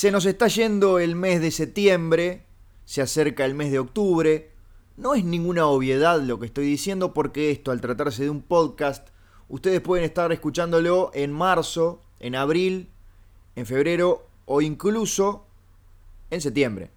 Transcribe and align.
Se 0.00 0.10
nos 0.10 0.24
está 0.24 0.48
yendo 0.48 0.98
el 0.98 1.14
mes 1.14 1.42
de 1.42 1.50
septiembre, 1.50 2.46
se 2.86 3.02
acerca 3.02 3.44
el 3.44 3.54
mes 3.54 3.70
de 3.70 3.80
octubre. 3.80 4.50
No 4.96 5.14
es 5.14 5.26
ninguna 5.26 5.66
obviedad 5.66 6.22
lo 6.22 6.38
que 6.38 6.46
estoy 6.46 6.64
diciendo 6.64 7.12
porque 7.12 7.50
esto, 7.50 7.70
al 7.70 7.82
tratarse 7.82 8.22
de 8.22 8.30
un 8.30 8.40
podcast, 8.40 9.08
ustedes 9.50 9.82
pueden 9.82 10.06
estar 10.06 10.32
escuchándolo 10.32 11.10
en 11.12 11.32
marzo, 11.32 12.00
en 12.18 12.34
abril, 12.34 12.88
en 13.56 13.66
febrero 13.66 14.26
o 14.46 14.62
incluso 14.62 15.44
en 16.30 16.40
septiembre. 16.40 16.90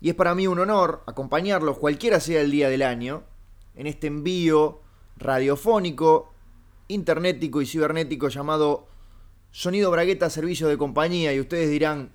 Y 0.00 0.08
es 0.08 0.14
para 0.14 0.36
mí 0.36 0.46
un 0.46 0.60
honor 0.60 1.02
acompañarlos, 1.08 1.78
cualquiera 1.78 2.20
sea 2.20 2.40
el 2.40 2.52
día 2.52 2.68
del 2.68 2.82
año, 2.82 3.24
en 3.74 3.88
este 3.88 4.06
envío 4.06 4.80
radiofónico, 5.16 6.32
internetico 6.86 7.60
y 7.60 7.66
cibernético 7.66 8.28
llamado 8.28 8.86
Sonido 9.54 9.90
Bragueta 9.90 10.30
Servicio 10.30 10.66
de 10.66 10.78
Compañía. 10.78 11.34
Y 11.34 11.40
ustedes 11.40 11.68
dirán, 11.68 12.10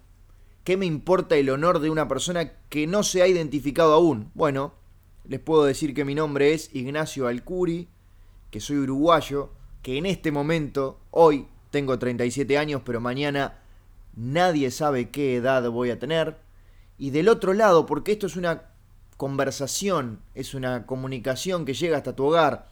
¿qué 0.67 0.76
me 0.76 0.85
importa 0.85 1.38
el 1.38 1.49
honor 1.49 1.80
de 1.80 1.89
una 1.89 2.09
persona 2.09 2.52
que 2.67 2.88
no 2.88 3.02
se 3.02 3.21
ha 3.21 3.27
identificado 3.27 3.94
aún? 3.94 4.31
Bueno, 4.34 4.73
les 5.23 5.39
puedo 5.39 5.63
decir 5.63 5.94
que 5.94 6.03
mi 6.03 6.13
nombre 6.13 6.53
es 6.53 6.75
Ignacio 6.75 7.27
Alcuri, 7.27 7.88
que 8.52 8.59
soy 8.59 8.80
uruguayo, 8.80 9.49
que 9.81 9.98
en 9.98 10.05
este 10.05 10.30
momento, 10.30 10.99
hoy, 11.11 11.48
tengo 11.72 11.98
37 11.98 12.58
años, 12.58 12.81
pero 12.84 12.99
mañana 12.99 13.59
nadie 14.13 14.70
sabe 14.70 15.09
qué 15.09 15.38
edad 15.38 15.70
voy 15.70 15.89
a 15.89 15.99
tener. 15.99 16.35
Y 16.97 17.11
del 17.11 17.30
otro 17.30 17.53
lado, 17.53 17.86
porque 17.86 18.11
esto 18.11 18.27
es 18.27 18.36
una 18.36 18.63
conversación, 19.16 20.20
es 20.36 20.53
una 20.53 20.86
comunicación 20.86 21.63
que 21.63 21.75
llega 21.75 21.95
hasta 21.95 22.13
tu 22.13 22.25
hogar, 22.25 22.72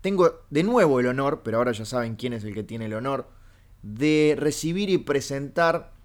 tengo 0.00 0.40
de 0.48 0.62
nuevo 0.62 1.00
el 1.00 1.06
honor, 1.08 1.42
pero 1.44 1.58
ahora 1.58 1.72
ya 1.72 1.84
saben 1.84 2.16
quién 2.16 2.32
es 2.32 2.44
el 2.44 2.54
que 2.54 2.64
tiene 2.64 2.86
el 2.86 2.94
honor, 2.94 3.28
de 3.82 4.36
recibir 4.38 4.88
y 4.88 4.96
presentar 4.96 5.95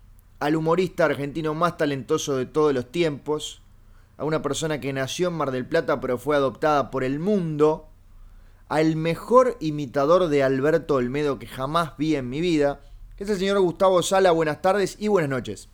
al 0.42 0.58
humorista 0.58 1.06
argentino 1.06 1.54
más 1.54 1.78
talentoso 1.78 2.36
de 2.36 2.46
todos 2.46 2.74
los 2.74 2.92
tiempos, 2.92 3.62
a 4.18 4.26
una 4.26 4.42
persona 4.42 4.82
que 4.82 4.92
nació 4.92 5.30
en 5.30 5.36
Mar 5.36 5.52
del 5.52 5.66
Plata 5.66 6.02
pero 6.02 6.18
fue 6.18 6.36
adoptada 6.36 6.92
por 6.92 7.06
el 7.06 7.20
mundo, 7.20 7.88
al 8.68 8.98
mejor 8.98 9.56
imitador 9.62 10.28
de 10.28 10.44
Alberto 10.44 10.96
Olmedo 10.96 11.40
que 11.40 11.48
jamás 11.48 11.96
vi 11.98 12.16
en 12.16 12.30
mi 12.30 12.42
vida, 12.42 12.82
es 13.22 13.30
el 13.30 13.38
señor 13.38 13.60
Gustavo 13.60 14.02
Sala. 14.02 14.32
Buenas 14.32 14.64
tardes 14.64 14.96
y 14.98 15.08
buenas 15.08 15.30
noches. 15.30 15.70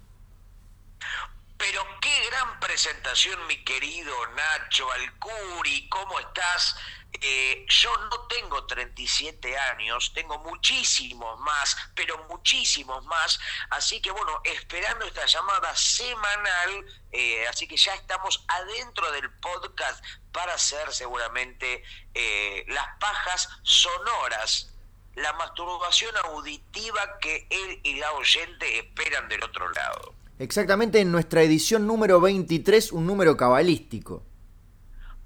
Pero 1.58 1.82
qué 2.02 2.10
gran 2.30 2.60
presentación, 2.60 3.40
mi 3.48 3.64
querido 3.64 4.12
Nacho 4.36 4.84
Alcuri, 4.92 5.88
¿cómo 5.88 6.20
estás? 6.20 6.76
Eh, 7.22 7.66
yo 7.68 7.90
no 8.10 8.22
tengo 8.28 8.66
37 8.66 9.58
años, 9.58 10.12
tengo 10.14 10.38
muchísimos 10.40 11.40
más, 11.40 11.76
pero 11.96 12.26
muchísimos 12.30 13.04
más. 13.06 13.40
Así 13.70 14.02
que 14.02 14.12
bueno, 14.12 14.42
esperando 14.44 15.06
esta 15.06 15.26
llamada 15.26 15.76
semanal, 15.76 16.86
eh, 17.12 17.48
así 17.48 17.68
que 17.68 17.78
ya 17.78 17.94
estamos 17.95 18.45
adentro 18.48 19.12
del 19.12 19.30
podcast 19.40 20.04
para 20.32 20.54
hacer 20.54 20.94
seguramente 20.94 21.84
eh, 22.14 22.66
las 22.68 22.88
pajas 23.00 23.50
sonoras, 23.64 24.73
la 25.16 25.34
masturbación 25.34 26.16
auditiva 26.26 27.18
que 27.20 27.48
él 27.50 27.80
y 27.84 27.95
la 27.95 28.12
oyente 28.14 28.80
esperan 28.80 29.28
del 29.28 29.44
otro 29.44 29.70
lado. 29.72 30.14
Exactamente 30.40 31.00
en 31.00 31.12
nuestra 31.12 31.42
edición 31.42 31.88
número 31.88 32.22
23, 32.22 32.92
un 32.92 33.08
número 33.08 33.36
cabalístico. 33.36 34.23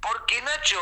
Porque 0.01 0.41
Nacho, 0.41 0.79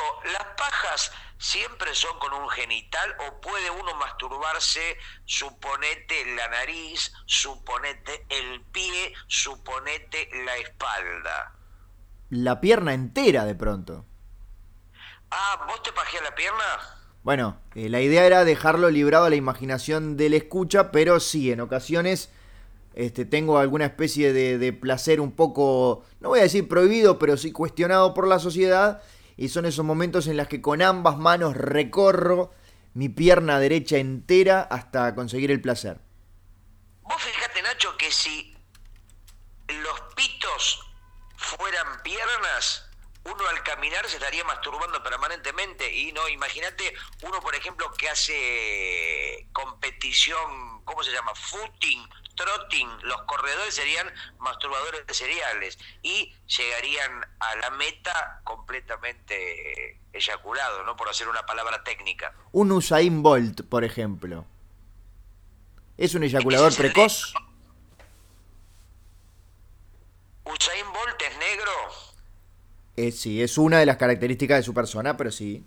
pajas 0.59 1.11
siempre 1.37 1.95
son 1.95 2.19
con 2.19 2.33
un 2.33 2.49
genital 2.49 3.15
o 3.27 3.41
puede 3.41 3.71
uno 3.71 3.95
masturbarse, 3.95 4.97
suponete 5.25 6.35
la 6.35 6.47
nariz, 6.49 7.13
suponete 7.25 8.25
el 8.29 8.61
pie, 8.71 9.13
suponete 9.27 10.29
la 10.45 10.57
espalda. 10.57 11.55
La 12.29 12.61
pierna 12.61 12.93
entera 12.93 13.45
de 13.45 13.55
pronto. 13.55 14.05
Ah, 15.31 15.65
¿vos 15.67 15.81
te 15.81 15.91
pajeas 15.93 16.23
la 16.23 16.35
pierna? 16.35 16.63
Bueno, 17.23 17.59
eh, 17.75 17.89
la 17.89 18.01
idea 18.01 18.25
era 18.25 18.45
dejarlo 18.45 18.89
librado 18.89 19.25
a 19.25 19.29
la 19.29 19.35
imaginación 19.35 20.17
del 20.17 20.33
escucha, 20.33 20.91
pero 20.91 21.19
sí, 21.19 21.51
en 21.51 21.61
ocasiones 21.61 22.31
este, 22.95 23.25
tengo 23.25 23.59
alguna 23.59 23.85
especie 23.85 24.33
de, 24.33 24.73
placer 24.73 25.21
un 25.21 25.31
poco, 25.31 26.03
no 26.19 26.29
voy 26.29 26.39
a 26.39 26.43
decir 26.43 26.67
prohibido, 26.67 27.19
pero 27.19 27.37
sí 27.37 27.51
cuestionado 27.51 28.13
por 28.13 28.27
la 28.27 28.39
sociedad. 28.39 29.01
Y 29.39 29.47
son 29.47 29.65
esos 29.65 29.85
momentos 29.85 30.27
en 30.27 30.35
los 30.35 30.49
que 30.49 30.61
con 30.61 30.81
ambas 30.81 31.15
manos 31.15 31.55
recorro 31.55 32.53
mi 32.93 33.07
pierna 33.07 33.57
derecha 33.57 33.95
entera 33.95 34.63
hasta 34.63 35.15
conseguir 35.15 35.49
el 35.49 35.61
placer. 35.61 36.01
Vos 37.03 37.23
fijate, 37.23 37.61
Nacho, 37.61 37.95
que 37.95 38.11
si 38.11 38.53
los 39.69 40.01
pitos 40.13 40.81
fueran 41.37 42.03
piernas, 42.03 42.91
uno 43.23 43.47
al 43.47 43.63
caminar 43.63 44.05
se 44.09 44.17
estaría 44.17 44.43
masturbando 44.43 45.01
permanentemente. 45.01 45.89
Y 45.89 46.11
no, 46.11 46.27
imagínate 46.27 46.93
uno, 47.21 47.39
por 47.39 47.55
ejemplo, 47.55 47.89
que 47.93 48.09
hace 48.09 49.47
competición, 49.53 50.83
¿cómo 50.83 51.01
se 51.01 51.13
llama? 51.13 51.33
Footing 51.33 52.09
trotting, 52.39 52.87
los 53.03 53.21
corredores 53.23 53.75
serían 53.75 54.09
masturbadores 54.39 55.03
seriales 55.11 55.77
y 56.01 56.33
llegarían 56.47 57.25
a 57.39 57.55
la 57.57 57.69
meta 57.71 58.41
completamente 58.45 59.99
eyaculados, 60.13 60.85
¿no? 60.85 60.95
Por 60.95 61.09
hacer 61.09 61.27
una 61.27 61.45
palabra 61.45 61.83
técnica. 61.83 62.33
Un 62.53 62.71
Usain 62.71 63.21
Bolt, 63.21 63.67
por 63.67 63.83
ejemplo. 63.83 64.45
¿Es 65.97 66.15
un 66.15 66.23
eyaculador 66.23 66.73
precoz? 66.75 67.33
¿Usain 70.45 70.93
Bolt 70.93 71.21
es 71.21 71.37
negro? 71.37 71.71
Eh, 72.95 73.11
sí, 73.11 73.43
es 73.43 73.57
una 73.57 73.79
de 73.79 73.85
las 73.85 73.97
características 73.97 74.59
de 74.59 74.63
su 74.63 74.73
persona, 74.73 75.17
pero 75.17 75.31
sí. 75.31 75.65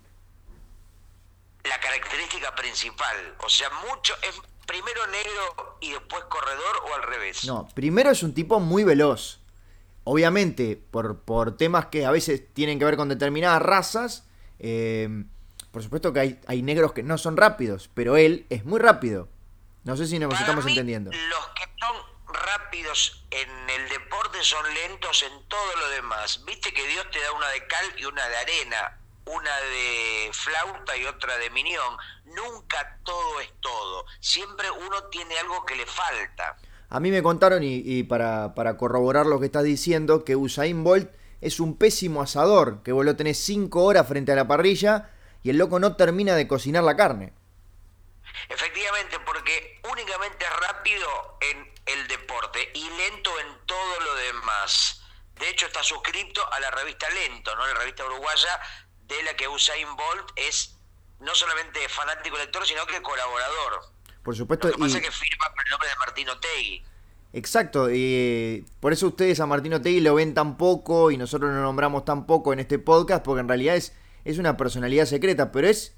La 1.63 1.79
característica 1.79 2.53
principal, 2.55 3.35
o 3.39 3.49
sea, 3.49 3.69
mucho 3.87 4.15
es 4.23 4.41
primero 4.65 5.07
negro 5.07 5.77
y 5.81 5.91
después 5.91 6.23
corredor 6.25 6.75
o 6.89 6.95
al 6.95 7.03
revés? 7.03 7.45
No, 7.45 7.67
primero 7.73 8.11
es 8.11 8.23
un 8.23 8.33
tipo 8.33 8.59
muy 8.59 8.83
veloz. 8.83 9.39
Obviamente, 10.05 10.81
por, 10.91 11.21
por 11.21 11.55
temas 11.55 11.85
que 11.87 12.05
a 12.05 12.11
veces 12.11 12.53
tienen 12.53 12.77
que 12.77 12.85
ver 12.85 12.97
con 12.97 13.07
determinadas 13.07 13.61
razas, 13.61 14.27
eh, 14.59 15.23
por 15.71 15.81
supuesto 15.81 16.11
que 16.11 16.19
hay, 16.19 16.41
hay, 16.47 16.61
negros 16.61 16.93
que 16.93 17.03
no 17.03 17.17
son 17.17 17.37
rápidos, 17.37 17.89
pero 17.93 18.17
él 18.17 18.45
es 18.49 18.65
muy 18.65 18.79
rápido. 18.79 19.29
No 19.83 19.95
sé 19.97 20.07
si 20.07 20.19
nos 20.19 20.39
estamos 20.39 20.65
entendiendo. 20.65 21.11
Los 21.11 21.47
que 21.49 21.63
son 21.79 21.95
rápidos 22.27 23.25
en 23.31 23.49
el 23.69 23.89
deporte 23.89 24.37
son 24.41 24.65
lentos 24.73 25.23
en 25.23 25.47
todo 25.47 25.75
lo 25.79 25.89
demás. 25.89 26.43
Viste 26.45 26.73
que 26.73 26.85
Dios 26.87 27.05
te 27.11 27.19
da 27.21 27.31
una 27.31 27.47
de 27.49 27.65
cal 27.67 27.85
y 27.97 28.05
una 28.05 28.27
de 28.27 28.37
arena 28.37 28.99
una 29.25 29.55
de 29.57 30.29
flauta 30.33 30.97
y 30.97 31.05
otra 31.05 31.37
de 31.37 31.49
minión. 31.49 31.97
Nunca 32.25 32.99
todo 33.03 33.39
es 33.41 33.51
todo. 33.61 34.05
Siempre 34.19 34.69
uno 34.71 35.03
tiene 35.05 35.37
algo 35.39 35.65
que 35.65 35.75
le 35.75 35.85
falta. 35.85 36.57
A 36.89 36.99
mí 36.99 37.09
me 37.09 37.23
contaron, 37.23 37.63
y, 37.63 38.03
para, 38.03 38.53
corroborar 38.77 39.25
lo 39.25 39.39
que 39.39 39.47
estás 39.47 39.63
diciendo, 39.63 40.23
que 40.23 40.35
Usain 40.35 40.83
Bolt 40.83 41.11
es 41.41 41.59
un 41.59 41.77
pésimo 41.77 42.21
asador, 42.21 42.83
que 42.83 42.91
vos 42.91 43.03
lo 43.03 43.15
tenés 43.15 43.39
cinco 43.39 43.83
horas 43.83 44.07
frente 44.07 44.31
a 44.31 44.35
la 44.35 44.47
parrilla 44.47 45.09
y 45.41 45.49
el 45.49 45.57
loco 45.57 45.79
no 45.79 45.95
termina 45.95 46.35
de 46.35 46.47
cocinar 46.47 46.83
la 46.83 46.95
carne. 46.95 47.33
Efectivamente, 48.47 49.19
porque 49.25 49.81
únicamente 49.91 50.45
es 50.45 50.67
rápido 50.67 51.07
en 51.41 51.73
el 51.85 52.07
deporte 52.07 52.71
y 52.73 52.89
lento 52.89 53.31
en 53.39 53.65
todo 53.65 53.99
lo 53.99 54.15
demás. 54.15 55.03
De 55.39 55.49
hecho, 55.49 55.65
está 55.65 55.83
suscrito 55.83 56.41
a 56.53 56.59
la 56.59 56.71
revista 56.71 57.09
Lento, 57.09 57.55
¿no? 57.55 57.65
La 57.65 57.73
revista 57.73 58.05
uruguaya 58.05 58.59
de 59.17 59.23
la 59.23 59.35
que 59.35 59.47
Usain 59.47 59.87
Bolt 59.95 60.31
es 60.35 60.77
no 61.19 61.33
solamente 61.35 61.79
fanático 61.89 62.37
lector, 62.37 62.65
sino 62.65 62.85
que 62.85 63.01
colaborador. 63.01 63.81
Por 64.23 64.35
supuesto. 64.35 64.67
Lo 64.67 64.73
que 64.73 64.79
pasa 64.79 64.97
es 64.97 65.03
que 65.03 65.11
firma 65.11 65.45
con 65.49 65.65
el 65.65 65.71
nombre 65.71 65.89
de 65.89 65.95
Martín 65.95 66.29
Otegui. 66.29 66.83
Exacto, 67.35 67.89
y 67.91 68.63
por 68.79 68.93
eso 68.93 69.07
ustedes 69.07 69.39
a 69.39 69.47
Martín 69.47 69.73
Otegui 69.73 70.01
lo 70.01 70.13
ven 70.13 70.35
tan 70.35 70.55
poco 70.55 71.09
y 71.09 71.17
nosotros 71.17 71.51
lo 71.51 71.61
nombramos 71.61 72.05
tan 72.05 72.27
poco 72.27 72.53
en 72.53 72.59
este 72.59 72.77
podcast, 72.77 73.25
porque 73.25 73.39
en 73.39 73.47
realidad 73.47 73.75
es, 73.75 73.95
es 74.23 74.37
una 74.37 74.55
personalidad 74.55 75.05
secreta, 75.05 75.51
pero 75.51 75.67
es 75.67 75.95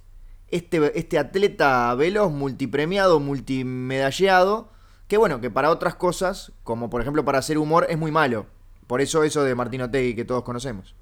este, 0.47 0.97
este 0.97 1.19
atleta 1.19 1.93
veloz, 1.95 2.31
multipremiado, 2.31 3.19
multimedallado, 3.19 4.71
que 5.09 5.17
bueno, 5.17 5.41
que 5.41 5.51
para 5.51 5.71
otras 5.71 5.95
cosas, 5.95 6.53
como 6.63 6.89
por 6.89 7.01
ejemplo 7.01 7.25
para 7.25 7.39
hacer 7.39 7.57
humor, 7.57 7.85
es 7.89 7.97
muy 7.97 8.11
malo. 8.11 8.45
Por 8.87 9.01
eso 9.01 9.23
eso 9.23 9.43
de 9.43 9.55
Martín 9.55 9.81
Otegui 9.81 10.15
que 10.15 10.23
todos 10.23 10.43
conocemos. 10.43 10.95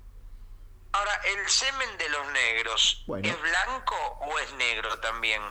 Ahora, 0.94 1.20
¿el 1.26 1.50
semen 1.50 1.98
de 1.98 2.10
los 2.10 2.32
negros 2.32 3.04
es 3.24 3.42
blanco 3.42 3.96
o 4.22 4.40
es 4.40 4.54
negro 4.54 5.00
también? 5.00 5.42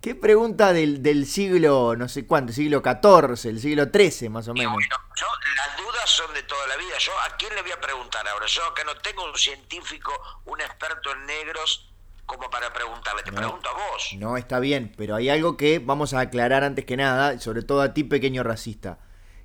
¿Qué, 0.00 0.14
pregunta 0.14 0.72
del, 0.72 1.26
siglo, 1.26 1.96
no 1.96 2.08
sé 2.08 2.26
cuánto, 2.26 2.52
siglo 2.52 2.82
XIV, 2.82 3.50
el 3.50 3.60
siglo 3.60 3.84
XIII 3.92 4.28
más 4.30 4.48
o 4.48 4.54
menos? 4.54 4.72
Bueno, 4.72 4.96
yo, 5.16 5.26
las 5.56 5.76
dudas 5.76 6.08
son 6.08 6.32
de 6.32 6.42
toda 6.44 6.66
la 6.68 6.76
vida. 6.76 6.96
Yo, 6.98 7.12
¿a 7.20 7.36
quién 7.36 7.54
le 7.54 7.62
voy 7.62 7.72
a 7.72 7.80
preguntar 7.80 8.26
ahora? 8.28 8.46
Yo 8.46 8.64
acá 8.64 8.84
no 8.84 8.94
tengo 8.96 9.24
un 9.24 9.36
científico, 9.36 10.12
un 10.46 10.60
experto 10.60 11.10
en 11.12 11.26
negros, 11.26 11.92
como 12.26 12.48
para 12.48 12.72
preguntarle, 12.72 13.22
te 13.22 13.32
pregunto 13.32 13.68
a 13.68 13.72
vos. 13.72 14.14
No, 14.16 14.36
está 14.36 14.60
bien, 14.60 14.94
pero 14.96 15.16
hay 15.16 15.28
algo 15.28 15.56
que 15.56 15.78
vamos 15.78 16.14
a 16.14 16.20
aclarar 16.20 16.64
antes 16.64 16.84
que 16.84 16.96
nada, 16.96 17.38
sobre 17.40 17.62
todo 17.62 17.82
a 17.82 17.92
ti, 17.92 18.04
pequeño 18.04 18.42
racista, 18.44 18.98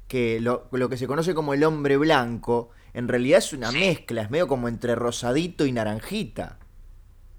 que 0.08 0.40
lo, 0.40 0.68
lo 0.72 0.88
que 0.88 0.98
se 0.98 1.08
conoce 1.08 1.34
como 1.34 1.54
el 1.54 1.64
hombre 1.64 1.98
blanco, 1.98 2.70
en 2.94 3.08
realidad 3.08 3.40
es 3.40 3.54
una 3.54 3.72
mezcla, 3.72 4.22
es 4.22 4.30
medio 4.30 4.48
como 4.48 4.68
entre 4.68 4.96
rosadito 4.96 5.66
y 5.66 5.72
naranjita. 5.72 6.60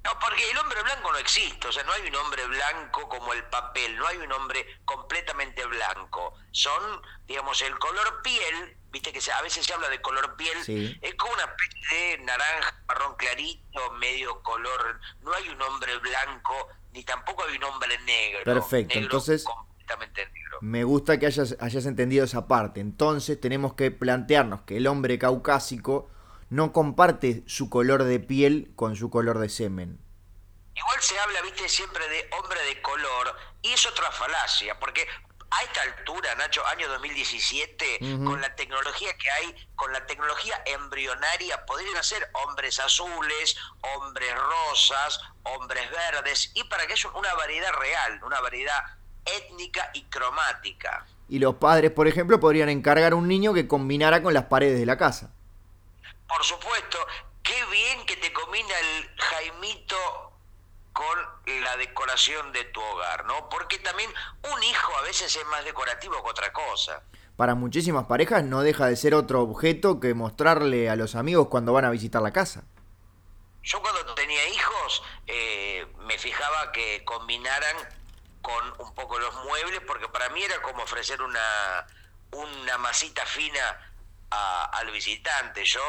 No, 0.03 0.11
porque 0.19 0.51
el 0.51 0.57
hombre 0.57 0.83
blanco 0.83 1.13
no 1.13 1.19
existe, 1.19 1.69
o 1.69 1.73
sea, 1.73 1.85
no 1.85 1.93
hay 1.93 2.09
un 2.09 2.17
hombre 2.17 2.47
blanco 2.47 3.07
como 3.09 3.35
el 3.35 3.45
papel, 3.45 3.97
no 3.97 4.07
hay 4.07 4.17
un 4.17 4.33
hombre 4.33 4.67
completamente 4.87 5.65
blanco. 5.67 6.33
Son, 6.53 7.03
digamos, 7.27 7.61
el 7.61 7.79
color 7.79 8.23
piel, 8.23 8.77
viste 8.91 9.13
que 9.13 9.21
a 9.31 9.43
veces 9.43 9.67
se 9.67 9.75
habla 9.75 9.91
de 9.91 10.01
color 10.01 10.37
piel, 10.37 10.57
es 11.03 11.15
como 11.17 11.35
una 11.35 11.45
especie 11.45 12.17
de 12.17 12.25
naranja, 12.25 12.83
marrón 12.89 13.15
clarito, 13.17 13.93
medio 13.99 14.43
color. 14.43 15.01
No 15.21 15.35
hay 15.35 15.51
un 15.51 15.61
hombre 15.61 15.99
blanco, 15.99 16.69
ni 16.93 17.05
tampoco 17.05 17.45
hay 17.45 17.59
un 17.59 17.65
hombre 17.65 17.99
negro. 17.99 18.45
Perfecto, 18.45 18.99
entonces... 18.99 19.45
Completamente 19.91 20.27
negro. 20.33 20.59
Me 20.61 20.85
gusta 20.85 21.19
que 21.19 21.27
hayas, 21.27 21.57
hayas 21.61 21.87
entendido 21.87 22.25
esa 22.25 22.47
parte. 22.47 22.81
Entonces 22.81 23.41
tenemos 23.41 23.75
que 23.75 23.91
plantearnos 23.91 24.63
que 24.63 24.77
el 24.77 24.87
hombre 24.87 25.19
caucásico 25.19 26.11
no 26.49 26.73
comparte 26.73 27.43
su 27.47 27.71
color 27.71 28.05
de 28.05 28.21
piel 28.21 28.73
con 28.77 28.97
su 28.97 29.11
color 29.11 29.39
de 29.39 29.49
semen. 29.49 30.01
Igual 30.75 31.01
se 31.01 31.19
habla, 31.19 31.43
viste, 31.43 31.69
siempre 31.69 32.09
de 32.09 32.29
hombre 32.39 32.61
de 32.65 32.81
color, 32.81 33.37
y 33.63 33.73
es 33.73 33.87
otra 33.87 34.11
falacia, 34.11 34.79
porque 34.79 35.07
a 35.51 35.63
esta 35.63 35.83
altura, 35.83 36.35
Nacho, 36.37 36.65
año 36.67 36.89
2017, 36.89 37.99
con 38.25 38.41
la 38.41 38.55
tecnología 38.55 39.17
que 39.17 39.31
hay, 39.31 39.69
con 39.75 39.93
la 39.93 40.07
tecnología 40.07 40.63
embrionaria, 40.65 41.67
podrían 41.67 42.03
ser 42.05 42.31
hombres 42.45 42.79
azules, 42.79 43.57
hombres 43.97 44.33
rosas, 44.35 45.21
hombres 45.43 45.91
verdes, 45.91 46.53
y 46.55 46.65
para 46.65 46.87
que 46.87 46.93
haya 46.93 47.11
una 47.11 47.35
variedad 47.35 47.73
real, 47.73 48.23
una 48.23 48.41
variedad 48.41 48.81
étnica 49.25 49.91
y 49.95 50.03
cromática. 50.05 51.07
Y 51.29 51.39
los 51.39 51.57
padres, 51.57 51.91
por 51.93 52.09
ejemplo, 52.09 52.41
podrían 52.41 52.69
encargar 52.69 53.13
a 53.13 53.17
un 53.17 53.29
niño 53.29 53.55
que 53.55 53.69
combinara 53.69 54.23
con 54.23 54.35
las 54.35 54.45
paredes 54.45 54.79
de 54.79 54.87
la 54.87 54.99
casa 54.99 55.31
por 56.31 56.45
supuesto, 56.45 56.99
qué 57.43 57.65
bien 57.71 58.07
que 58.07 58.17
te 58.17 58.33
combina 58.33 58.75
el 58.79 59.11
Jaimito 59.19 60.33
con 60.93 61.19
la 61.65 61.77
decoración 61.77 62.53
de 62.53 62.65
tu 62.65 62.81
hogar, 62.81 63.25
¿no? 63.27 63.49
Porque 63.49 63.79
también 63.79 64.11
un 64.55 64.63
hijo 64.63 64.93
a 64.99 65.03
veces 65.03 65.35
es 65.35 65.47
más 65.47 65.65
decorativo 65.65 66.23
que 66.23 66.31
otra 66.31 66.53
cosa. 66.53 67.03
Para 67.37 67.55
muchísimas 67.55 68.07
parejas 68.07 68.45
no 68.45 68.63
deja 68.63 68.87
de 68.87 68.97
ser 68.97 69.15
otro 69.15 69.43
objeto 69.43 69.99
que 69.99 70.15
mostrarle 70.15 70.89
a 70.89 70.97
los 70.97 71.17
amigos 71.17 71.49
cuando 71.49 71.73
van 71.73 71.87
a 71.87 71.91
visitar 71.91 72.23
la 72.23 72.33
casa. 72.33 72.65
Yo 73.63 73.83
cuando 73.83 74.15
tenía 74.15 74.49
hijos 74.49 75.03
eh, 75.27 75.87
me 76.07 76.17
fijaba 76.17 76.71
que 76.73 77.05
combinaran 77.05 77.77
con 78.43 78.87
un 78.87 78.95
poco 78.95 79.19
los 79.19 79.35
muebles 79.45 79.81
porque 79.87 80.09
para 80.09 80.29
mí 80.31 80.43
era 80.43 80.61
como 80.63 80.83
ofrecer 80.83 81.21
una, 81.23 81.87
una 82.33 82.79
masita 82.79 83.25
fina 83.27 83.93
al 84.31 84.91
visitante. 84.91 85.65
Yo 85.65 85.81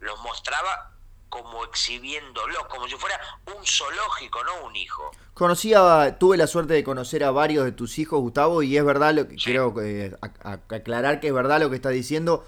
los 0.00 0.20
mostraba 0.20 0.92
como 1.28 1.64
exhibiéndolos, 1.64 2.66
como 2.68 2.86
si 2.88 2.94
fuera 2.94 3.20
un 3.46 3.64
zoológico, 3.64 4.42
no 4.44 4.66
un 4.66 4.76
hijo. 4.76 5.10
Conocía, 5.34 6.16
tuve 6.18 6.36
la 6.36 6.46
suerte 6.46 6.74
de 6.74 6.84
conocer 6.84 7.24
a 7.24 7.30
varios 7.30 7.64
de 7.64 7.72
tus 7.72 7.98
hijos, 7.98 8.20
Gustavo, 8.20 8.62
y 8.62 8.76
es 8.76 8.84
verdad 8.84 9.14
lo 9.14 9.28
que 9.28 9.36
quiero 9.36 9.74
eh, 9.82 10.16
aclarar 10.42 11.20
que 11.20 11.28
es 11.28 11.34
verdad 11.34 11.60
lo 11.60 11.68
que 11.68 11.76
está 11.76 11.90
diciendo, 11.90 12.46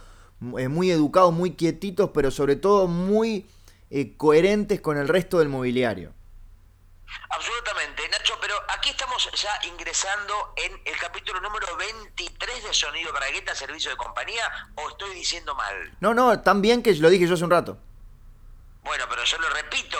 eh, 0.57 0.69
muy 0.69 0.91
educados, 0.91 1.33
muy 1.33 1.53
quietitos, 1.53 2.11
pero 2.15 2.31
sobre 2.31 2.57
todo 2.57 2.87
muy 2.87 3.47
eh, 3.91 4.17
coherentes 4.17 4.81
con 4.81 4.97
el 4.97 5.09
resto 5.09 5.39
del 5.41 5.49
mobiliario. 5.49 6.15
Absolutamente, 7.31 8.09
Nacho, 8.09 8.39
pero 8.41 8.55
aquí 8.69 8.91
estamos 8.91 9.31
ya 9.33 9.51
ingresando 9.67 10.55
en 10.57 10.81
el 10.85 10.97
capítulo 10.99 11.41
número 11.41 11.77
23 11.77 12.65
de 12.65 12.75
Sonido 12.75 13.13
Bragueta, 13.13 13.55
Servicio 13.55 13.91
de 13.91 13.97
Compañía, 13.97 14.71
o 14.77 14.89
estoy 14.89 15.15
diciendo 15.15 15.55
mal. 15.55 15.97
No, 16.01 16.15
no, 16.15 16.41
tan 16.41 16.63
bien 16.63 16.83
que 16.83 16.95
lo 16.95 17.11
dije 17.11 17.27
yo 17.27 17.35
hace 17.35 17.45
un 17.45 17.51
rato. 17.51 17.79
Bueno, 18.83 19.05
pero 19.09 19.25
yo 19.25 19.39
lo 19.39 19.51
repito, 19.51 19.99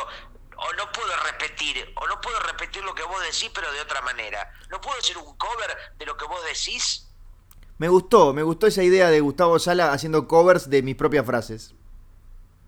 o 0.57 0.73
no 0.75 0.91
puedo 0.93 1.15
repetir, 1.25 1.93
o 1.97 2.07
no 2.07 2.21
puedo 2.21 2.39
repetir 2.41 2.83
lo 2.83 2.95
que 2.95 3.03
vos 3.05 3.21
decís, 3.23 3.51
pero 3.55 3.71
de 3.73 3.81
otra 3.81 4.01
manera. 4.03 4.53
¿No 4.71 4.81
puedo 4.81 4.99
hacer 4.99 5.19
un 5.19 5.37
cover 5.37 5.77
de 5.97 6.07
lo 6.07 6.17
que 6.17 6.25
vos 6.25 6.43
decís? 6.45 7.09
Me 7.79 7.89
gustó, 7.89 8.33
me 8.33 8.43
gustó 8.43 8.67
esa 8.67 8.83
idea 8.83 9.09
de 9.09 9.21
Gustavo 9.21 9.59
Sala 9.59 9.93
haciendo 9.93 10.27
covers 10.27 10.69
de 10.69 10.83
mis 10.83 10.97
propias 10.97 11.25
frases. 11.25 11.75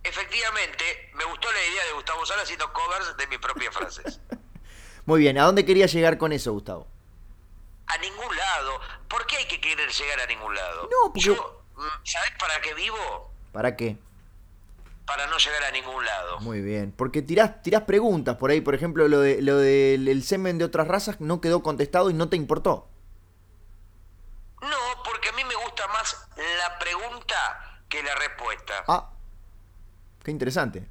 Efectivamente, 0.05 1.11
me 1.15 1.25
gustó 1.25 1.51
la 1.51 1.63
idea 1.63 1.85
de 1.85 1.93
Gustavo 2.11 2.27
Sala 2.27 2.43
haciendo 2.43 2.73
covers 2.73 3.17
de 3.17 3.27
mis 3.29 3.39
propias 3.39 3.75
frases. 3.75 4.21
Muy 5.07 5.21
bien, 5.21 5.39
¿a 5.39 5.45
dónde 5.45 5.65
quería 5.65 5.87
llegar 5.87 6.19
con 6.19 6.33
eso, 6.33 6.53
Gustavo? 6.53 6.87
A 7.87 7.99
ningún 7.99 8.37
lado. 8.37 8.81
¿Por 9.09 9.27
qué 9.27 9.37
hay 9.37 9.47
que 9.47 9.61
querer 9.61 9.91
llegar 9.91 10.21
a 10.21 10.27
ningún 10.27 10.55
lado? 10.55 10.83
No, 10.85 11.13
porque... 11.13 11.21
Yo, 11.21 11.65
mm, 11.77 12.05
¿sabes 12.05 12.31
para 12.39 12.61
qué 12.61 12.75
vivo? 12.75 13.33
¿Para 13.53 13.77
qué? 13.77 13.97
Para 15.07 15.27
no 15.27 15.39
llegar 15.39 15.65
a 15.65 15.71
ningún 15.71 16.05
lado. 16.05 16.41
Muy 16.41 16.61
bien, 16.61 16.93
porque 16.97 17.23
tirás, 17.23 17.63
tirás 17.63 17.83
preguntas 17.83 18.37
por 18.37 18.51
ahí, 18.51 18.61
por 18.61 18.75
ejemplo, 18.75 19.09
lo, 19.09 19.21
de, 19.21 19.43
lo 19.43 19.57
del 19.57 20.23
semen 20.23 20.59
de 20.59 20.65
otras 20.65 20.87
razas 20.87 21.21
no 21.21 21.41
quedó 21.41 21.63
contestado 21.63 22.11
y 22.11 22.15
no 22.15 22.29
te 22.29 22.37
importó. 22.37 22.89
No, 24.61 25.03
porque 25.05 25.31
a 25.31 25.33
mí 25.33 25.43
me 25.45 25.55
gusta 25.55 25.87
más 25.89 26.29
la 26.37 26.79
pregunta 26.79 27.83
que 27.89 28.03
la 28.03 28.15
respuesta. 28.15 28.85
Ah, 28.87 29.11
qué 30.23 30.31
interesante. 30.31 30.89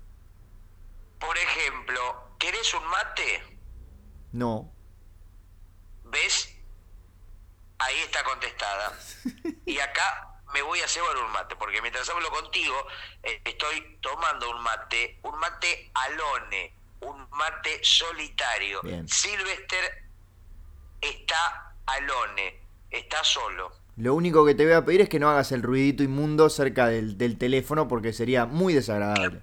Por 1.19 1.37
ejemplo, 1.37 2.35
¿querés 2.39 2.73
un 2.73 2.85
mate? 2.87 3.43
No. 4.31 4.71
¿Ves? 6.05 6.55
Ahí 7.79 7.97
está 7.99 8.23
contestada. 8.23 8.97
Y 9.65 9.79
acá 9.79 10.41
me 10.53 10.61
voy 10.61 10.79
a 10.79 10.87
cebar 10.87 11.15
un 11.17 11.31
mate, 11.31 11.55
porque 11.55 11.81
mientras 11.81 12.09
hablo 12.09 12.29
contigo, 12.29 12.75
eh, 13.23 13.41
estoy 13.45 13.97
tomando 14.01 14.49
un 14.49 14.61
mate, 14.63 15.19
un 15.23 15.37
mate 15.39 15.91
alone, 15.93 16.73
un 17.01 17.29
mate 17.31 17.79
solitario. 17.83 18.81
Sylvester 19.05 20.09
está 21.01 21.75
alone, 21.85 22.59
está 22.89 23.23
solo. 23.23 23.71
Lo 23.97 24.15
único 24.15 24.45
que 24.45 24.55
te 24.55 24.63
voy 24.63 24.73
a 24.73 24.85
pedir 24.85 25.01
es 25.01 25.09
que 25.09 25.19
no 25.19 25.29
hagas 25.29 25.51
el 25.51 25.61
ruidito 25.61 26.03
inmundo 26.03 26.49
cerca 26.49 26.87
del, 26.87 27.17
del 27.17 27.37
teléfono 27.37 27.87
porque 27.87 28.13
sería 28.13 28.45
muy 28.45 28.73
desagradable. 28.73 29.41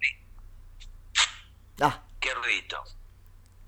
Ah. 1.80 2.02
Qué 2.20 2.32
ruidito. 2.34 2.82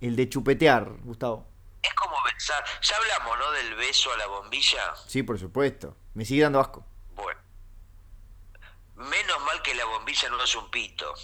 El 0.00 0.16
de 0.16 0.28
chupetear, 0.28 0.88
Gustavo. 1.02 1.46
Es 1.82 1.92
como 1.94 2.16
pensar. 2.24 2.64
Ya 2.82 2.96
hablamos, 2.96 3.38
¿no? 3.38 3.50
Del 3.52 3.74
beso 3.74 4.12
a 4.12 4.16
la 4.16 4.26
bombilla. 4.26 4.94
Sí, 5.06 5.22
por 5.22 5.38
supuesto. 5.38 5.96
Me 6.14 6.24
sigue 6.24 6.42
dando 6.42 6.60
asco. 6.60 6.84
Bueno. 7.14 7.40
Menos 8.96 9.40
mal 9.44 9.62
que 9.62 9.74
la 9.74 9.84
bombilla 9.84 10.28
no 10.30 10.42
es 10.42 10.54
un 10.54 10.70
pito. 10.70 11.14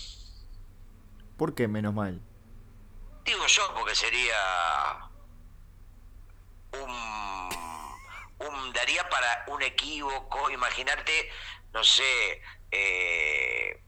¿Por 1.37 1.55
qué 1.55 1.67
menos 1.67 1.95
mal? 1.95 2.21
Digo 3.25 3.47
yo, 3.47 3.75
porque 3.75 3.95
sería. 3.95 4.37
Un. 6.73 7.49
un 8.47 8.73
daría 8.73 9.09
para 9.09 9.45
un 9.49 9.62
equívoco. 9.62 10.50
Imaginarte, 10.50 11.31
no 11.73 11.83
sé. 11.83 12.43
Eh, 12.71 13.84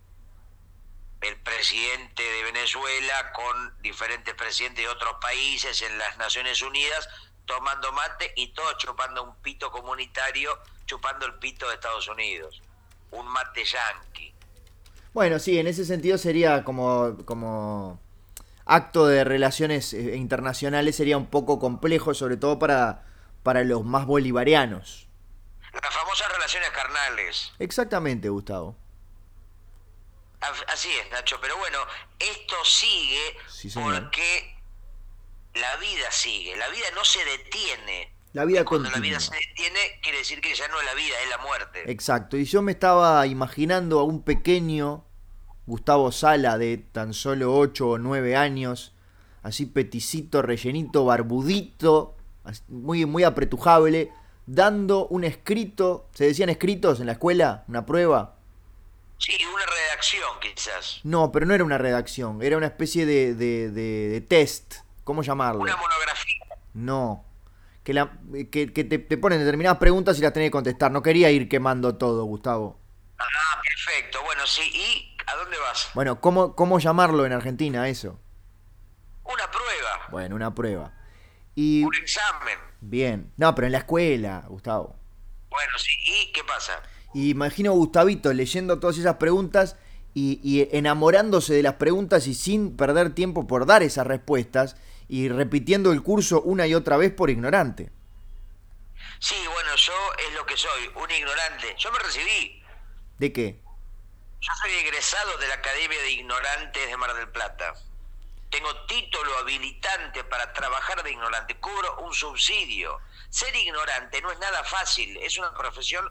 el 1.29 1.37
presidente 1.41 2.23
de 2.23 2.43
Venezuela 2.45 3.33
con 3.33 3.83
diferentes 3.83 4.35
presidentes 4.35 4.85
de 4.85 4.89
otros 4.89 5.15
países 5.21 5.83
en 5.83 5.99
las 5.99 6.17
Naciones 6.19 6.63
Unidas 6.63 7.09
tomando 7.47 7.93
mate 7.93 8.33
y 8.37 8.49
todos 8.49 8.77
chupando 8.77 9.23
un 9.23 9.37
pito 9.37 9.71
comunitario, 9.71 10.59
chupando 10.85 11.27
el 11.27 11.35
pito 11.35 11.69
de 11.69 11.75
Estados 11.75 12.09
Unidos. 12.09 12.61
Un 13.13 13.27
mate 13.29 13.65
yanqui. 13.65 14.35
Bueno, 15.15 15.39
sí, 15.39 15.59
en 15.59 15.67
ese 15.67 15.85
sentido 15.85 16.19
sería 16.19 16.65
como, 16.65 17.17
como 17.25 18.01
acto 18.67 19.07
de 19.07 19.25
relaciones 19.25 19.95
eh, 19.95 20.17
internacionales, 20.17 20.97
sería 20.97 21.17
un 21.17 21.27
poco 21.27 21.59
complejo, 21.59 22.13
sobre 22.13 22.37
todo 22.37 22.59
para, 22.59 23.05
para 23.43 23.65
los 23.65 23.85
más 23.85 24.05
bolivarianos. 24.05 25.09
Las 25.73 25.95
famosas 25.95 26.31
relaciones 26.33 26.71
carnales. 26.71 27.53
Exactamente, 27.59 28.29
Gustavo. 28.29 28.77
Así 30.41 30.89
es, 30.91 31.11
Nacho, 31.11 31.39
pero 31.41 31.57
bueno, 31.57 31.79
esto 32.19 32.57
sigue 32.65 33.37
porque 33.75 34.57
la 35.55 35.77
vida 35.77 36.11
sigue, 36.11 36.57
la 36.57 36.69
vida 36.69 36.87
no 36.95 37.05
se 37.05 37.25
detiene. 37.25 38.13
La 38.33 38.45
vida 38.45 38.65
cuando 38.65 38.91
la 38.91 38.99
vida 38.99 39.19
se 39.19 39.35
detiene, 39.35 39.99
quiere 40.03 40.19
decir 40.19 40.41
que 40.43 40.55
ya 40.55 40.69
no 40.69 40.79
es 40.79 40.85
la 40.85 40.95
vida, 40.95 41.15
es 41.25 41.31
la 41.31 41.39
muerte. 41.39 41.91
Exacto, 41.91 42.37
y 42.37 42.45
yo 42.45 42.61
me 42.61 42.73
estaba 42.73 43.27
imaginando 43.27 43.99
a 43.99 44.05
un 44.05 44.23
pequeño 44.23 45.07
Gustavo 45.67 46.13
Sala 46.13 46.59
de 46.59 46.77
tan 46.77 47.15
solo 47.15 47.57
8 47.57 47.89
o 47.89 47.99
9 47.99 48.37
años, 48.37 48.95
así 49.43 49.65
peticito, 49.67 50.43
rellenito, 50.43 51.07
barbudito, 51.07 52.17
muy, 52.69 53.07
muy 53.07 53.25
apretujable, 53.25 54.13
dando 54.45 55.07
un 55.09 55.25
escrito, 55.25 56.09
¿se 56.13 56.27
decían 56.27 56.51
escritos 56.51 57.01
en 57.01 57.07
la 57.07 57.13
escuela? 57.13 57.65
¿Una 57.69 57.87
prueba? 57.87 58.36
Sí, 59.19 59.37
una 59.53 59.65
redacción 59.67 60.29
quizás. 60.41 61.01
No, 61.05 61.33
pero 61.33 61.47
no 61.47 61.55
era 61.55 61.65
una 61.65 61.79
redacción, 61.79 62.43
era 62.43 62.57
una 62.57 62.67
especie 62.67 63.07
de, 63.07 63.35
de, 63.35 63.71
de- 63.71 64.09
de 64.09 64.21
test. 64.21 64.77
¿Cómo 65.05 65.23
llamarlo? 65.23 65.61
Una 65.63 65.77
monografía. 65.77 66.45
No. 66.75 67.25
Que, 67.85 67.95
la, 67.95 68.13
que, 68.51 68.73
que 68.73 68.85
te, 68.85 68.99
te 68.99 69.17
ponen 69.17 69.39
determinadas 69.39 69.79
preguntas 69.79 70.19
y 70.19 70.23
las 70.23 70.33
tenés 70.33 70.49
que 70.49 70.53
contestar. 70.53 70.91
No 70.91 71.03
quería 71.03 71.31
ir 71.31 71.49
quemando 71.49 71.97
todo, 71.97 72.25
Gustavo. 72.25 72.79
Ah, 73.19 73.63
perfecto. 73.63 74.19
Bueno, 74.25 74.45
sí. 74.47 74.63
¿Y 74.75 75.17
a 75.27 75.37
dónde 75.37 75.57
vas? 75.59 75.89
Bueno, 75.95 76.21
¿cómo, 76.21 76.55
cómo 76.57 76.79
llamarlo 76.81 77.25
en 77.25 77.33
Argentina 77.33 77.89
eso? 77.89 78.19
Una 79.25 79.51
prueba. 79.51 80.07
Bueno, 80.11 80.35
una 80.37 80.55
prueba. 80.55 80.93
Y 81.55 81.85
Un 81.85 81.95
examen. 81.95 82.59
bien. 82.81 83.33
No, 83.37 83.55
pero 83.55 83.67
en 83.67 83.73
la 83.73 83.79
escuela, 83.79 84.45
Gustavo. 84.49 84.97
Bueno, 85.49 85.73
sí. 85.79 85.93
¿Y 86.05 86.33
qué 86.33 86.43
pasa? 86.45 86.83
Y 87.17 87.31
imagino 87.31 87.71
a 87.71 87.75
Gustavito 87.75 88.31
leyendo 88.35 88.79
todas 88.79 88.99
esas 88.99 89.15
preguntas 89.15 89.77
y, 90.13 90.39
y 90.45 90.69
enamorándose 90.77 91.55
de 91.55 91.63
las 91.63 91.77
preguntas 91.77 92.27
y 92.27 92.35
sin 92.35 92.77
perder 92.77 93.15
tiempo 93.15 93.47
por 93.47 93.65
dar 93.65 93.83
esas 93.83 94.07
respuestas 94.07 94.77
y 95.09 95.31
repitiendo 95.31 95.93
el 95.93 96.03
curso 96.03 96.43
una 96.43 96.67
y 96.67 96.75
otra 96.75 96.99
vez 96.99 97.11
por 97.15 97.31
ignorante. 97.31 97.91
Sí, 99.19 99.35
bueno, 99.51 99.75
yo 99.77 99.95
es 100.29 100.35
lo 100.35 100.45
que 100.45 100.59
soy, 100.59 100.91
un 100.95 101.11
ignorante. 101.11 101.75
Yo 101.79 101.91
me 101.91 102.01
recibí. 102.01 102.63
¿De 103.17 103.33
qué? 103.33 103.63
Yo 104.43 104.53
soy 104.61 104.73
egresado 104.73 105.39
de 105.39 105.49
la 105.49 105.55
Academia 105.55 105.99
de 106.03 106.11
Ignorantes 106.11 106.87
de 106.87 106.97
Mar 106.99 107.15
del 107.15 107.31
Plata. 107.31 107.73
Tengo 108.51 108.69
título 108.85 109.39
habilitante 109.39 110.23
para 110.25 110.53
trabajar 110.53 111.03
de 111.03 111.13
ignorante. 111.13 111.59
Cubro 111.61 111.97
un 112.05 112.13
subsidio. 112.13 112.99
Ser 113.31 113.57
ignorante 113.57 114.21
no 114.21 114.31
es 114.31 114.39
nada 114.39 114.63
fácil. 114.65 115.17
Es 115.23 115.39
una 115.39 115.55
profesión 115.55 116.07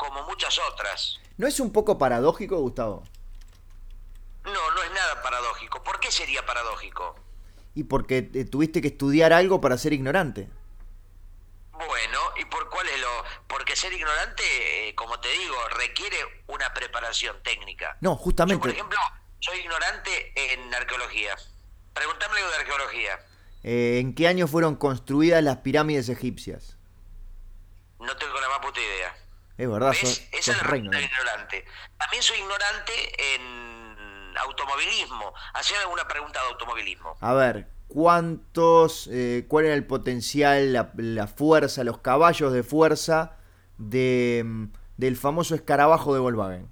como 0.00 0.22
muchas 0.26 0.58
otras. 0.72 1.20
¿No 1.36 1.46
es 1.46 1.60
un 1.60 1.72
poco 1.72 1.98
paradójico, 1.98 2.56
Gustavo? 2.58 3.02
No, 4.44 4.70
no 4.70 4.82
es 4.82 4.90
nada 4.92 5.22
paradójico. 5.22 5.82
¿Por 5.84 6.00
qué 6.00 6.10
sería 6.10 6.44
paradójico? 6.46 7.14
Y 7.74 7.84
porque 7.84 8.30
eh, 8.34 8.44
tuviste 8.46 8.80
que 8.80 8.88
estudiar 8.88 9.32
algo 9.34 9.60
para 9.60 9.76
ser 9.76 9.92
ignorante. 9.92 10.48
Bueno, 11.72 12.18
¿y 12.40 12.44
por 12.46 12.68
cuál 12.70 12.86
es 12.88 13.00
lo...? 13.00 13.08
Porque 13.46 13.76
ser 13.76 13.92
ignorante, 13.92 14.42
eh, 14.88 14.94
como 14.94 15.18
te 15.20 15.28
digo, 15.30 15.56
requiere 15.78 16.16
una 16.48 16.72
preparación 16.74 17.36
técnica. 17.42 17.96
No, 18.00 18.10
Yo, 18.10 18.16
por 18.16 18.24
justamente. 18.24 18.70
ejemplo, 18.70 18.98
soy 19.40 19.58
ignorante 19.60 20.32
en 20.52 20.74
arqueología. 20.74 21.36
Pregúntame 21.92 22.36
algo 22.38 22.50
de 22.50 22.56
arqueología. 22.56 23.18
eh, 23.62 23.98
¿En 24.00 24.14
qué 24.14 24.28
año 24.28 24.46
fueron 24.46 24.76
construidas 24.76 25.42
las 25.42 25.58
pirámides 25.58 26.08
egipcias? 26.08 26.76
No 27.98 28.16
tengo 28.16 28.40
la 28.40 28.48
más 28.48 28.58
puta 28.60 28.80
idea. 28.80 29.14
Es 29.60 29.68
verdad, 29.70 29.90
¿Ves? 29.90 29.98
sos, 30.00 30.22
Esa 30.32 30.52
es 30.52 30.56
sos 30.58 30.70
la 30.70 30.78
ignorante. 30.78 31.64
También 31.98 32.22
soy 32.22 32.38
ignorante 32.38 33.34
en 33.34 34.34
automovilismo. 34.38 35.34
Hacían 35.52 35.80
alguna 35.80 36.08
pregunta 36.08 36.40
de 36.40 36.48
automovilismo. 36.48 37.14
A 37.20 37.34
ver, 37.34 37.68
¿cuántos, 37.88 39.06
eh, 39.12 39.44
cuál 39.48 39.66
era 39.66 39.74
el 39.74 39.86
potencial, 39.86 40.72
la, 40.72 40.92
la 40.96 41.26
fuerza, 41.26 41.84
los 41.84 41.98
caballos 41.98 42.54
de 42.54 42.62
fuerza 42.62 43.36
de, 43.76 44.42
mm, 44.46 44.64
del 44.96 45.18
famoso 45.18 45.54
escarabajo 45.54 46.14
de 46.14 46.20
Volkswagen? 46.20 46.62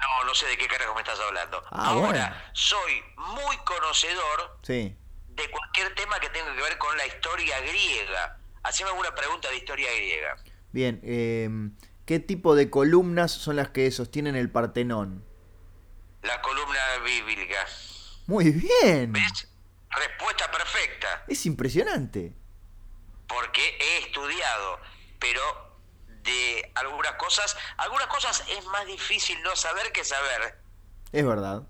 No, 0.00 0.24
no 0.26 0.34
sé 0.34 0.46
de 0.46 0.58
qué 0.58 0.66
carajo 0.66 0.94
me 0.96 1.02
estás 1.02 1.20
hablando. 1.20 1.62
Ah, 1.70 1.90
Ahora, 1.90 2.08
bueno. 2.10 2.34
soy 2.52 3.00
muy 3.16 3.56
conocedor 3.58 4.58
Sí. 4.62 4.96
de 5.28 5.50
cualquier 5.52 5.94
tema 5.94 6.18
que 6.18 6.28
tenga 6.30 6.52
que 6.52 6.62
ver 6.62 6.76
con 6.78 6.96
la 6.96 7.06
historia 7.06 7.60
griega. 7.60 8.38
Haceme 8.64 8.90
alguna 8.90 9.14
pregunta 9.14 9.48
de 9.50 9.56
historia 9.58 9.88
griega. 9.94 10.36
Bien, 10.72 11.00
eh, 11.04 11.48
¿qué 12.06 12.20
tipo 12.20 12.54
de 12.54 12.70
columnas 12.70 13.32
son 13.32 13.56
las 13.56 13.70
que 13.70 13.90
sostienen 13.90 14.36
el 14.36 14.50
Partenón? 14.50 15.24
La 16.22 16.40
columna 16.40 16.80
bíblica. 17.04 17.66
Muy 18.26 18.50
bien. 18.50 19.12
¿Ves? 19.12 19.48
Respuesta 19.90 20.50
perfecta. 20.50 21.24
Es 21.28 21.44
impresionante. 21.46 22.34
Porque 23.26 23.78
he 23.80 23.98
estudiado, 24.06 24.78
pero 25.18 25.42
de 26.22 26.70
algunas 26.74 27.12
cosas, 27.14 27.56
algunas 27.76 28.06
cosas 28.06 28.44
es 28.48 28.64
más 28.66 28.86
difícil 28.86 29.42
no 29.42 29.56
saber 29.56 29.90
que 29.92 30.04
saber. 30.04 30.58
Es 31.10 31.26
verdad. 31.26 31.62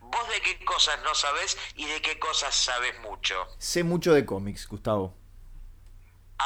¿Vos 0.00 0.28
de 0.28 0.40
qué 0.42 0.64
cosas 0.64 1.00
no 1.02 1.14
sabés 1.14 1.56
y 1.74 1.86
de 1.86 2.00
qué 2.02 2.18
cosas 2.18 2.54
sabes 2.54 2.98
mucho? 3.00 3.34
Sé 3.58 3.82
mucho 3.82 4.12
de 4.12 4.24
cómics, 4.26 4.68
Gustavo. 4.68 5.16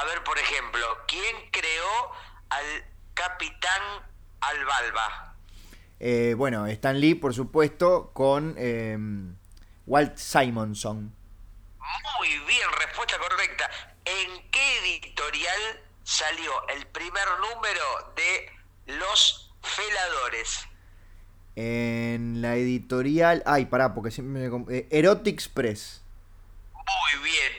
A 0.00 0.04
ver, 0.04 0.22
por 0.24 0.38
ejemplo, 0.38 0.84
¿quién 1.08 1.50
creó 1.50 2.12
al 2.50 2.84
capitán 3.14 3.82
Albalba? 4.40 5.34
Eh, 6.00 6.34
bueno, 6.36 6.66
Stan 6.66 7.00
Lee, 7.00 7.14
por 7.14 7.32
supuesto, 7.34 8.10
con 8.12 8.54
eh, 8.58 8.98
Walt 9.86 10.18
Simonson. 10.18 11.14
Muy 12.18 12.28
bien, 12.46 12.68
respuesta 12.78 13.16
correcta. 13.18 13.70
¿En 14.04 14.50
qué 14.50 14.78
editorial 14.80 15.80
salió 16.04 16.68
el 16.68 16.86
primer 16.88 17.26
número 17.40 18.12
de 18.14 18.50
Los 18.98 19.54
Feladores? 19.62 20.68
En 21.54 22.42
la 22.42 22.56
editorial. 22.56 23.42
Ay, 23.46 23.64
pará, 23.64 23.94
porque 23.94 24.10
siempre 24.10 24.50
me. 24.50 24.76
eh, 24.76 24.88
Erotics 24.90 25.48
Press. 25.48 26.02
Muy 26.74 27.22
bien. 27.24 27.52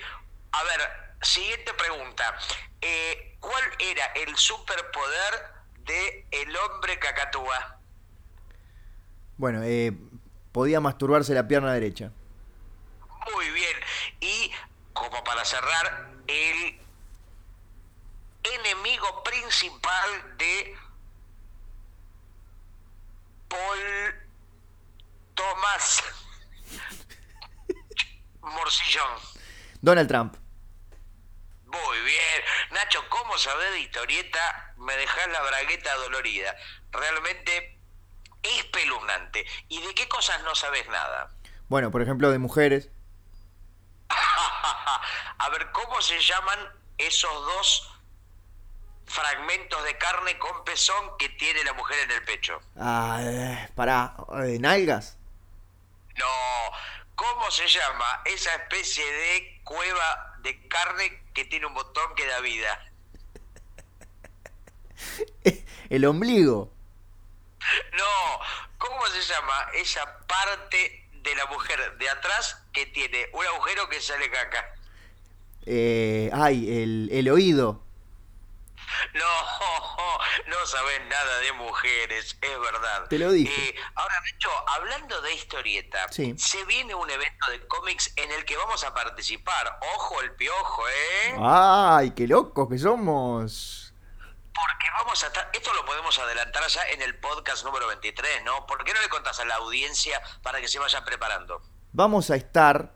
A 0.51 0.63
ver, 0.63 1.06
siguiente 1.21 1.73
pregunta. 1.73 2.37
Eh, 2.81 3.37
¿Cuál 3.39 3.63
era 3.79 4.05
el 4.15 4.35
superpoder 4.35 5.33
de 5.79 6.25
el 6.31 6.55
hombre 6.55 6.99
cacatúa? 6.99 7.79
Bueno, 9.37 9.61
eh, 9.63 9.93
podía 10.51 10.79
masturbarse 10.79 11.33
la 11.33 11.47
pierna 11.47 11.73
derecha. 11.73 12.11
Muy 13.33 13.49
bien. 13.51 13.77
Y 14.19 14.51
como 14.93 15.23
para 15.23 15.45
cerrar, 15.45 16.09
el 16.27 16.79
enemigo 18.43 19.23
principal 19.23 20.37
de 20.37 20.75
Paul 23.47 24.27
Thomas 25.35 26.03
Morcillón. 28.41 29.19
Donald 29.81 30.07
Trump. 30.07 30.46
Muy 31.85 31.99
bien. 32.01 32.43
Nacho, 32.71 33.07
¿cómo 33.09 33.37
sabés 33.37 33.71
de 33.71 33.79
historieta? 33.81 34.73
Me 34.77 34.95
dejás 34.95 35.27
la 35.29 35.41
bragueta 35.41 35.93
dolorida. 35.95 36.55
Realmente 36.91 37.77
espeluznante. 38.43 39.45
¿Y 39.67 39.81
de 39.81 39.93
qué 39.93 40.07
cosas 40.07 40.41
no 40.43 40.55
sabes 40.55 40.87
nada? 40.89 41.31
Bueno, 41.67 41.91
por 41.91 42.01
ejemplo, 42.01 42.31
de 42.31 42.37
mujeres. 42.39 42.89
A 44.09 45.49
ver, 45.51 45.71
¿cómo 45.71 46.01
se 46.01 46.19
llaman 46.19 46.59
esos 46.97 47.31
dos 47.31 47.93
fragmentos 49.05 49.83
de 49.83 49.97
carne 49.97 50.37
con 50.37 50.63
pezón 50.65 51.17
que 51.17 51.29
tiene 51.29 51.63
la 51.63 51.73
mujer 51.73 51.99
en 52.03 52.11
el 52.11 52.23
pecho? 52.23 52.59
Ah, 52.79 53.19
eh, 53.21 53.69
pará. 53.75 54.15
eh, 54.45 54.57
¿Nalgas? 54.59 55.17
No, 56.17 56.71
¿cómo 57.15 57.51
se 57.51 57.67
llama 57.67 58.21
esa 58.25 58.53
especie 58.55 59.05
de 59.11 59.56
cueva 59.67 60.35
de 60.41 60.67
carne 60.67 61.23
que 61.33 61.45
tiene 61.45 61.65
un 61.65 61.73
botón 61.73 62.15
que 62.15 62.25
da 62.25 62.39
vida? 62.39 62.91
El 65.89 66.05
ombligo. 66.05 66.71
No, 67.93 68.39
¿cómo 68.77 69.05
se 69.07 69.21
llama 69.21 69.67
esa 69.75 70.19
parte 70.27 71.05
de 71.11 71.35
la 71.35 71.45
mujer 71.47 71.97
de 71.97 72.09
atrás 72.09 72.63
que 72.71 72.85
tiene 72.87 73.27
un 73.33 73.45
agujero 73.45 73.89
que 73.89 73.99
sale 74.01 74.29
caca? 74.31 74.65
Eh, 75.65 76.29
ay, 76.33 76.81
el, 76.81 77.09
el 77.11 77.29
oído. 77.29 77.83
No, 79.13 79.23
no 80.47 80.65
sabes 80.65 81.01
nada 81.09 81.39
de 81.39 81.51
mujeres, 81.53 82.37
es 82.41 82.59
verdad. 82.59 83.07
Te 83.09 83.19
lo 83.19 83.31
dije. 83.31 83.69
Eh, 83.69 83.75
ahora, 83.95 84.15
Nacho, 84.31 84.49
hablando 84.69 85.21
de 85.21 85.33
historieta, 85.33 86.07
Sí. 86.11 86.33
se 86.37 86.63
viene 86.65 86.95
un 86.95 87.09
evento 87.09 87.51
de 87.51 87.65
cómics 87.67 88.13
en 88.15 88.31
el 88.31 88.45
que 88.45 88.55
vamos 88.57 88.83
a 88.83 88.93
participar. 88.93 89.79
Ojo 89.95 90.21
el 90.21 90.33
piojo, 90.35 90.87
¿eh? 90.87 91.35
Ay, 91.41 92.11
qué 92.11 92.27
locos 92.27 92.67
que 92.69 92.77
somos. 92.77 93.93
Porque 94.53 94.87
vamos 94.97 95.23
a 95.23 95.27
estar... 95.27 95.49
Esto 95.53 95.73
lo 95.73 95.85
podemos 95.85 96.17
adelantar 96.17 96.65
ya 96.67 96.81
en 96.89 97.01
el 97.03 97.19
podcast 97.19 97.63
número 97.63 97.87
23, 97.87 98.43
¿no? 98.43 98.65
¿Por 98.65 98.83
qué 98.83 98.93
no 98.93 99.01
le 99.01 99.09
contás 99.09 99.39
a 99.39 99.45
la 99.45 99.55
audiencia 99.55 100.19
para 100.41 100.59
que 100.61 100.67
se 100.67 100.79
vaya 100.79 101.03
preparando? 101.05 101.61
Vamos 101.91 102.31
a 102.31 102.35
estar 102.35 102.93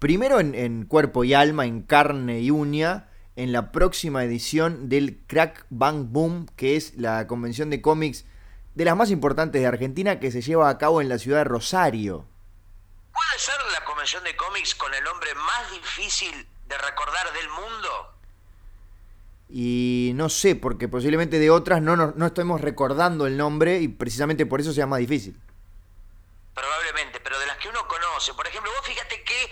primero 0.00 0.40
en, 0.40 0.54
en 0.56 0.86
cuerpo 0.86 1.22
y 1.24 1.32
alma, 1.34 1.66
en 1.66 1.82
carne 1.82 2.40
y 2.40 2.50
uña, 2.50 3.10
en 3.36 3.52
la 3.52 3.72
próxima 3.72 4.24
edición 4.24 4.88
del 4.88 5.18
Crack 5.26 5.66
Bang 5.70 6.06
Boom, 6.10 6.46
que 6.56 6.76
es 6.76 6.94
la 6.96 7.26
convención 7.26 7.70
de 7.70 7.82
cómics 7.82 8.24
de 8.74 8.84
las 8.84 8.96
más 8.96 9.10
importantes 9.10 9.60
de 9.60 9.66
Argentina 9.66 10.20
que 10.20 10.30
se 10.30 10.42
lleva 10.42 10.68
a 10.68 10.78
cabo 10.78 11.00
en 11.00 11.08
la 11.08 11.18
ciudad 11.18 11.38
de 11.38 11.44
Rosario. 11.44 12.26
¿Puede 13.12 13.38
ser 13.38 13.54
la 13.72 13.84
convención 13.84 14.22
de 14.24 14.36
cómics 14.36 14.74
con 14.74 14.92
el 14.94 15.02
nombre 15.04 15.34
más 15.34 15.70
difícil 15.70 16.46
de 16.68 16.78
recordar 16.78 17.32
del 17.32 17.48
mundo? 17.48 18.10
Y 19.48 20.12
no 20.14 20.28
sé, 20.28 20.56
porque 20.56 20.88
posiblemente 20.88 21.38
de 21.38 21.50
otras 21.50 21.82
no, 21.82 21.96
no, 21.96 22.12
no 22.16 22.26
estemos 22.26 22.60
recordando 22.60 23.26
el 23.26 23.36
nombre 23.36 23.78
y 23.80 23.88
precisamente 23.88 24.46
por 24.46 24.60
eso 24.60 24.72
sea 24.72 24.86
más 24.86 24.98
difícil. 24.98 25.38
Probablemente, 26.54 27.20
pero 27.20 27.38
de 27.38 27.46
las 27.46 27.58
que 27.58 27.68
uno 27.68 27.86
conoce, 27.86 28.32
por 28.34 28.46
ejemplo, 28.46 28.70
vos 28.76 28.86
fíjate 28.86 29.22
que 29.22 29.50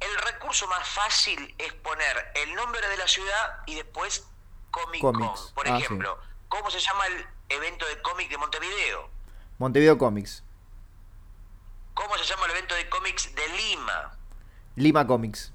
el 0.00 0.16
recurso 0.54 0.68
más 0.68 0.88
fácil 0.88 1.54
es 1.58 1.72
poner 1.74 2.32
el 2.36 2.54
nombre 2.54 2.80
de 2.88 2.96
la 2.96 3.08
ciudad 3.08 3.58
y 3.66 3.74
después 3.74 4.24
Comic 4.70 5.00
Con. 5.00 5.18
Por 5.54 5.68
ah, 5.68 5.78
ejemplo, 5.78 6.18
¿cómo 6.48 6.70
se 6.70 6.78
llama 6.78 7.06
el 7.06 7.26
evento 7.48 7.84
de 7.86 8.00
cómic 8.02 8.30
de 8.30 8.38
Montevideo? 8.38 9.10
Montevideo 9.58 9.98
Comics. 9.98 10.44
¿Cómo 11.94 12.16
se 12.18 12.24
llama 12.24 12.46
el 12.46 12.52
evento 12.52 12.74
de 12.74 12.88
cómics 12.88 13.34
de 13.34 13.48
Lima? 13.48 14.16
Lima 14.76 15.06
Comics. 15.06 15.52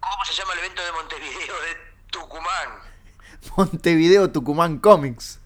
¿Cómo 0.00 0.24
se 0.24 0.32
llama 0.32 0.52
el 0.54 0.58
evento 0.60 0.84
de 0.84 0.92
Montevideo 0.92 1.60
de 1.62 1.76
Tucumán? 2.10 2.68
Montevideo 3.56 4.30
Tucumán 4.32 4.78
Comics. 4.78 5.40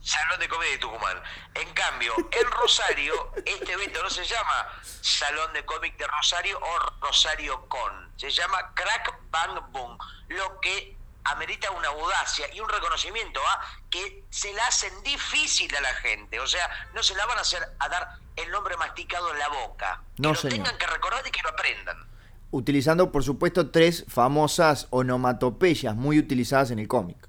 Salón 0.00 0.40
de 0.40 0.48
Comedia 0.48 0.72
de 0.72 0.78
Tucumán. 0.78 1.22
En 1.54 1.72
cambio, 1.72 2.12
en 2.16 2.50
Rosario, 2.50 3.32
este 3.44 3.72
evento 3.72 4.02
no 4.02 4.10
se 4.10 4.24
llama 4.24 4.66
Salón 4.82 5.52
de 5.52 5.64
Cómic 5.64 5.96
de 5.96 6.06
Rosario 6.06 6.58
o 6.60 6.78
Rosario 7.00 7.68
Con. 7.68 8.12
Se 8.16 8.30
llama 8.30 8.72
Crack 8.74 9.18
Bang 9.30 9.60
Boom. 9.70 9.96
Lo 10.28 10.60
que 10.60 10.96
amerita 11.24 11.70
una 11.70 11.88
audacia 11.88 12.52
y 12.52 12.60
un 12.60 12.68
reconocimiento 12.68 13.40
a 13.40 13.52
¿ah? 13.52 13.60
que 13.90 14.24
se 14.30 14.52
la 14.52 14.66
hacen 14.66 14.92
difícil 15.02 15.74
a 15.76 15.80
la 15.80 15.94
gente. 15.94 16.40
O 16.40 16.46
sea, 16.46 16.68
no 16.94 17.02
se 17.02 17.14
la 17.14 17.24
van 17.26 17.38
a 17.38 17.42
hacer 17.42 17.62
a 17.78 17.88
dar 17.88 18.18
el 18.36 18.50
nombre 18.50 18.76
masticado 18.76 19.32
en 19.32 19.38
la 19.38 19.48
boca. 19.48 20.02
No, 20.18 20.34
que 20.34 20.44
lo 20.44 20.48
tengan 20.48 20.78
que 20.78 20.86
recordar 20.86 21.26
y 21.26 21.30
que 21.30 21.42
lo 21.42 21.50
aprendan. 21.50 21.96
Utilizando, 22.50 23.10
por 23.10 23.24
supuesto, 23.24 23.70
tres 23.70 24.04
famosas 24.08 24.86
onomatopeyas 24.90 25.94
muy 25.94 26.18
utilizadas 26.18 26.70
en 26.70 26.78
el 26.78 26.88
cómic. 26.88 27.28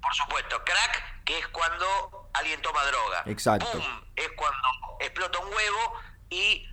Por 0.00 0.14
supuesto, 0.14 0.62
crack, 0.64 1.17
que 1.28 1.38
es 1.38 1.46
cuando 1.48 2.30
alguien 2.32 2.62
toma 2.62 2.82
droga. 2.86 3.22
Exacto. 3.26 3.70
Boom 3.70 4.04
es 4.16 4.30
cuando 4.34 4.68
explota 4.98 5.38
un 5.40 5.48
huevo 5.52 5.92
y 6.30 6.66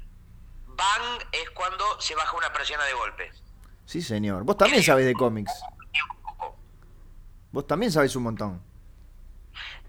bang 0.66 1.28
es 1.34 1.50
cuando 1.50 2.00
se 2.00 2.16
baja 2.16 2.38
una 2.38 2.54
presión 2.54 2.80
de 2.80 2.94
golpe. 2.94 3.32
Sí, 3.86 4.02
señor. 4.02 4.44
Vos 4.44 4.58
también 4.58 4.82
sabes 4.82 5.06
de 5.06 5.14
cómics. 5.14 5.52
Vos 7.52 7.68
también 7.68 7.92
sabes 7.92 8.16
un 8.16 8.24
montón. 8.24 8.64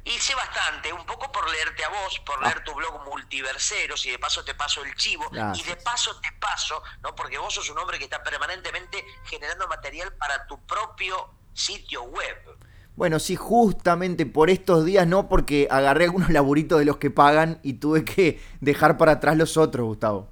Sé 0.05 0.35
bastante, 0.35 0.93
un 0.93 1.07
poco 1.07 1.31
por 1.31 1.49
leerte 1.49 1.85
a 1.85 1.89
vos, 1.89 2.19
por 2.27 2.43
leer 2.43 2.65
tu 2.65 2.75
blog 2.75 3.05
Multiverseros, 3.05 4.05
y 4.07 4.11
de 4.11 4.19
paso 4.19 4.45
te 4.45 4.55
paso 4.55 4.83
el 4.83 4.97
chivo, 4.97 5.31
y 5.55 5.63
de 5.63 5.77
paso 5.77 6.19
te 6.21 6.33
paso, 6.41 6.83
¿no? 7.03 7.15
Porque 7.15 7.39
vos 7.39 7.55
sos 7.55 7.71
un 7.71 7.79
hombre 7.79 7.99
que 7.99 8.05
está 8.05 8.21
permanentemente 8.23 9.05
generando 9.27 9.69
material 9.69 10.13
para 10.15 10.45
tu 10.49 10.65
propio 10.67 11.31
sitio 11.55 12.03
web. 12.03 12.59
Bueno, 12.97 13.19
sí, 13.19 13.37
justamente 13.37 14.25
por 14.25 14.49
estos 14.49 14.87
días 14.87 15.07
no, 15.07 15.29
porque 15.29 15.69
agarré 15.71 16.05
algunos 16.05 16.31
laburitos 16.31 16.79
de 16.79 16.87
los 16.87 16.97
que 16.97 17.11
pagan 17.11 17.61
y 17.63 17.75
tuve 17.75 18.05
que 18.05 18.43
dejar 18.61 18.97
para 18.97 19.13
atrás 19.13 19.37
los 19.37 19.57
otros, 19.57 19.87
Gustavo. 19.87 20.29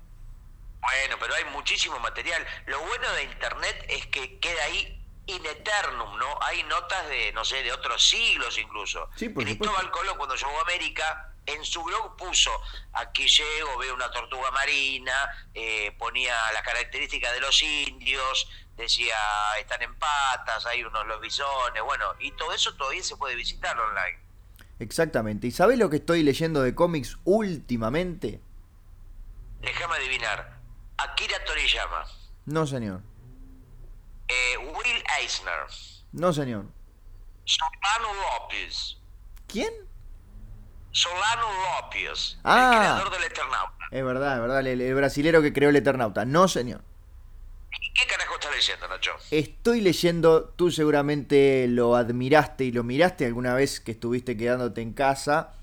Bueno, 0.81 1.17
pero 1.21 1.35
hay 1.35 1.45
muchísimo 1.53 1.99
material. 2.01 2.45
Lo 2.67 2.81
bueno 2.81 3.13
de 3.13 3.25
Internet 3.25 3.87
es 3.89 4.07
que 4.07 4.39
queda 4.39 4.65
ahí 4.65 5.01
in 5.27 5.45
eternum, 5.47 6.19
¿no? 6.19 6.39
Hay 6.43 6.63
notas 6.65 7.09
de, 7.09 7.33
no 7.33 7.45
sé, 7.45 7.63
de 7.63 7.73
otros 7.73 8.07
siglos 8.07 8.59
incluso. 8.59 9.09
Sí, 9.17 9.29
por 9.29 9.45
Cristóbal 9.45 9.91
Colón, 9.91 10.17
cuando 10.17 10.35
llegó 10.35 10.59
a 10.59 10.63
América, 10.63 11.31
en 11.47 11.65
su 11.65 11.83
blog 11.83 12.17
puso, 12.17 12.51
aquí 12.93 13.27
llego, 13.29 13.79
veo 13.79 13.95
una 13.95 14.11
tortuga 14.11 14.51
marina, 14.51 15.13
eh, 15.53 15.95
ponía 15.99 16.35
las 16.53 16.63
características 16.63 17.33
de 17.35 17.41
los 17.41 17.63
indios, 17.63 18.49
decía, 18.77 19.17
están 19.61 19.83
en 19.83 19.95
patas, 19.95 20.67
hay 20.67 20.83
unos 20.85 21.07
los 21.07 21.21
bisones, 21.21 21.83
bueno, 21.83 22.05
y 22.21 22.31
todo 22.33 22.53
eso 22.53 22.75
todavía 22.75 23.03
se 23.03 23.17
puede 23.17 23.35
visitar 23.37 23.79
online. 23.79 24.19
Exactamente. 24.79 25.47
¿Y 25.47 25.51
sabes 25.51 25.79
lo 25.79 25.89
que 25.91 25.97
estoy 25.97 26.23
leyendo 26.23 26.63
de 26.63 26.75
cómics 26.75 27.19
últimamente? 27.25 28.41
Déjame 29.61 29.97
adivinar. 29.97 30.59
Akira 30.97 31.43
Toriyama. 31.45 32.05
No, 32.47 32.67
señor. 32.67 33.01
Eh, 34.29 34.57
Will 34.59 35.05
Eisner. 35.21 35.67
No, 36.13 36.33
señor. 36.33 36.67
Solano 37.45 38.09
López. 38.15 38.99
¿Quién? 39.47 39.73
Solano 40.95 41.49
López, 41.83 42.39
ah, 42.45 42.71
el 42.73 42.79
creador 42.79 43.11
del 43.11 43.25
Eternauta. 43.25 43.85
Es 43.91 44.05
verdad, 44.05 44.35
es 44.37 44.41
verdad, 44.41 44.67
el, 44.67 44.95
brasilero 44.95 45.43
que 45.43 45.53
creó 45.53 45.71
el 45.71 45.77
Eternauta. 45.77 46.25
No, 46.25 46.47
señor. 46.47 46.83
¿Qué 47.95 48.07
carajo 48.07 48.35
estás 48.35 48.55
leyendo, 48.55 48.89
Nacho? 48.89 49.13
Estoy 49.31 49.81
leyendo, 49.81 50.45
tú 50.57 50.71
seguramente 50.71 51.67
lo 51.69 51.97
admiraste 51.97 52.65
y 52.65 52.73
lo 52.73 52.85
miraste 52.85 53.27
alguna 53.27 53.55
vez 53.55 53.81
que 53.81 53.93
estuviste 53.93 54.37
quedándote 54.37 54.81
en 54.81 54.93
casa, 54.93 55.55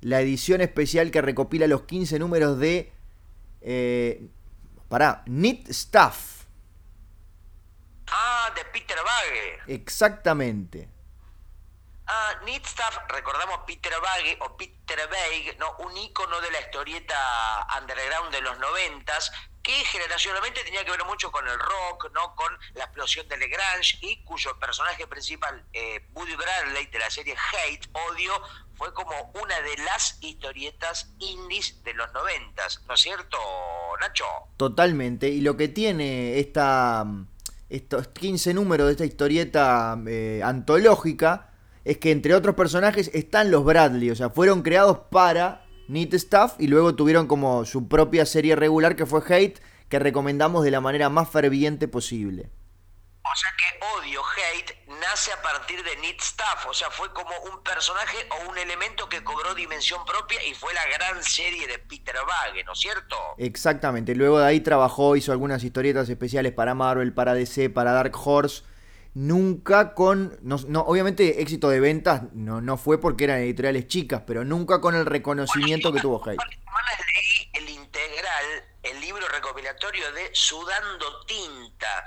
la 0.00 0.20
edición 0.20 0.60
especial 0.60 1.10
que 1.10 1.20
recopila 1.22 1.66
los 1.66 1.82
15 1.82 2.18
números 2.18 2.58
de... 2.58 2.92
Eh, 3.60 4.28
pará, 4.88 5.22
Knit 5.26 5.70
Stuff 5.70 6.38
Ah, 8.10 8.50
de 8.54 8.62
Peter 8.72 8.96
Bagge. 9.04 9.74
Exactamente. 9.74 10.88
Ah, 12.10 12.40
Stuff, 12.64 12.98
recordamos 13.08 13.60
Peter 13.66 13.92
Bagge 14.00 14.38
o 14.40 14.56
Peter 14.56 14.98
Bagge, 15.10 15.56
¿no? 15.58 15.76
un 15.80 15.94
ícono 15.94 16.40
de 16.40 16.50
la 16.50 16.60
historieta 16.62 17.66
underground 17.78 18.32
de 18.32 18.40
los 18.40 18.58
noventas, 18.58 19.30
que 19.62 19.72
generacionalmente 19.72 20.64
tenía 20.64 20.82
que 20.86 20.90
ver 20.90 21.04
mucho 21.04 21.30
con 21.30 21.46
el 21.46 21.58
rock, 21.58 22.10
¿no? 22.14 22.34
con 22.34 22.50
la 22.72 22.84
explosión 22.84 23.28
de 23.28 23.36
Legrange, 23.36 23.98
y 24.00 24.24
cuyo 24.24 24.58
personaje 24.58 25.06
principal, 25.06 25.62
eh, 25.74 26.08
Woody 26.14 26.34
Bradley, 26.34 26.86
de 26.86 26.98
la 26.98 27.10
serie 27.10 27.36
Hate, 27.36 27.86
Odio, 27.92 28.32
fue 28.76 28.94
como 28.94 29.30
una 29.42 29.60
de 29.60 29.76
las 29.84 30.16
historietas 30.22 31.10
indies 31.18 31.84
de 31.84 31.92
los 31.92 32.10
noventas, 32.14 32.80
¿no 32.88 32.94
es 32.94 33.00
cierto, 33.00 33.38
Nacho? 34.00 34.24
Totalmente, 34.56 35.28
y 35.28 35.42
lo 35.42 35.58
que 35.58 35.68
tiene 35.68 36.38
esta 36.38 37.04
estos 37.68 38.08
15 38.08 38.54
números 38.54 38.86
de 38.86 38.92
esta 38.92 39.04
historieta 39.04 39.98
eh, 40.06 40.40
antológica 40.42 41.48
es 41.88 41.96
que 41.96 42.10
entre 42.10 42.34
otros 42.34 42.54
personajes 42.54 43.10
están 43.14 43.50
los 43.50 43.64
Bradley, 43.64 44.10
o 44.10 44.14
sea, 44.14 44.28
fueron 44.28 44.60
creados 44.60 44.98
para 45.10 45.64
Neat 45.88 46.12
Stuff 46.12 46.52
y 46.58 46.66
luego 46.66 46.94
tuvieron 46.94 47.26
como 47.26 47.64
su 47.64 47.88
propia 47.88 48.26
serie 48.26 48.56
regular 48.56 48.94
que 48.94 49.06
fue 49.06 49.22
Hate, 49.26 49.58
que 49.88 49.98
recomendamos 49.98 50.64
de 50.64 50.70
la 50.70 50.82
manera 50.82 51.08
más 51.08 51.30
ferviente 51.30 51.88
posible. 51.88 52.50
O 53.24 53.36
sea 53.36 53.50
que 53.56 53.86
Odio, 53.96 54.20
Hate, 54.22 54.84
nace 55.00 55.32
a 55.32 55.40
partir 55.40 55.82
de 55.82 55.96
Need 55.96 56.20
Stuff, 56.20 56.66
o 56.68 56.74
sea, 56.74 56.90
fue 56.90 57.10
como 57.14 57.30
un 57.50 57.62
personaje 57.62 58.18
o 58.32 58.50
un 58.50 58.58
elemento 58.58 59.08
que 59.08 59.24
cobró 59.24 59.54
dimensión 59.54 60.04
propia 60.04 60.44
y 60.44 60.52
fue 60.52 60.74
la 60.74 60.84
gran 60.92 61.22
serie 61.22 61.66
de 61.66 61.78
Peter 61.78 62.16
Bagge, 62.26 62.64
¿no 62.64 62.74
es 62.74 62.80
cierto? 62.80 63.16
Exactamente, 63.38 64.14
luego 64.14 64.40
de 64.40 64.46
ahí 64.46 64.60
trabajó, 64.60 65.16
hizo 65.16 65.32
algunas 65.32 65.64
historietas 65.64 66.10
especiales 66.10 66.52
para 66.52 66.74
Marvel, 66.74 67.14
para 67.14 67.32
DC, 67.32 67.70
para 67.70 67.92
Dark 67.92 68.12
Horse, 68.14 68.62
nunca 69.14 69.94
con, 69.94 70.38
no, 70.42 70.56
obviamente 70.80 71.42
éxito 71.42 71.68
de 71.68 71.80
ventas 71.80 72.22
no, 72.32 72.60
no 72.60 72.76
fue 72.76 73.00
porque 73.00 73.24
eran 73.24 73.38
editoriales 73.40 73.88
chicas, 73.88 74.22
pero 74.26 74.44
nunca 74.44 74.80
con 74.80 74.94
el 74.94 75.06
reconocimiento 75.06 75.92
que 75.92 76.00
tuvo 76.00 76.22
Hate. 76.24 76.38
leí 76.38 77.50
el 77.54 77.68
integral, 77.68 78.44
el 78.82 79.00
libro 79.00 79.26
recopilatorio 79.28 80.12
de 80.12 80.30
Sudando 80.32 81.24
Tinta 81.26 82.04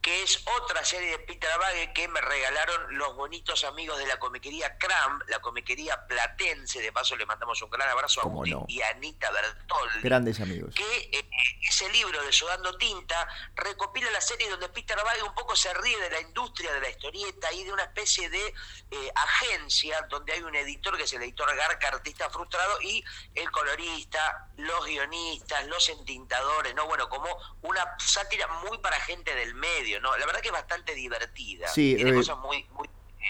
que 0.00 0.22
es 0.22 0.42
otra 0.62 0.84
serie 0.84 1.10
de 1.10 1.18
Peter 1.18 1.50
Bagge 1.58 1.92
que 1.92 2.08
me 2.08 2.20
regalaron 2.20 2.96
los 2.96 3.14
bonitos 3.16 3.64
amigos 3.64 3.98
de 3.98 4.06
la 4.06 4.18
comiquería 4.18 4.78
Cram, 4.78 5.20
la 5.28 5.40
comiquería 5.40 6.06
platense, 6.06 6.80
de 6.80 6.92
paso 6.92 7.16
le 7.16 7.26
mandamos 7.26 7.60
un 7.60 7.70
gran 7.70 7.88
abrazo 7.88 8.20
a 8.20 8.24
Agustín 8.24 8.64
y 8.68 8.80
a 8.80 8.88
Anita 8.88 9.30
Bertol. 9.30 9.90
Grandes 10.02 10.40
amigos. 10.40 10.74
Que 10.74 11.10
eh, 11.12 11.28
ese 11.68 11.90
libro 11.90 12.22
de 12.22 12.32
Sudando 12.32 12.76
Tinta 12.78 13.28
recopila 13.54 14.10
la 14.10 14.20
serie 14.20 14.48
donde 14.48 14.68
Peter 14.70 14.96
Bagge 15.04 15.22
un 15.22 15.34
poco 15.34 15.54
se 15.54 15.72
ríe 15.74 15.98
de 16.00 16.10
la 16.10 16.20
industria 16.20 16.72
de 16.72 16.80
la 16.80 16.90
historieta 16.90 17.52
y 17.52 17.64
de 17.64 17.72
una 17.72 17.82
especie 17.82 18.30
de 18.30 18.54
eh, 18.90 19.12
agencia 19.14 20.06
donde 20.08 20.32
hay 20.32 20.42
un 20.42 20.54
editor 20.56 20.96
que 20.96 21.04
es 21.04 21.12
el 21.12 21.22
editor 21.22 21.54
Garca, 21.54 21.88
artista 21.88 22.30
frustrado, 22.30 22.80
y 22.82 23.04
el 23.34 23.50
colorista, 23.50 24.48
los 24.56 24.86
guionistas, 24.86 25.66
los 25.66 25.88
entintadores, 25.88 26.74
¿no? 26.74 26.86
Bueno, 26.86 27.08
como 27.08 27.28
una 27.62 27.96
sátira 27.98 28.46
muy 28.64 28.78
para 28.78 28.98
gente 29.00 29.34
del 29.34 29.54
medio 29.54 29.89
la 29.98 30.26
verdad 30.26 30.40
que 30.40 30.48
es 30.48 30.52
bastante 30.52 30.94
divertida. 30.94 31.66
Tiene 31.74 32.10
eh, 32.10 32.14
cosas 32.14 32.38
muy, 32.38 32.64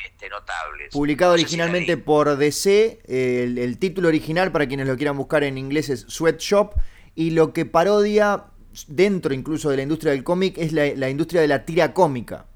este, 0.05 0.29
notables. 0.29 0.93
Publicado 0.93 1.33
originalmente 1.33 1.97
por 1.97 2.37
DC, 2.37 3.01
el, 3.09 3.79
título 3.79 4.09
original 4.09 4.53
para 4.53 4.67
quienes 4.67 4.87
lo 4.87 4.97
quieran 4.97 5.17
buscar 5.17 5.45
en 5.45 5.59
inglés 5.59 5.89
es 5.89 6.07
Sweatshop 6.09 6.75
y 7.15 7.31
lo 7.31 7.53
que 7.53 7.67
parodia 7.67 8.45
dentro 8.87 9.35
incluso 9.35 9.71
de 9.71 9.77
la 9.77 9.83
industria 9.83 10.13
del 10.13 10.23
cómic 10.23 10.57
es 10.59 10.73
la, 10.73 11.09
industria 11.09 11.41
de 11.41 11.49
la 11.49 11.65
tira 11.65 11.93
cómica. 11.93 12.47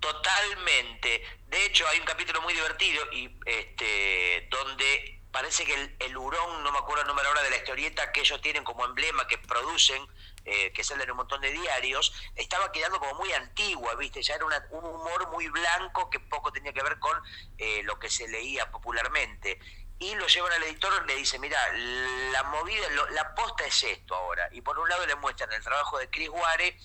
Totalmente. 0.00 1.22
De 1.48 1.66
hecho, 1.66 1.86
hay 1.88 1.98
un 1.98 2.06
capítulo 2.06 2.40
muy 2.42 2.54
divertido 2.54 3.02
y 3.12 3.30
este 3.44 4.48
donde 4.50 5.20
parece 5.30 5.64
que 5.64 5.74
el, 5.74 5.94
el, 6.00 6.16
hurón, 6.16 6.62
no 6.62 6.72
me 6.72 6.78
acuerdo 6.78 7.02
el 7.02 7.08
número 7.08 7.28
ahora 7.28 7.42
de 7.42 7.50
la 7.50 7.56
historieta 7.56 8.12
que 8.12 8.20
ellos 8.20 8.40
tienen 8.40 8.64
como 8.64 8.84
emblema, 8.84 9.26
que 9.26 9.38
producen, 9.38 10.02
eh, 10.50 10.72
que 10.72 10.82
salen 10.82 11.04
en 11.04 11.10
un 11.10 11.18
montón 11.18 11.40
de 11.42 11.52
diarios, 11.52 12.12
estaba 12.34 12.72
quedando 12.72 12.98
como 12.98 13.14
muy 13.14 13.32
antigua, 13.32 13.94
¿viste? 13.96 14.22
Ya 14.22 14.36
era 14.36 14.46
un 14.46 14.84
humor 14.84 15.28
muy 15.30 15.46
blanco 15.48 16.08
que 16.08 16.20
poco 16.20 16.50
tenía 16.50 16.72
que 16.72 16.82
ver 16.82 16.98
con 16.98 17.20
eh, 17.58 17.82
lo 17.84 17.98
que 17.98 18.08
se 18.08 18.26
leía 18.28 18.70
popularmente. 18.70 19.58
Y 19.98 20.14
lo 20.14 20.26
llevan 20.26 20.52
al 20.52 20.62
editor, 20.62 21.04
le 21.06 21.16
dice, 21.16 21.38
mira, 21.38 21.58
la 22.32 22.44
movida, 22.44 22.88
la 23.10 23.34
posta 23.34 23.66
es 23.66 23.82
esto 23.82 24.14
ahora. 24.14 24.48
Y 24.52 24.60
por 24.60 24.78
un 24.78 24.88
lado 24.88 25.04
le 25.06 25.16
muestran 25.16 25.52
el 25.52 25.62
trabajo 25.62 25.98
de 25.98 26.08
Chris 26.08 26.28
Ware 26.30 26.78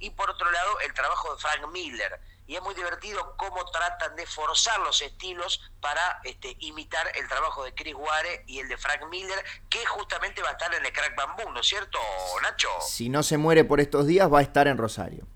y 0.00 0.10
por 0.10 0.28
otro 0.28 0.50
lado 0.50 0.80
el 0.80 0.92
trabajo 0.92 1.34
de 1.34 1.40
Frank 1.40 1.66
Miller 1.70 2.20
y 2.48 2.56
es 2.56 2.62
muy 2.62 2.74
divertido 2.74 3.34
cómo 3.36 3.64
tratan 3.66 4.16
de 4.16 4.26
forzar 4.26 4.80
los 4.80 5.00
estilos 5.02 5.60
para 5.80 6.20
este, 6.24 6.56
imitar 6.60 7.06
el 7.14 7.28
trabajo 7.28 7.62
de 7.62 7.74
Chris 7.74 7.94
Ware 7.94 8.42
y 8.46 8.58
el 8.58 8.68
de 8.68 8.76
Frank 8.78 9.06
Miller, 9.10 9.44
que 9.68 9.84
justamente 9.84 10.42
va 10.42 10.48
a 10.48 10.52
estar 10.52 10.74
en 10.74 10.84
el 10.84 10.92
Crack 10.92 11.14
Bamboo, 11.14 11.52
¿no 11.52 11.60
es 11.60 11.66
cierto, 11.66 11.98
Nacho? 12.42 12.68
Si 12.80 13.10
no 13.10 13.22
se 13.22 13.36
muere 13.36 13.64
por 13.64 13.80
estos 13.80 14.06
días, 14.06 14.32
va 14.32 14.38
a 14.38 14.42
estar 14.42 14.66
en 14.66 14.78
Rosario. 14.78 15.26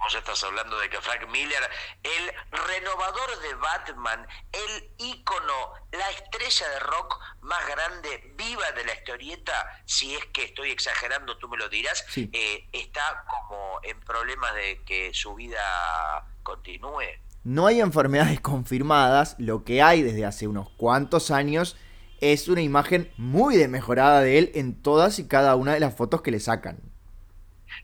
Vos 0.00 0.14
estás 0.14 0.42
hablando 0.44 0.78
de 0.78 0.88
que 0.88 1.00
Frank 1.00 1.28
Miller, 1.28 1.62
el 2.02 2.32
renovador 2.50 3.38
de 3.42 3.54
Batman, 3.54 4.26
el 4.50 4.90
ícono, 4.98 5.74
la 5.92 6.10
estrella 6.10 6.68
de 6.70 6.80
rock 6.80 7.18
más 7.42 7.66
grande, 7.66 8.32
viva 8.36 8.72
de 8.72 8.84
la 8.84 8.94
historieta, 8.94 9.82
si 9.84 10.14
es 10.14 10.24
que 10.26 10.44
estoy 10.44 10.70
exagerando, 10.70 11.36
tú 11.36 11.48
me 11.48 11.58
lo 11.58 11.68
dirás, 11.68 12.04
eh, 12.16 12.68
está 12.72 13.24
como 13.28 13.80
en 13.82 14.00
problemas 14.00 14.54
de 14.54 14.82
que 14.86 15.12
su 15.12 15.34
vida 15.34 16.26
continúe. 16.42 17.04
No 17.44 17.66
hay 17.66 17.80
enfermedades 17.80 18.40
confirmadas, 18.40 19.36
lo 19.38 19.64
que 19.64 19.82
hay 19.82 20.02
desde 20.02 20.24
hace 20.24 20.48
unos 20.48 20.70
cuantos 20.70 21.30
años 21.30 21.76
es 22.20 22.48
una 22.48 22.60
imagen 22.60 23.10
muy 23.16 23.56
demejorada 23.56 24.20
de 24.20 24.38
él 24.38 24.52
en 24.54 24.80
todas 24.80 25.18
y 25.18 25.26
cada 25.26 25.56
una 25.56 25.74
de 25.74 25.80
las 25.80 25.94
fotos 25.94 26.22
que 26.22 26.30
le 26.30 26.40
sacan. 26.40 26.89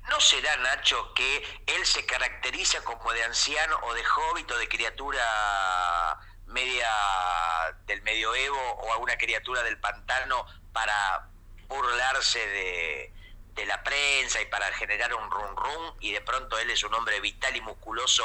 ¿No 0.08 0.20
será, 0.20 0.56
Nacho, 0.58 1.12
que 1.14 1.42
él 1.66 1.84
se 1.84 2.06
caracteriza 2.06 2.82
como 2.82 3.12
de 3.12 3.24
anciano 3.24 3.76
o 3.82 3.94
de 3.94 4.02
hobbit 4.02 4.50
o 4.50 4.58
de 4.58 4.68
criatura 4.68 6.18
media 6.46 6.88
del 7.86 8.02
medioevo 8.02 8.56
o 8.56 8.92
alguna 8.92 9.16
criatura 9.16 9.62
del 9.62 9.78
pantano 9.78 10.46
para 10.72 11.28
burlarse 11.68 12.38
de, 12.38 13.12
la 13.66 13.82
prensa 13.82 14.40
y 14.40 14.46
para 14.46 14.66
generar 14.72 15.12
un 15.14 15.30
rum 15.30 15.56
rum 15.56 15.94
y 16.00 16.12
de 16.12 16.20
pronto 16.20 16.58
él 16.58 16.70
es 16.70 16.84
un 16.84 16.94
hombre 16.94 17.20
vital 17.20 17.56
y 17.56 17.60
musculoso 17.62 18.22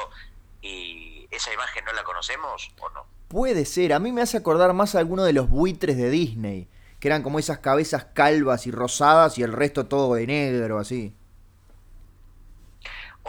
y 0.62 1.28
esa 1.32 1.52
imagen 1.54 1.84
no 1.86 1.94
la 1.94 2.04
conocemos 2.04 2.70
o 2.80 2.90
no? 2.90 3.08
Puede 3.28 3.66
ser, 3.66 3.94
a 3.94 4.00
mí 4.00 4.12
me 4.12 4.22
hace 4.22 4.38
acordar 4.38 4.74
más 4.74 4.94
a 4.94 5.00
alguno 5.00 5.24
de 5.24 5.34
los 5.34 5.50
buitres 5.50 5.98
de 5.98 6.10
Disney, 6.10 6.68
que 7.00 7.08
eran 7.08 7.24
como 7.24 7.40
esas 7.40 7.60
cabezas 7.60 8.06
calvas 8.14 8.68
y 8.68 8.72
rosadas 8.72 9.38
y 9.38 9.44
el 9.44 9.54
resto 9.54 9.88
todo 9.88 10.14
de 10.16 10.28
negro, 10.28 10.78
así. 10.78 11.16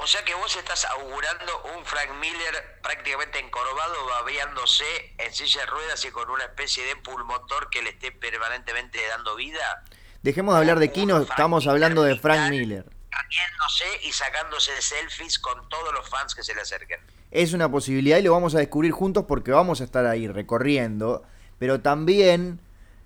O 0.03 0.07
sea 0.09 0.25
que 0.25 0.35
vos 0.35 0.57
estás 0.57 0.85
augurando 0.87 1.53
un 1.79 1.85
Frank 1.85 2.11
Miller 2.21 2.81
prácticamente 2.83 3.39
encorvado, 3.39 3.95
babeándose 4.07 4.85
en 5.17 5.33
silla 5.33 5.61
de 5.61 5.67
ruedas 5.67 6.05
y 6.05 6.11
con 6.11 6.29
una 6.29 6.43
especie 6.43 6.85
de 6.85 6.97
pulmotor 6.97 7.71
que 7.71 7.83
le 7.83 7.91
esté 7.91 8.11
permanentemente 8.11 8.99
dando 9.09 9.37
vida. 9.37 9.85
Dejemos 10.23 10.55
de 10.55 10.61
hablar 10.61 10.81
de 10.81 10.91
Kino, 10.91 11.21
estamos 11.21 11.69
hablando 11.69 12.03
de 12.03 12.19
Frank 12.19 12.51
Miller. 12.51 12.85
Riéndose 13.29 14.09
y 14.09 14.13
sacándose 14.13 14.73
selfies 14.83 15.39
con 15.39 15.69
todos 15.69 15.95
los 15.95 16.09
fans 16.09 16.35
que 16.35 16.43
se 16.43 16.53
le 16.57 16.63
acerquen. 16.63 16.99
Es 17.31 17.53
una 17.53 17.71
posibilidad 17.71 18.19
y 18.19 18.23
lo 18.23 18.33
vamos 18.33 18.57
a 18.57 18.59
descubrir 18.59 18.91
juntos 18.91 19.27
porque 19.29 19.53
vamos 19.53 19.81
a 19.81 19.85
estar 19.85 20.05
ahí 20.07 20.27
recorriendo. 20.27 21.23
Pero 21.61 21.81
también, 21.81 22.59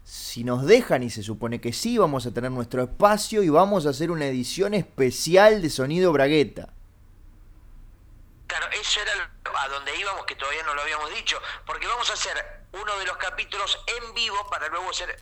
si 0.02 0.44
nos 0.44 0.64
dejan, 0.64 1.02
y 1.02 1.10
se 1.10 1.22
supone 1.22 1.60
que 1.60 1.74
sí, 1.74 1.98
vamos 1.98 2.24
a 2.24 2.32
tener 2.32 2.52
nuestro 2.52 2.82
espacio 2.82 3.42
y 3.42 3.50
vamos 3.50 3.84
a 3.84 3.90
hacer 3.90 4.10
una 4.10 4.24
edición 4.24 4.72
especial 4.72 5.60
de 5.60 5.68
Sonido 5.68 6.10
Bragueta. 6.10 6.72
Eso 8.86 9.00
era 9.00 9.12
a 9.58 9.68
donde 9.68 9.96
íbamos, 9.96 10.24
que 10.26 10.36
todavía 10.36 10.62
no 10.62 10.72
lo 10.74 10.82
habíamos 10.82 11.12
dicho, 11.12 11.40
porque 11.66 11.88
vamos 11.88 12.08
a 12.10 12.12
hacer 12.12 12.66
uno 12.72 12.98
de 12.98 13.06
los 13.06 13.16
capítulos 13.16 13.78
en 13.86 14.14
vivo 14.14 14.36
para 14.48 14.68
luego 14.68 14.92
ser 14.92 15.16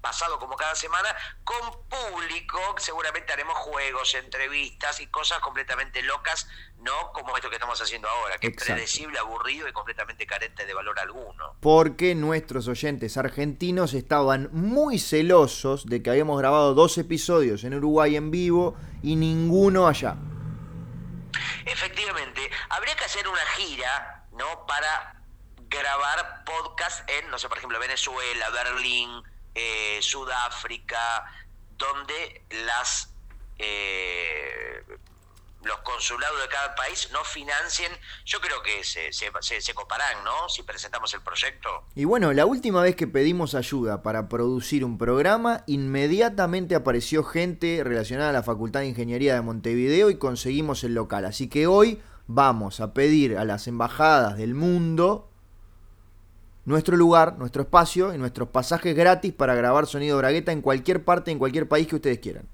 pasado 0.00 0.38
como 0.40 0.56
cada 0.56 0.74
semana 0.74 1.08
con 1.44 1.60
público. 1.88 2.58
Seguramente 2.78 3.32
haremos 3.32 3.56
juegos, 3.56 4.14
entrevistas 4.14 5.00
y 5.00 5.06
cosas 5.06 5.38
completamente 5.40 6.02
locas, 6.02 6.48
no 6.80 7.12
como 7.12 7.36
esto 7.36 7.50
que 7.50 7.56
estamos 7.56 7.80
haciendo 7.80 8.08
ahora, 8.08 8.38
que 8.38 8.48
es 8.48 8.56
predecible, 8.56 9.18
aburrido 9.18 9.68
y 9.68 9.72
completamente 9.72 10.26
carente 10.26 10.66
de 10.66 10.74
valor 10.74 10.98
alguno. 10.98 11.56
Porque 11.60 12.16
nuestros 12.16 12.66
oyentes 12.66 13.16
argentinos 13.16 13.94
estaban 13.94 14.48
muy 14.52 14.98
celosos 14.98 15.86
de 15.86 16.02
que 16.02 16.10
habíamos 16.10 16.38
grabado 16.40 16.74
dos 16.74 16.98
episodios 16.98 17.62
en 17.62 17.74
Uruguay 17.74 18.16
en 18.16 18.32
vivo 18.32 18.76
y 19.02 19.14
ninguno 19.14 19.86
allá. 19.86 20.16
Efectivamente, 21.66 22.50
habría 22.68 22.94
que 22.96 23.04
hacer 23.04 23.26
una 23.26 23.44
gira, 23.56 24.24
¿no? 24.32 24.66
Para 24.66 25.14
grabar 25.68 26.44
podcast 26.44 27.08
en, 27.08 27.30
no 27.30 27.38
sé, 27.38 27.48
por 27.48 27.58
ejemplo, 27.58 27.78
Venezuela, 27.78 28.50
Berlín, 28.50 29.22
eh, 29.54 29.98
Sudáfrica, 30.02 31.24
donde 31.76 32.44
las 32.50 33.12
eh, 33.58 34.82
los 35.64 35.78
consulados 35.78 36.40
de 36.40 36.48
cada 36.48 36.74
país 36.74 37.08
no 37.12 37.22
financien, 37.24 37.90
yo 38.24 38.40
creo 38.40 38.62
que 38.62 38.84
se, 38.84 39.12
se, 39.12 39.30
se, 39.60 39.74
coparán, 39.74 40.24
¿no? 40.24 40.48
Si 40.48 40.62
presentamos 40.62 41.12
el 41.14 41.22
proyecto. 41.22 41.68
Y 41.94 42.04
bueno, 42.04 42.32
la 42.32 42.46
última 42.46 42.82
vez 42.82 42.96
que 42.96 43.06
pedimos 43.06 43.54
ayuda 43.54 44.02
para 44.02 44.28
producir 44.28 44.84
un 44.84 44.98
programa, 44.98 45.64
inmediatamente 45.66 46.74
apareció 46.74 47.24
gente 47.24 47.82
relacionada 47.84 48.30
a 48.30 48.34
la 48.34 48.42
Facultad 48.42 48.80
de 48.80 48.88
Ingeniería 48.88 49.34
de 49.34 49.42
Montevideo 49.42 50.10
y 50.10 50.18
conseguimos 50.18 50.84
el 50.84 50.94
local. 50.94 51.24
Así 51.24 51.48
que 51.48 51.66
hoy 51.66 52.02
vamos 52.26 52.80
a 52.80 52.94
pedir 52.94 53.36
a 53.36 53.44
las 53.44 53.66
embajadas 53.66 54.36
del 54.36 54.54
mundo 54.54 55.30
nuestro 56.64 56.96
lugar, 56.96 57.38
nuestro 57.38 57.62
espacio 57.62 58.14
y 58.14 58.18
nuestros 58.18 58.48
pasajes 58.48 58.96
gratis 58.96 59.32
para 59.32 59.54
grabar 59.54 59.86
sonido 59.86 60.16
bragueta 60.18 60.52
en 60.52 60.62
cualquier 60.62 61.04
parte, 61.04 61.30
en 61.30 61.38
cualquier 61.38 61.68
país 61.68 61.86
que 61.86 61.96
ustedes 61.96 62.18
quieran. 62.18 62.48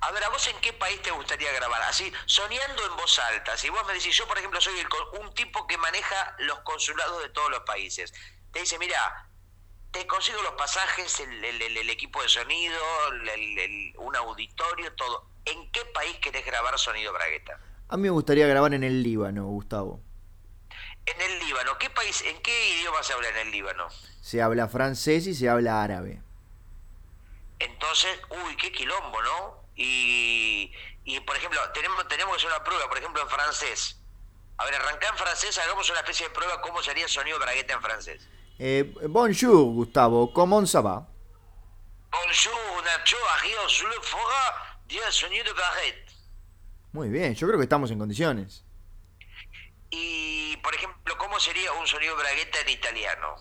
A 0.00 0.10
ver, 0.12 0.24
¿a 0.24 0.28
vos 0.28 0.46
en 0.48 0.60
qué 0.60 0.72
país 0.72 1.00
te 1.02 1.10
gustaría 1.10 1.52
grabar? 1.52 1.82
Así, 1.82 2.12
soñando 2.26 2.86
en 2.86 2.96
voz 2.96 3.18
alta. 3.18 3.56
Si 3.56 3.68
vos 3.68 3.84
me 3.86 3.94
decís, 3.94 4.16
yo 4.16 4.26
por 4.26 4.38
ejemplo 4.38 4.60
soy 4.60 4.74
un 5.20 5.32
tipo 5.34 5.66
que 5.66 5.78
maneja 5.78 6.36
los 6.38 6.60
consulados 6.60 7.22
de 7.22 7.28
todos 7.30 7.50
los 7.50 7.60
países. 7.60 8.12
Te 8.52 8.60
dice, 8.60 8.78
mira, 8.78 9.28
te 9.90 10.06
consigo 10.06 10.42
los 10.42 10.52
pasajes, 10.52 11.20
el, 11.20 11.90
equipo 11.90 12.22
de 12.22 12.28
sonido, 12.28 12.78
un 13.98 14.16
auditorio, 14.16 14.92
todo. 14.94 15.26
¿En 15.44 15.70
qué 15.70 15.84
país 15.86 16.16
querés 16.18 16.44
grabar 16.44 16.78
sonido 16.78 17.12
bragueta? 17.12 17.58
A 17.88 17.96
mí 17.96 18.02
me 18.04 18.10
gustaría 18.10 18.46
grabar 18.46 18.74
en 18.74 18.84
el 18.84 19.02
Líbano, 19.02 19.46
Gustavo. 19.46 20.00
En 21.06 21.20
el 21.22 21.38
Líbano, 21.38 21.78
¿qué 21.78 21.88
país, 21.88 22.22
en 22.22 22.40
qué 22.42 22.78
idioma 22.78 23.02
se 23.02 23.14
habla 23.14 23.30
en 23.30 23.38
el 23.38 23.50
Líbano? 23.50 23.88
Se 24.20 24.42
habla 24.42 24.68
francés 24.68 25.26
y 25.26 25.34
se 25.34 25.48
habla 25.48 25.82
árabe. 25.82 26.20
Entonces, 27.58 28.20
uy, 28.28 28.56
qué 28.56 28.70
quilombo, 28.70 29.22
¿no? 29.22 29.67
Y, 29.78 30.72
y 31.04 31.20
por 31.20 31.36
ejemplo, 31.36 31.60
tenemos, 31.72 32.06
tenemos 32.08 32.34
que 32.34 32.38
hacer 32.38 32.50
una 32.50 32.64
prueba, 32.64 32.88
por 32.88 32.98
ejemplo, 32.98 33.22
en 33.22 33.28
francés. 33.28 34.02
A 34.56 34.64
ver, 34.64 34.74
arrancá 34.74 35.08
en 35.08 35.16
francés, 35.16 35.56
hagamos 35.58 35.88
una 35.88 36.00
especie 36.00 36.26
de 36.26 36.34
prueba 36.34 36.60
cómo 36.60 36.82
sería 36.82 37.04
el 37.04 37.10
sonido 37.10 37.38
bragueta 37.38 37.74
en 37.74 37.80
francés. 37.80 38.28
Eh, 38.58 38.92
bonjour, 39.08 39.72
Gustavo, 39.72 40.32
¿cómo 40.32 40.66
ça 40.66 40.82
va? 40.82 41.06
Bonjour, 42.10 42.82
Nacho, 42.84 43.16
sur 43.68 43.88
le 43.88 44.00
fora 44.02 44.80
de 44.88 45.12
sonido 45.12 45.54
bragueta. 45.54 46.12
Muy 46.90 47.08
bien, 47.08 47.36
yo 47.36 47.46
creo 47.46 47.58
que 47.58 47.64
estamos 47.64 47.92
en 47.92 48.00
condiciones. 48.00 48.64
Y, 49.90 50.56
por 50.56 50.74
ejemplo, 50.74 51.16
¿cómo 51.18 51.38
sería 51.38 51.70
un 51.74 51.86
sonido 51.86 52.16
bragueta 52.16 52.60
en 52.62 52.70
italiano? 52.70 53.36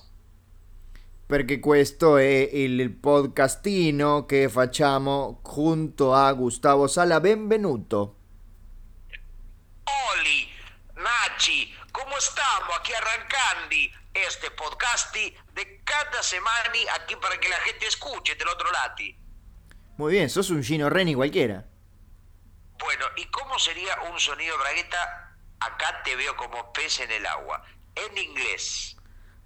Perché 1.27 1.59
questo 1.59 2.15
è 2.15 2.49
il 2.53 2.89
podcastino 2.89 4.25
che 4.25 4.47
facciamo 4.47 5.41
junto 5.43 6.13
a 6.13 6.31
Gustavo 6.31 6.87
Sala. 6.87 7.19
Benvenuto. 7.19 8.15
Oli, 9.83 10.47
Nachi, 10.93 11.75
come 11.91 12.15
stiamo? 12.19 12.71
Aquí 12.77 12.93
arrancando 12.93 13.75
este 14.13 14.49
podcast 14.51 15.13
de 15.53 15.81
cada 15.83 16.23
semana 16.23 16.71
aquí 16.95 17.15
para 17.17 17.37
que 17.37 17.49
la 17.49 17.57
gente 17.57 17.87
escuche 17.87 18.35
del 18.35 18.47
otro 18.47 18.71
lado. 18.71 19.03
Muy 19.97 20.13
bien, 20.13 20.29
sos 20.29 20.49
un 20.49 20.63
Gino 20.63 20.89
Reni 20.89 21.13
cualquiera. 21.13 21.65
Bueno, 22.79 23.05
¿y 23.17 23.25
cómo 23.25 23.59
sería 23.59 23.99
un 24.09 24.17
sonido 24.17 24.57
bragueta? 24.59 25.35
Acá 25.59 26.03
te 26.03 26.15
veo 26.15 26.37
como 26.37 26.71
pez 26.71 27.01
en 27.01 27.11
el 27.11 27.25
agua. 27.25 27.63
En 27.95 28.17
inglés. 28.17 28.95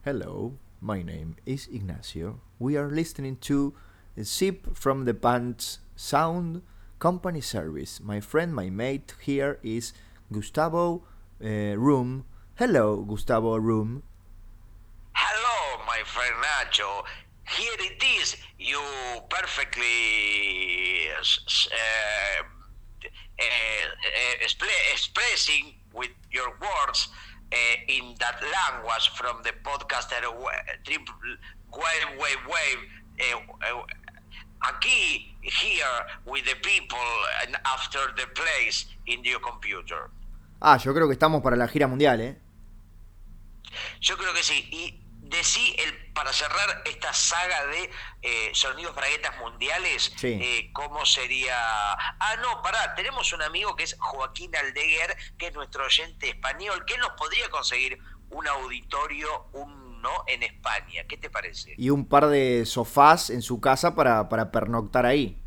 Hello. 0.05 0.59
My 0.83 1.03
name 1.03 1.35
is 1.45 1.67
Ignacio. 1.71 2.39
We 2.57 2.75
are 2.75 2.89
listening 2.89 3.37
to 3.41 3.75
a 4.17 4.25
Sip 4.25 4.75
from 4.75 5.05
the 5.05 5.13
Pants 5.13 5.77
Sound 5.95 6.63
Company 6.97 7.39
Service. 7.39 8.01
My 8.01 8.19
friend, 8.19 8.51
my 8.55 8.71
mate 8.71 9.13
here 9.21 9.59
is 9.61 9.93
Gustavo 10.33 11.03
uh, 11.39 11.77
Room. 11.77 12.25
Hello, 12.55 13.03
Gustavo 13.03 13.57
Room. 13.57 14.01
Hello, 15.13 15.83
my 15.85 16.01
friend 16.03 16.33
Nacho. 16.41 17.05
Here 17.47 17.77
it 17.77 18.03
is. 18.19 18.37
You 18.57 18.81
perfectly 19.29 19.85
uh, 21.13 22.41
uh, 23.39 23.53
expressing 24.95 25.75
with 25.93 26.09
your 26.31 26.49
words 26.59 27.09
uh, 27.51 27.57
in 27.87 28.15
that 28.19 28.39
language 28.41 29.09
from 29.15 29.41
the 29.43 29.53
podcaster 29.63 30.23
Wave 31.71 32.07
Wave 32.19 32.45
Wave. 32.47 32.81
aquí, 34.61 35.35
here, 35.41 36.05
with 36.25 36.45
the 36.45 36.55
people, 36.61 36.97
and 37.45 37.57
after 37.65 37.99
the 38.15 38.27
place 38.33 38.85
in 39.07 39.23
your 39.23 39.39
computer. 39.39 40.09
Ah, 40.61 40.77
yo 40.77 40.93
creo 40.93 41.07
que 41.07 41.13
estamos 41.13 41.41
para 41.41 41.55
la 41.55 41.67
gira 41.67 41.87
mundial, 41.87 42.21
¿eh? 42.21 42.37
Yo 43.99 44.17
creo 44.17 44.33
que 44.33 44.43
sí. 44.43 44.67
Y 44.71 45.00
decí, 45.31 45.75
el, 45.79 46.11
para 46.13 46.31
cerrar 46.31 46.83
esta 46.85 47.13
saga 47.13 47.65
de 47.65 47.89
eh, 48.21 48.51
sonidos 48.53 48.93
braguetas 48.95 49.35
mundiales, 49.39 50.13
Sí. 50.17 50.37
eh, 50.41 50.69
¿cómo 50.73 51.05
sería? 51.05 51.55
Ah, 51.93 52.35
no, 52.41 52.61
pará, 52.61 52.93
tenemos 52.95 53.33
un 53.33 53.41
amigo 53.41 53.75
que 53.75 53.83
es 53.83 53.95
Joaquín 53.99 54.55
Aldeguer, 54.55 55.17
que 55.39 55.47
es 55.47 55.53
nuestro 55.53 55.85
oyente 55.85 56.29
español, 56.29 56.85
que 56.85 56.97
nos 56.99 57.11
podría 57.11 57.49
conseguir 57.49 57.97
un 58.29 58.47
auditorio, 58.47 59.47
un 59.53 60.01
no, 60.01 60.23
en 60.27 60.43
España. 60.43 61.03
¿Qué 61.07 61.17
te 61.17 61.29
parece? 61.29 61.75
Y 61.77 61.89
un 61.91 62.07
par 62.07 62.27
de 62.27 62.65
sofás 62.65 63.29
en 63.29 63.41
su 63.41 63.61
casa 63.61 63.95
para, 63.95 64.29
para 64.29 64.51
pernoctar 64.51 65.05
ahí. 65.05 65.37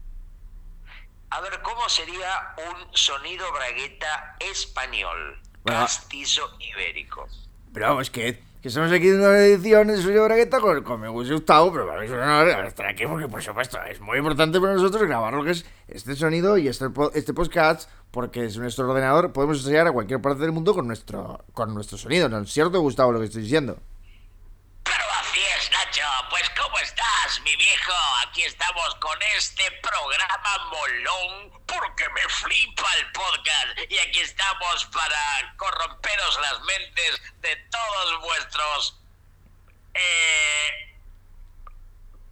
A 1.30 1.40
ver, 1.40 1.60
¿cómo 1.62 1.88
sería 1.88 2.54
un 2.70 2.96
sonido 2.96 3.50
bragueta 3.52 4.36
español? 4.38 5.40
Bueno. 5.64 5.80
Castizo 5.80 6.56
ibérico. 6.60 7.26
Pero 7.72 7.88
vamos, 7.88 8.10
que, 8.10 8.40
que 8.64 8.68
estamos 8.68 8.90
aquí 8.92 9.09
en 9.09 9.20
una 9.20 9.37
edición 9.40 9.88
de 9.88 9.98
Suyo 9.98 10.24
Bragueta 10.24 10.59
con, 10.59 10.83
con 10.85 10.98
me 10.98 11.11
hubiese 11.11 11.35
gustado, 11.35 11.70
pero 11.70 11.87
para 11.87 12.00
mí 12.00 12.07
es 12.07 12.12
un 12.12 12.18
honor 12.18 12.48
estar 12.64 12.87
aquí 12.87 13.05
porque, 13.07 13.29
por 13.29 13.42
supuesto, 13.42 13.77
es 13.90 14.00
muy 14.00 14.16
importante 14.16 14.59
para 14.59 14.72
nosotros 14.72 15.03
grabar 15.03 15.35
lo 15.35 15.44
que 15.44 15.50
es 15.50 15.66
este 15.87 16.16
sonido 16.16 16.57
y 16.57 16.68
este, 16.68 16.87
este 17.12 17.35
podcast, 17.35 17.90
porque 18.11 18.46
es 18.46 18.57
nuestro 18.57 18.88
ordenador, 18.88 19.35
podemos 19.35 19.59
enseñar 19.59 19.87
a 19.88 19.92
cualquier 19.92 20.22
parte 20.22 20.40
del 20.40 20.53
mundo 20.53 20.72
con 20.72 20.87
nuestro, 20.87 21.44
con 21.53 21.74
nuestro 21.74 21.98
sonido, 21.98 22.31
¿no 22.31 22.38
es 22.38 22.50
cierto, 22.50 22.81
Gustavo, 22.81 23.12
lo 23.12 23.18
que 23.18 23.27
estoy 23.27 23.42
diciendo? 23.42 23.77
Mi 27.40 27.56
viejo? 27.56 27.92
Aquí 28.26 28.42
estamos 28.42 28.94
con 28.96 29.18
este 29.36 29.64
programa 29.82 30.70
molón 30.70 31.50
porque 31.66 32.08
me 32.10 32.22
flipa 32.28 32.86
el 32.98 33.12
podcast. 33.12 33.90
Y 33.90 33.98
aquí 33.98 34.20
estamos 34.20 34.84
para 34.86 35.54
corromperos 35.56 36.40
las 36.40 36.60
mentes 36.62 37.22
de 37.40 37.56
todos 37.70 38.20
vuestros 38.22 39.00
eh, 39.94 40.96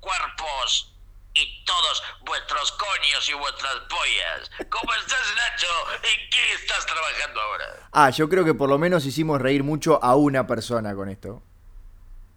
cuerpos 0.00 0.94
y 1.34 1.64
todos 1.64 2.02
vuestros 2.24 2.72
coños 2.72 3.28
y 3.28 3.32
vuestras 3.34 3.76
pollas. 3.88 4.50
¿Cómo 4.68 4.94
estás, 4.94 5.34
Nacho? 5.36 5.66
¿En 6.02 6.30
qué 6.30 6.52
estás 6.54 6.86
trabajando 6.86 7.40
ahora? 7.40 7.88
Ah, 7.92 8.10
yo 8.10 8.28
creo 8.28 8.44
que 8.44 8.54
por 8.54 8.68
lo 8.68 8.78
menos 8.78 9.06
hicimos 9.06 9.40
reír 9.40 9.62
mucho 9.62 10.02
a 10.02 10.14
una 10.16 10.46
persona 10.46 10.94
con 10.94 11.08
esto. 11.08 11.42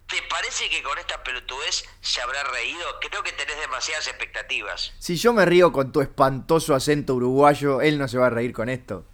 ¿Te 0.08 0.22
parece 0.30 0.70
que 0.70 0.82
con 0.82 0.96
esta 0.98 1.22
pelotudez 1.24 1.84
se 2.00 2.20
habrá 2.20 2.44
reído? 2.44 2.84
Creo 3.00 3.22
que 3.24 3.32
tenés 3.32 3.58
demasiadas 3.58 4.06
expectativas. 4.06 4.94
Si 5.00 5.16
yo 5.16 5.32
me 5.32 5.44
río 5.44 5.72
con 5.72 5.90
tu 5.90 6.00
espantoso 6.00 6.74
acento 6.74 7.14
uruguayo, 7.14 7.80
él 7.80 7.98
no 7.98 8.06
se 8.06 8.18
va 8.18 8.28
a 8.28 8.30
reír 8.30 8.52
con 8.52 8.68
esto. 8.68 9.04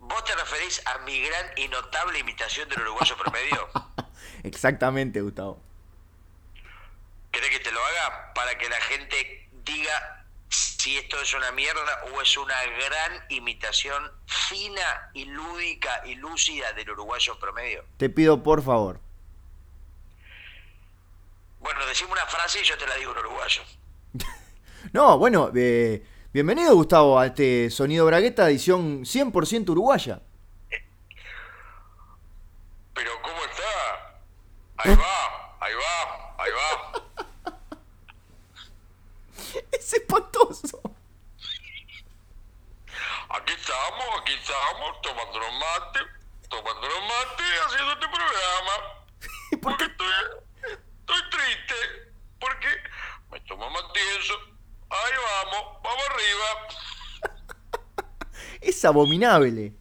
¿Vos 0.00 0.24
te 0.24 0.34
referís 0.34 0.82
a 0.86 0.98
mi 0.98 1.20
gran 1.20 1.46
y 1.56 1.68
notable 1.68 2.18
imitación 2.18 2.68
del 2.68 2.80
uruguayo 2.80 3.16
promedio? 3.16 3.68
Exactamente, 4.42 5.20
Gustavo. 5.20 5.62
¿Querés 7.30 7.50
que 7.50 7.60
te 7.60 7.70
lo 7.70 7.84
haga 7.84 8.32
para 8.34 8.56
que 8.58 8.68
la 8.68 8.80
gente 8.80 9.48
diga 9.64 10.26
si 10.48 10.96
esto 10.96 11.20
es 11.20 11.34
una 11.34 11.52
mierda 11.52 12.04
o 12.12 12.20
es 12.20 12.36
una 12.36 12.54
gran 12.64 13.24
imitación 13.28 14.10
fina 14.26 15.10
y 15.14 15.24
lúdica 15.26 16.02
y 16.06 16.16
lúcida 16.16 16.72
del 16.72 16.90
uruguayo 16.90 17.38
promedio? 17.38 17.84
Te 17.96 18.08
pido 18.08 18.42
por 18.42 18.62
favor. 18.62 19.05
Bueno, 21.66 21.84
decime 21.84 22.12
una 22.12 22.24
frase 22.26 22.60
y 22.60 22.62
yo 22.62 22.78
te 22.78 22.86
la 22.86 22.94
digo 22.94 23.10
en 23.10 23.18
uruguayo. 23.18 23.62
No, 24.92 25.18
bueno, 25.18 25.50
eh, 25.56 26.06
bienvenido 26.32 26.72
Gustavo 26.76 27.18
a 27.18 27.26
este 27.26 27.70
Sonido 27.70 28.06
Bragueta 28.06 28.48
edición 28.48 29.00
100% 29.00 29.70
uruguaya. 29.70 30.22
Pero 32.94 33.10
¿cómo 33.20 33.44
está? 33.46 34.22
Ahí 34.76 34.94
va, 34.94 35.56
ahí 35.60 35.74
va, 35.74 36.34
ahí 36.38 36.52
va. 36.52 36.92
Es 39.72 39.92
espantoso. 39.92 40.80
Aquí 43.28 43.52
estamos, 43.54 44.20
aquí 44.20 44.34
estamos, 44.34 45.02
tomando 45.02 45.38
un 45.38 45.58
mate, 45.58 45.98
tomando 46.48 46.86
un 46.86 47.08
mate, 47.08 47.44
haciendo 47.66 47.92
este 47.92 48.06
programa. 48.06 49.02
Porque 49.60 49.84
estoy, 49.84 50.12
estoy 51.06 51.30
triste, 51.30 51.74
porque 52.40 52.68
más 53.70 53.84
tieso. 53.92 54.34
Ahí 54.90 55.12
vamos, 55.44 55.82
vamos 55.82 56.04
arriba. 56.10 56.68
Es 58.60 58.84
abominable. 58.84 59.72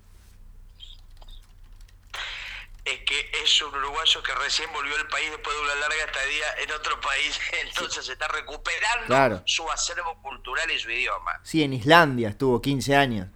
Es 2.83 2.99
que 2.99 3.31
es 3.43 3.61
un 3.63 3.73
uruguayo 3.73 4.21
que 4.21 4.33
recién 4.35 4.71
volvió 4.71 4.95
al 4.95 5.07
país 5.07 5.31
después 5.31 5.55
de 5.55 5.61
una 5.63 5.75
larga 5.75 6.03
estadía 6.05 6.45
en 6.63 6.71
otro 6.71 7.01
país, 7.01 7.39
entonces 7.67 8.07
está 8.07 8.27
recuperando 8.27 9.07
Claro. 9.07 9.41
su 9.45 9.69
acervo 9.71 10.21
cultural 10.21 10.69
y 10.69 10.77
su 10.77 10.91
idioma. 10.91 11.39
Sí, 11.43 11.63
en 11.63 11.73
Islandia 11.73 12.29
estuvo 12.29 12.61
15 12.61 12.95
años. 12.95 13.27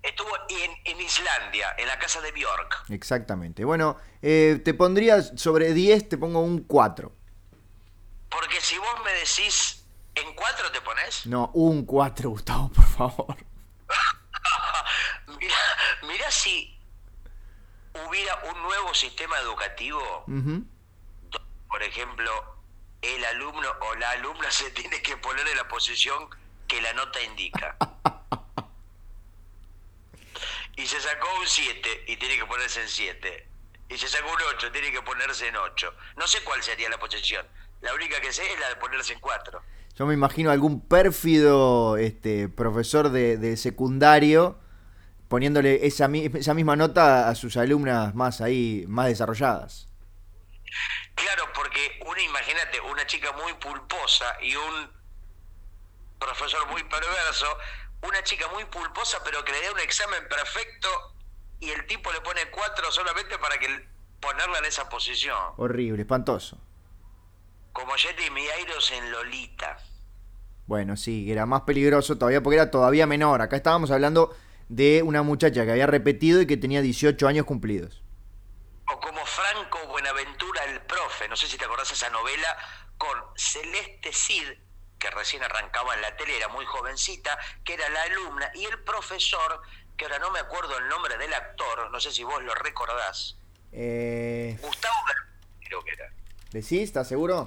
Estuvo 0.00 0.30
en, 0.48 0.70
en 0.84 1.00
Islandia, 1.00 1.74
en 1.78 1.86
la 1.88 1.98
casa 1.98 2.20
de 2.20 2.30
Bjork. 2.32 2.84
Exactamente. 2.90 3.64
Bueno, 3.64 3.96
eh, 4.20 4.60
te 4.64 4.74
pondría 4.74 5.22
sobre 5.22 5.72
10, 5.72 6.08
te 6.08 6.18
pongo 6.18 6.40
un 6.40 6.62
4. 6.64 7.12
Porque 8.32 8.60
si 8.60 8.78
vos 8.78 9.00
me 9.04 9.12
decís, 9.12 9.84
¿en 10.14 10.34
cuatro 10.34 10.70
te 10.72 10.80
pones? 10.80 11.26
No, 11.26 11.50
un 11.54 11.84
4, 11.84 12.30
Gustavo, 12.30 12.70
por 12.70 12.86
favor. 12.86 13.36
Mira, 16.02 16.30
si 16.30 16.78
hubiera 18.08 18.34
un 18.52 18.62
nuevo 18.62 18.94
sistema 18.94 19.38
educativo, 19.38 20.24
por 21.68 21.82
ejemplo, 21.82 22.56
el 23.02 23.24
alumno 23.24 23.68
o 23.80 23.94
la 23.96 24.10
alumna 24.10 24.50
se 24.50 24.70
tiene 24.70 25.02
que 25.02 25.16
poner 25.16 25.46
en 25.48 25.56
la 25.56 25.68
posición 25.68 26.28
que 26.66 26.80
la 26.80 26.92
nota 26.92 27.20
indica. 27.20 27.76
Y 30.74 30.86
se 30.86 30.98
sacó 31.02 31.28
un 31.38 31.46
7 31.46 32.04
y 32.08 32.16
tiene 32.16 32.38
que 32.38 32.46
ponerse 32.46 32.80
en 32.80 32.88
7. 32.88 33.48
Y 33.90 33.98
se 33.98 34.08
sacó 34.08 34.32
un 34.32 34.40
8, 34.54 34.72
tiene 34.72 34.90
que 34.90 35.02
ponerse 35.02 35.46
en 35.48 35.56
8. 35.56 35.94
No 36.16 36.26
sé 36.26 36.42
cuál 36.44 36.62
sería 36.62 36.88
la 36.88 36.98
posición. 36.98 37.46
La 37.82 37.94
única 37.94 38.20
que 38.20 38.32
sé 38.32 38.42
es 38.50 38.58
la 38.58 38.68
de 38.70 38.76
ponerse 38.76 39.12
en 39.12 39.20
4. 39.20 39.60
Yo 39.94 40.06
me 40.06 40.14
imagino 40.14 40.50
algún 40.50 40.80
pérfido 40.80 41.96
este, 41.98 42.48
profesor 42.48 43.10
de, 43.10 43.36
de 43.36 43.56
secundario 43.56 44.58
poniéndole 45.32 45.86
esa, 45.86 46.10
esa 46.12 46.52
misma 46.52 46.76
nota 46.76 47.30
a 47.30 47.34
sus 47.34 47.56
alumnas 47.56 48.14
más 48.14 48.42
ahí, 48.42 48.84
más 48.86 49.06
desarrolladas. 49.06 49.88
Claro, 51.14 51.44
porque 51.54 52.00
una, 52.06 52.20
imagínate, 52.20 52.78
una 52.80 53.06
chica 53.06 53.32
muy 53.32 53.54
pulposa 53.54 54.26
y 54.42 54.54
un 54.54 54.92
profesor 56.18 56.66
muy 56.70 56.82
perverso, 56.84 57.46
una 58.02 58.22
chica 58.22 58.46
muy 58.48 58.66
pulposa 58.66 59.20
pero 59.24 59.42
que 59.42 59.52
le 59.52 59.62
da 59.62 59.72
un 59.72 59.80
examen 59.80 60.22
perfecto 60.28 60.88
y 61.60 61.70
el 61.70 61.86
tipo 61.86 62.12
le 62.12 62.20
pone 62.20 62.50
cuatro 62.50 62.92
solamente 62.92 63.38
para 63.38 63.56
que 63.58 63.88
ponerla 64.20 64.58
en 64.58 64.66
esa 64.66 64.86
posición. 64.90 65.38
Horrible, 65.56 66.02
espantoso. 66.02 66.58
Como 67.72 67.94
Jetty 67.96 68.30
Miairos 68.30 68.90
en 68.90 69.10
Lolita. 69.10 69.78
Bueno, 70.66 70.96
sí, 70.96 71.30
era 71.30 71.46
más 71.46 71.62
peligroso 71.62 72.16
todavía 72.18 72.42
porque 72.42 72.56
era 72.56 72.70
todavía 72.70 73.06
menor. 73.06 73.42
Acá 73.42 73.56
estábamos 73.56 73.90
hablando 73.90 74.34
de 74.68 75.02
una 75.02 75.22
muchacha 75.22 75.64
que 75.64 75.72
había 75.72 75.86
repetido 75.86 76.40
y 76.40 76.46
que 76.46 76.56
tenía 76.56 76.80
18 76.82 77.26
años 77.28 77.44
cumplidos. 77.46 78.02
O 78.92 79.00
como 79.00 79.24
Franco 79.24 79.78
Buenaventura 79.88 80.64
el 80.64 80.80
profe, 80.82 81.28
no 81.28 81.36
sé 81.36 81.46
si 81.46 81.56
te 81.56 81.64
acordás 81.64 81.90
esa 81.92 82.10
novela 82.10 82.56
con 82.98 83.18
Celeste 83.36 84.12
Cid, 84.12 84.44
que 84.98 85.10
recién 85.10 85.42
arrancaba 85.42 85.94
en 85.94 86.02
la 86.02 86.16
tele, 86.16 86.36
era 86.36 86.48
muy 86.48 86.64
jovencita, 86.64 87.36
que 87.64 87.74
era 87.74 87.88
la 87.90 88.02
alumna, 88.02 88.50
y 88.54 88.64
el 88.64 88.78
profesor, 88.80 89.60
que 89.96 90.04
ahora 90.04 90.18
no 90.20 90.30
me 90.30 90.38
acuerdo 90.38 90.78
el 90.78 90.88
nombre 90.88 91.16
del 91.18 91.32
actor, 91.34 91.90
no 91.90 92.00
sé 92.00 92.12
si 92.12 92.22
vos 92.22 92.42
lo 92.42 92.54
recordás, 92.54 93.36
Eh, 93.72 94.56
Gustavo 94.60 94.94
creo 95.64 95.82
que 95.82 95.90
era. 95.92 96.12
¿Decís? 96.50 96.82
¿Estás 96.82 97.08
seguro? 97.08 97.46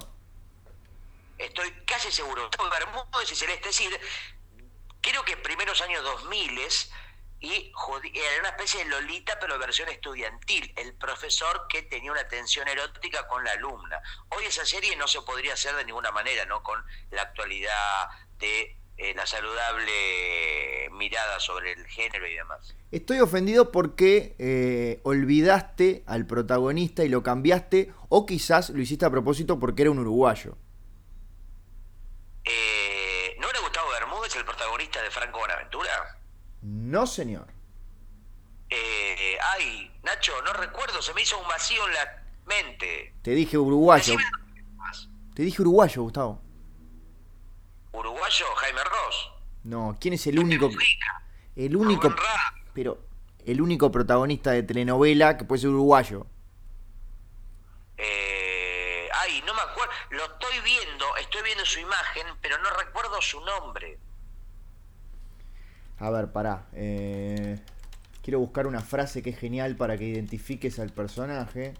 Estoy 1.38 1.70
casi 1.86 2.10
seguro. 2.10 2.42
Gustavo 2.46 2.70
Bermúdez 2.70 3.30
y 3.32 3.36
Celeste 3.36 3.72
Cid, 3.72 3.92
creo 5.00 5.24
que 5.24 5.36
primeros 5.36 5.80
años 5.80 6.02
2000 6.02 6.60
y 7.40 7.72
era 8.14 8.40
una 8.40 8.48
especie 8.48 8.82
de 8.82 8.90
Lolita 8.90 9.38
pero 9.40 9.58
versión 9.58 9.88
estudiantil, 9.88 10.72
el 10.76 10.94
profesor 10.94 11.66
que 11.68 11.82
tenía 11.82 12.10
una 12.10 12.26
tensión 12.28 12.66
erótica 12.66 13.26
con 13.28 13.44
la 13.44 13.52
alumna. 13.52 14.00
Hoy 14.30 14.44
esa 14.46 14.64
serie 14.64 14.96
no 14.96 15.06
se 15.06 15.20
podría 15.22 15.52
hacer 15.52 15.76
de 15.76 15.84
ninguna 15.84 16.10
manera, 16.12 16.44
¿no? 16.46 16.62
Con 16.62 16.82
la 17.10 17.22
actualidad 17.22 18.08
de 18.38 18.78
eh, 18.96 19.14
la 19.14 19.26
saludable 19.26 20.88
mirada 20.92 21.38
sobre 21.38 21.72
el 21.72 21.86
género 21.86 22.26
y 22.26 22.34
demás. 22.34 22.74
Estoy 22.90 23.20
ofendido 23.20 23.70
porque 23.70 24.34
eh, 24.38 25.00
olvidaste 25.02 26.02
al 26.06 26.26
protagonista 26.26 27.04
y 27.04 27.10
lo 27.10 27.22
cambiaste, 27.22 27.92
o 28.08 28.24
quizás 28.24 28.70
lo 28.70 28.80
hiciste 28.80 29.04
a 29.04 29.10
propósito 29.10 29.58
porque 29.58 29.82
era 29.82 29.90
un 29.90 29.98
uruguayo. 29.98 30.56
Eh, 32.46 33.36
¿No 33.40 33.50
era 33.50 33.60
Gustavo 33.60 33.90
Bermúdez 33.90 34.34
el 34.36 34.44
protagonista 34.44 35.02
de 35.02 35.10
Franco 35.10 35.40
Buenaventura? 35.40 36.18
No, 36.62 37.06
señor. 37.06 37.46
Eh, 38.70 39.36
ay, 39.54 39.90
Nacho, 40.02 40.32
no 40.42 40.52
recuerdo, 40.52 41.02
se 41.02 41.12
me 41.14 41.22
hizo 41.22 41.38
un 41.38 41.48
vacío 41.48 41.86
en 41.86 41.94
la 41.94 42.22
mente. 42.46 43.14
Te 43.22 43.32
dije 43.32 43.58
uruguayo. 43.58 44.16
Te 45.34 45.42
dije 45.42 45.62
uruguayo, 45.62 46.02
Gustavo. 46.02 46.40
¿Uruguayo? 47.92 48.46
Jaime 48.56 48.84
Ross. 48.84 49.30
No, 49.64 49.96
¿quién 50.00 50.14
es 50.14 50.26
el 50.26 50.38
único? 50.38 50.70
El 51.56 51.76
único. 51.76 52.14
Pero 52.72 52.98
el 53.44 53.60
único 53.60 53.90
protagonista 53.90 54.52
de 54.52 54.62
telenovela 54.62 55.36
que 55.36 55.44
puede 55.44 55.62
ser 55.62 55.70
uruguayo. 55.70 56.26
Eh, 57.96 59.08
ay, 59.12 59.42
no 59.46 59.54
me 59.54 59.60
acuerdo. 59.60 59.92
Lo 60.10 60.35
estoy 60.48 60.60
viendo, 60.70 61.04
estoy 61.16 61.42
viendo 61.42 61.64
su 61.64 61.80
imagen, 61.80 62.26
pero 62.40 62.58
no 62.58 62.70
recuerdo 62.70 63.20
su 63.20 63.40
nombre. 63.40 63.98
A 65.98 66.10
ver, 66.10 66.30
pará. 66.30 66.66
Eh, 66.72 67.58
quiero 68.22 68.38
buscar 68.38 68.66
una 68.66 68.80
frase 68.80 69.22
que 69.22 69.30
es 69.30 69.38
genial 69.38 69.76
para 69.76 69.96
que 69.96 70.04
identifiques 70.04 70.78
al 70.78 70.90
personaje. 70.90 71.74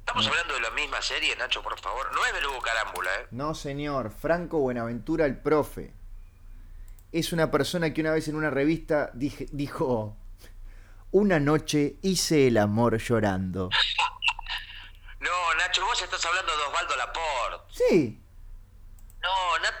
Estamos 0.00 0.26
hablando 0.26 0.54
de 0.54 0.60
la 0.60 0.70
misma 0.70 1.00
serie, 1.02 1.36
Nacho, 1.36 1.62
por 1.62 1.78
favor. 1.78 2.10
No 2.14 2.24
es 2.24 2.32
Belugo 2.32 2.60
Carámbula, 2.60 3.10
¿eh? 3.20 3.26
No, 3.30 3.54
señor. 3.54 4.10
Franco 4.10 4.58
Buenaventura, 4.58 5.26
el 5.26 5.36
profe. 5.36 5.92
Es 7.12 7.32
una 7.32 7.50
persona 7.50 7.92
que 7.92 8.00
una 8.00 8.12
vez 8.12 8.28
en 8.28 8.36
una 8.36 8.50
revista 8.50 9.10
dijo: 9.12 10.16
Una 11.10 11.38
noche 11.38 11.96
hice 12.02 12.48
el 12.48 12.56
amor 12.56 12.98
llorando. 12.98 13.70
no, 15.68 15.84
Nacho, 15.84 15.84
vos 15.84 16.02
estás 16.02 16.24
hablando 16.24 16.56
de 16.56 16.62
Osvaldo 16.64 16.96
Laporte. 16.96 17.74
Sí. 17.74 18.20
No, 19.20 19.58
Nat 19.58 19.74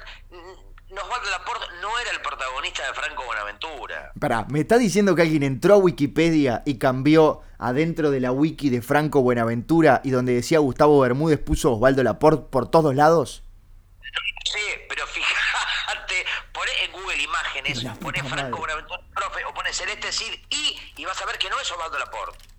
Osvaldo 0.90 1.30
Laporte 1.30 1.66
no 1.80 1.98
era 1.98 2.10
el 2.10 2.20
protagonista 2.20 2.86
de 2.86 2.94
Franco 2.94 3.24
Buenaventura. 3.24 4.12
Pará, 4.18 4.46
¿me 4.48 4.60
está 4.60 4.78
diciendo 4.78 5.14
que 5.14 5.22
alguien 5.22 5.42
entró 5.42 5.74
a 5.74 5.78
Wikipedia 5.78 6.62
y 6.64 6.78
cambió 6.78 7.42
adentro 7.58 8.10
de 8.10 8.20
la 8.20 8.32
wiki 8.32 8.70
de 8.70 8.82
Franco 8.82 9.20
Buenaventura 9.20 10.00
y 10.04 10.10
donde 10.10 10.34
decía 10.34 10.58
Gustavo 10.58 11.00
Bermúdez 11.00 11.38
puso 11.38 11.72
Osvaldo 11.72 12.02
Laporte 12.02 12.46
por 12.50 12.70
todos 12.70 12.94
lados? 12.94 13.42
Sí, 14.44 14.58
pero 14.88 15.06
fíjate, 15.06 16.24
poné 16.52 16.84
en 16.84 16.92
Google 16.92 17.22
Imágenes, 17.22 17.84
poné 18.00 18.22
Franco 18.24 18.58
Buenaventura, 18.58 19.00
profe, 19.14 19.44
o 19.44 19.54
poné 19.54 19.72
Celeste 19.72 20.10
Cid 20.12 20.34
y, 20.50 20.78
y 20.96 21.04
vas 21.04 21.20
a 21.20 21.26
ver 21.26 21.38
que 21.38 21.50
no 21.50 21.60
es 21.60 21.70
Osvaldo 21.70 21.98
Laporte. 21.98 22.57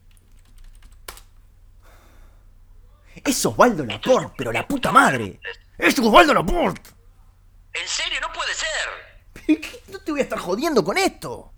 Es 3.26 3.46
Osvaldo 3.46 3.86
Laporte, 3.86 4.34
pero 4.38 4.52
la 4.52 4.68
puta 4.68 4.92
madre. 4.92 5.40
¡Es 5.78 5.98
Osvaldo 6.00 6.34
Laporte! 6.34 6.90
¿En 7.74 7.88
serio? 7.88 8.20
No 8.22 8.32
puede 8.34 8.54
ser. 8.54 9.70
No 9.88 10.00
te 10.00 10.12
voy 10.12 10.20
a 10.22 10.24
estar 10.24 10.40
jodiendo 10.40 10.84
con 10.84 10.98
esto. 10.98 11.52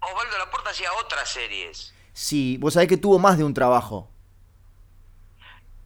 Osvaldo 0.00 0.38
Laporta 0.38 0.70
hacía 0.70 0.92
otras 0.94 1.28
series. 1.28 1.94
Sí, 2.12 2.56
vos 2.58 2.74
sabés 2.74 2.88
que 2.88 2.96
tuvo 2.96 3.18
más 3.18 3.38
de 3.38 3.44
un 3.44 3.54
trabajo. 3.54 4.10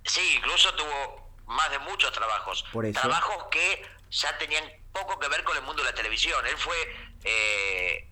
Sí, 0.05 0.21
incluso 0.37 0.75
tuvo 0.75 1.31
más 1.47 1.71
de 1.71 1.79
muchos 1.81 2.13
trabajos. 2.13 2.65
Por 2.73 2.87
eso. 2.87 3.01
Trabajos 3.01 3.47
que 3.51 3.83
ya 4.11 4.37
tenían 4.39 4.65
poco 4.93 5.19
que 5.19 5.29
ver 5.29 5.45
con 5.45 5.57
el 5.57 5.63
mundo 5.63 5.83
de 5.83 5.91
la 5.91 5.95
televisión. 5.95 6.45
Él 6.47 6.57
fue 6.57 6.77
eh, 7.25 8.09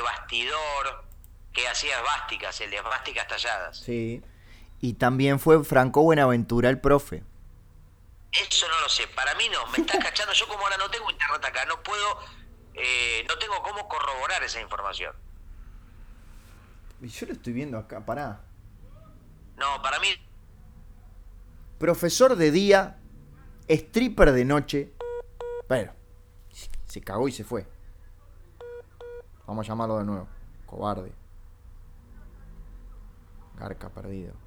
bastidor 0.00 1.04
que 1.52 1.68
hacía 1.68 1.98
esvásticas, 1.98 2.60
el 2.60 2.70
de 2.70 2.76
esvásticas 2.76 3.28
talladas. 3.28 3.78
Sí. 3.78 4.22
Y 4.82 4.94
también 4.94 5.38
fue 5.38 5.62
Franco 5.62 6.02
Buenaventura 6.02 6.68
el 6.68 6.80
profe. 6.80 7.22
Eso 8.32 8.66
no 8.68 8.80
lo 8.80 8.88
sé. 8.88 9.06
Para 9.14 9.32
mí 9.36 9.44
no. 9.48 9.64
Me 9.68 9.78
estás 9.78 9.98
cachando. 10.04 10.32
Yo 10.32 10.48
como 10.48 10.60
ahora 10.64 10.76
no 10.76 10.90
tengo 10.90 11.08
internet 11.08 11.44
acá, 11.44 11.64
no 11.66 11.80
puedo, 11.84 12.18
eh, 12.74 13.24
no 13.28 13.38
tengo 13.38 13.62
cómo 13.62 13.88
corroborar 13.88 14.42
esa 14.42 14.60
información. 14.60 15.14
Yo 17.00 17.26
lo 17.26 17.32
estoy 17.32 17.52
viendo 17.52 17.78
acá, 17.78 18.04
pará. 18.04 18.40
No, 19.56 19.80
para 19.82 20.00
mí. 20.00 20.08
Profesor 21.78 22.34
de 22.34 22.50
día, 22.50 22.98
stripper 23.68 24.32
de 24.32 24.44
noche. 24.44 24.92
Pero, 25.68 25.94
se 26.86 27.00
cagó 27.00 27.28
y 27.28 27.32
se 27.32 27.44
fue. 27.44 27.68
Vamos 29.46 29.64
a 29.64 29.68
llamarlo 29.68 29.98
de 29.98 30.04
nuevo. 30.04 30.28
Cobarde. 30.66 31.12
Garca 33.56 33.88
perdido. 33.88 34.41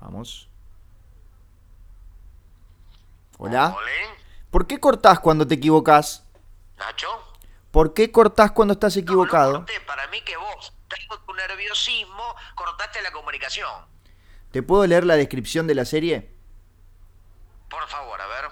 Vamos. 0.00 0.48
Hola. 3.38 3.76
¿Por 4.50 4.66
qué 4.66 4.80
cortás 4.80 5.20
cuando 5.20 5.46
te 5.46 5.54
equivocas? 5.54 6.24
Nacho. 6.78 7.08
¿Por 7.70 7.94
qué 7.94 8.10
cortás 8.10 8.52
cuando 8.52 8.72
estás 8.72 8.96
equivocado? 8.96 9.64
Para 9.86 10.06
mí 10.08 10.20
que 10.22 10.36
vos, 10.36 10.72
tengo 10.88 11.20
tu 11.20 11.34
nerviosismo, 11.34 12.34
cortaste 12.54 13.02
la 13.02 13.12
comunicación. 13.12 13.70
¿Te 14.50 14.62
puedo 14.62 14.86
leer 14.86 15.04
la 15.04 15.16
descripción 15.16 15.66
de 15.66 15.74
la 15.74 15.84
serie? 15.84 16.34
Por 17.68 17.86
favor, 17.86 18.20
a 18.20 18.26
ver. 18.26 18.44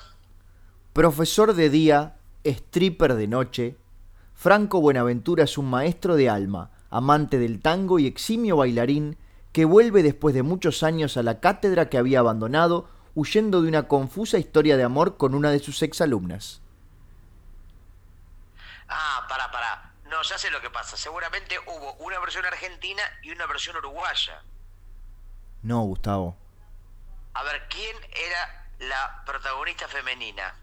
Profesor 0.93 1.55
de 1.55 1.71
día, 1.71 2.17
stripper 2.45 3.15
de 3.15 3.27
noche, 3.27 3.77
Franco 4.35 4.81
Buenaventura 4.81 5.45
es 5.45 5.57
un 5.57 5.71
maestro 5.71 6.17
de 6.17 6.29
alma, 6.29 6.71
amante 6.91 7.39
del 7.39 7.61
tango 7.61 7.99
y 7.99 8.07
eximio 8.07 8.59
bailarín 8.59 9.17
que 9.57 9.65
vuelve 9.65 10.03
después 10.03 10.35
de 10.35 10.43
muchos 10.43 10.83
años 10.83 11.17
a 11.17 11.23
la 11.23 11.41
cátedra 11.41 11.89
que 11.89 11.97
había 11.97 12.19
abandonado, 12.19 12.91
huyendo 13.15 13.63
de 13.63 13.69
una 13.69 13.89
confusa 13.89 14.37
historia 14.37 14.77
de 14.77 14.85
amor 14.85 15.17
con 15.17 15.35
una 15.35 15.51
de 15.51 15.61
sus 15.61 15.81
exalumnas. 15.81 16.61
Ah, 18.87 19.25
para, 19.31 19.51
para. 19.51 19.95
No, 20.11 20.21
ya 20.21 20.37
sé 20.37 20.51
lo 20.51 20.61
que 20.61 20.69
pasa. 20.69 20.99
Seguramente 20.99 21.55
hubo 21.59 21.95
una 22.05 22.19
versión 22.19 22.45
argentina 22.45 23.03
y 23.23 23.31
una 23.31 23.47
versión 23.47 23.79
uruguaya. 23.79 24.43
No, 25.63 25.81
Gustavo. 25.85 26.37
A 27.33 27.43
ver, 27.43 27.63
¿quién 27.71 27.97
era 28.13 28.69
la 28.91 29.23
protagonista 29.25 29.89
femenina? 29.89 30.55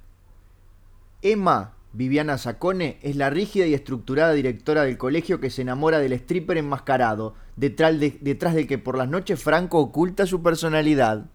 Emma 1.23 1.73
Viviana 1.93 2.37
Sacone 2.37 2.99
es 3.01 3.15
la 3.15 3.31
rígida 3.31 3.65
y 3.65 3.73
estructurada 3.73 4.33
directora 4.33 4.83
del 4.83 4.99
colegio 4.99 5.39
que 5.39 5.49
se 5.49 5.63
enamora 5.63 5.97
del 5.97 6.13
stripper 6.13 6.59
enmascarado, 6.59 7.35
detrás, 7.55 7.99
de, 7.99 8.17
detrás 8.21 8.53
del 8.53 8.67
que 8.67 8.77
por 8.77 8.97
las 8.97 9.07
noches 9.07 9.41
Franco 9.41 9.79
oculta 9.79 10.25
su 10.25 10.41
personalidad. 10.41 11.25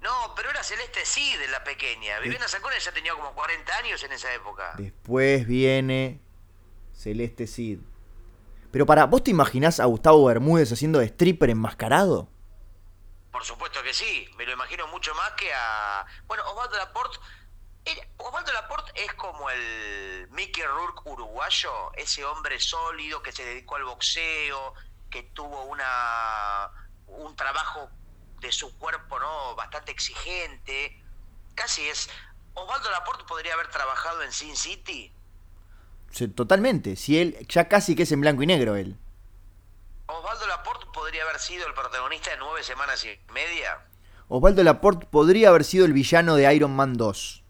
No, 0.00 0.34
pero 0.34 0.50
era 0.50 0.62
Celeste 0.62 1.04
Cid 1.04 1.38
la 1.50 1.62
pequeña. 1.62 2.18
Viviana 2.20 2.48
Sacone 2.48 2.78
ya 2.80 2.92
tenía 2.92 3.12
como 3.14 3.32
40 3.34 3.76
años 3.78 4.02
en 4.02 4.12
esa 4.12 4.32
época. 4.34 4.74
Después 4.76 5.46
viene 5.46 6.20
Celeste 6.94 7.46
Cid. 7.46 7.78
Pero 8.72 8.86
para, 8.86 9.04
¿vos 9.04 9.22
te 9.22 9.30
imaginás 9.30 9.80
a 9.80 9.84
Gustavo 9.84 10.24
Bermúdez 10.24 10.72
haciendo 10.72 10.98
de 10.98 11.06
stripper 11.06 11.50
enmascarado? 11.50 12.28
Por 13.30 13.44
supuesto 13.44 13.82
que 13.82 13.92
sí, 13.92 14.28
me 14.36 14.46
lo 14.46 14.52
imagino 14.52 14.86
mucho 14.88 15.14
más 15.14 15.32
que 15.32 15.52
a... 15.52 16.06
Bueno, 16.26 16.42
Osvaldo 16.50 16.76
Laporte 16.78 17.18
Osvaldo 18.16 18.52
Laporte 18.52 18.92
es 18.94 19.12
como 19.14 19.50
el 19.50 20.28
Mickey 20.30 20.62
Rourke 20.64 21.02
uruguayo, 21.04 21.92
ese 21.94 22.24
hombre 22.24 22.60
sólido 22.60 23.22
que 23.22 23.32
se 23.32 23.44
dedicó 23.44 23.76
al 23.76 23.84
boxeo, 23.84 24.74
que 25.12 25.22
tuvo 25.22 25.64
una 25.66 26.70
un 27.06 27.36
trabajo 27.36 27.90
de 28.40 28.50
su 28.50 28.76
cuerpo 28.78 29.20
no 29.20 29.54
bastante 29.54 29.92
exigente. 29.92 31.00
Casi 31.54 31.82
es. 31.82 32.08
Osvaldo 32.54 32.90
Laporte 32.90 33.24
podría 33.24 33.54
haber 33.54 33.68
trabajado 33.68 34.22
en 34.22 34.32
Sin 34.32 34.56
City. 34.56 35.12
totalmente. 36.34 36.96
Si 36.96 37.20
él 37.20 37.46
ya 37.48 37.68
casi 37.68 37.94
que 37.94 38.02
es 38.02 38.12
en 38.12 38.20
blanco 38.20 38.42
y 38.42 38.46
negro 38.46 38.74
él. 38.74 38.98
Osvaldo 40.06 40.46
Laporte 40.46 40.86
podría 40.92 41.22
haber 41.22 41.38
sido 41.38 41.66
el 41.66 41.74
protagonista 41.74 42.30
de 42.30 42.38
nueve 42.38 42.64
semanas 42.64 43.04
y 43.04 43.18
media. 43.32 43.86
Osvaldo 44.28 44.62
Laporte 44.62 45.06
podría 45.06 45.50
haber 45.50 45.64
sido 45.64 45.84
el 45.84 45.92
villano 45.92 46.34
de 46.36 46.52
Iron 46.54 46.74
Man 46.74 46.94
2. 46.94 47.44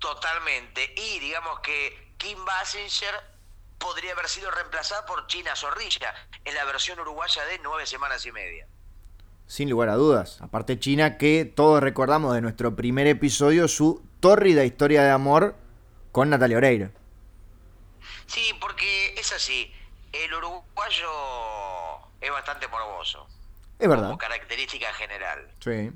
Totalmente. 0.00 0.92
Y 0.96 1.20
digamos 1.20 1.60
que 1.60 2.14
Kim 2.18 2.44
Basinger 2.44 3.14
podría 3.78 4.12
haber 4.12 4.28
sido 4.28 4.50
reemplazada 4.50 5.06
por 5.06 5.26
China 5.26 5.54
Zorrilla 5.56 6.14
en 6.44 6.54
la 6.54 6.64
versión 6.64 6.98
uruguaya 7.00 7.44
de 7.44 7.58
nueve 7.62 7.86
semanas 7.86 8.24
y 8.26 8.32
media. 8.32 8.66
Sin 9.46 9.70
lugar 9.70 9.88
a 9.88 9.94
dudas. 9.94 10.40
Aparte 10.42 10.78
China 10.78 11.16
que 11.16 11.44
todos 11.44 11.82
recordamos 11.82 12.34
de 12.34 12.42
nuestro 12.42 12.76
primer 12.76 13.06
episodio 13.06 13.66
su 13.66 14.04
tórrida 14.20 14.64
historia 14.64 15.02
de 15.02 15.10
amor 15.10 15.56
con 16.12 16.28
Natalia 16.28 16.58
Oreiro. 16.58 16.90
Sí, 18.26 18.54
porque 18.60 19.14
es 19.14 19.32
así. 19.32 19.72
El 20.12 20.34
uruguayo 20.34 21.10
es 22.20 22.30
bastante 22.30 22.68
morboso. 22.68 23.26
Es 23.78 23.88
verdad. 23.88 24.06
Como 24.06 24.18
característica 24.18 24.92
general. 24.94 25.50
Sí. 25.60 25.92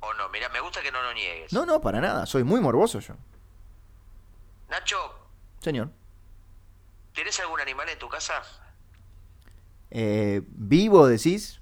O 0.00 0.14
no, 0.14 0.28
mira, 0.28 0.48
me 0.50 0.60
gusta 0.60 0.82
que 0.82 0.92
no 0.92 1.02
lo 1.02 1.12
niegues. 1.14 1.52
No, 1.52 1.64
no, 1.64 1.80
para 1.80 2.00
nada. 2.00 2.26
Soy 2.26 2.44
muy 2.44 2.60
morboso 2.60 3.00
yo. 3.00 3.14
Nacho, 4.68 5.23
Señor. 5.64 5.90
¿tienes 7.14 7.38
algún 7.40 7.60
animal 7.60 7.88
en 7.88 7.98
tu 7.98 8.08
casa? 8.08 8.42
Eh, 9.90 10.42
¿Vivo, 10.48 11.06
decís? 11.06 11.60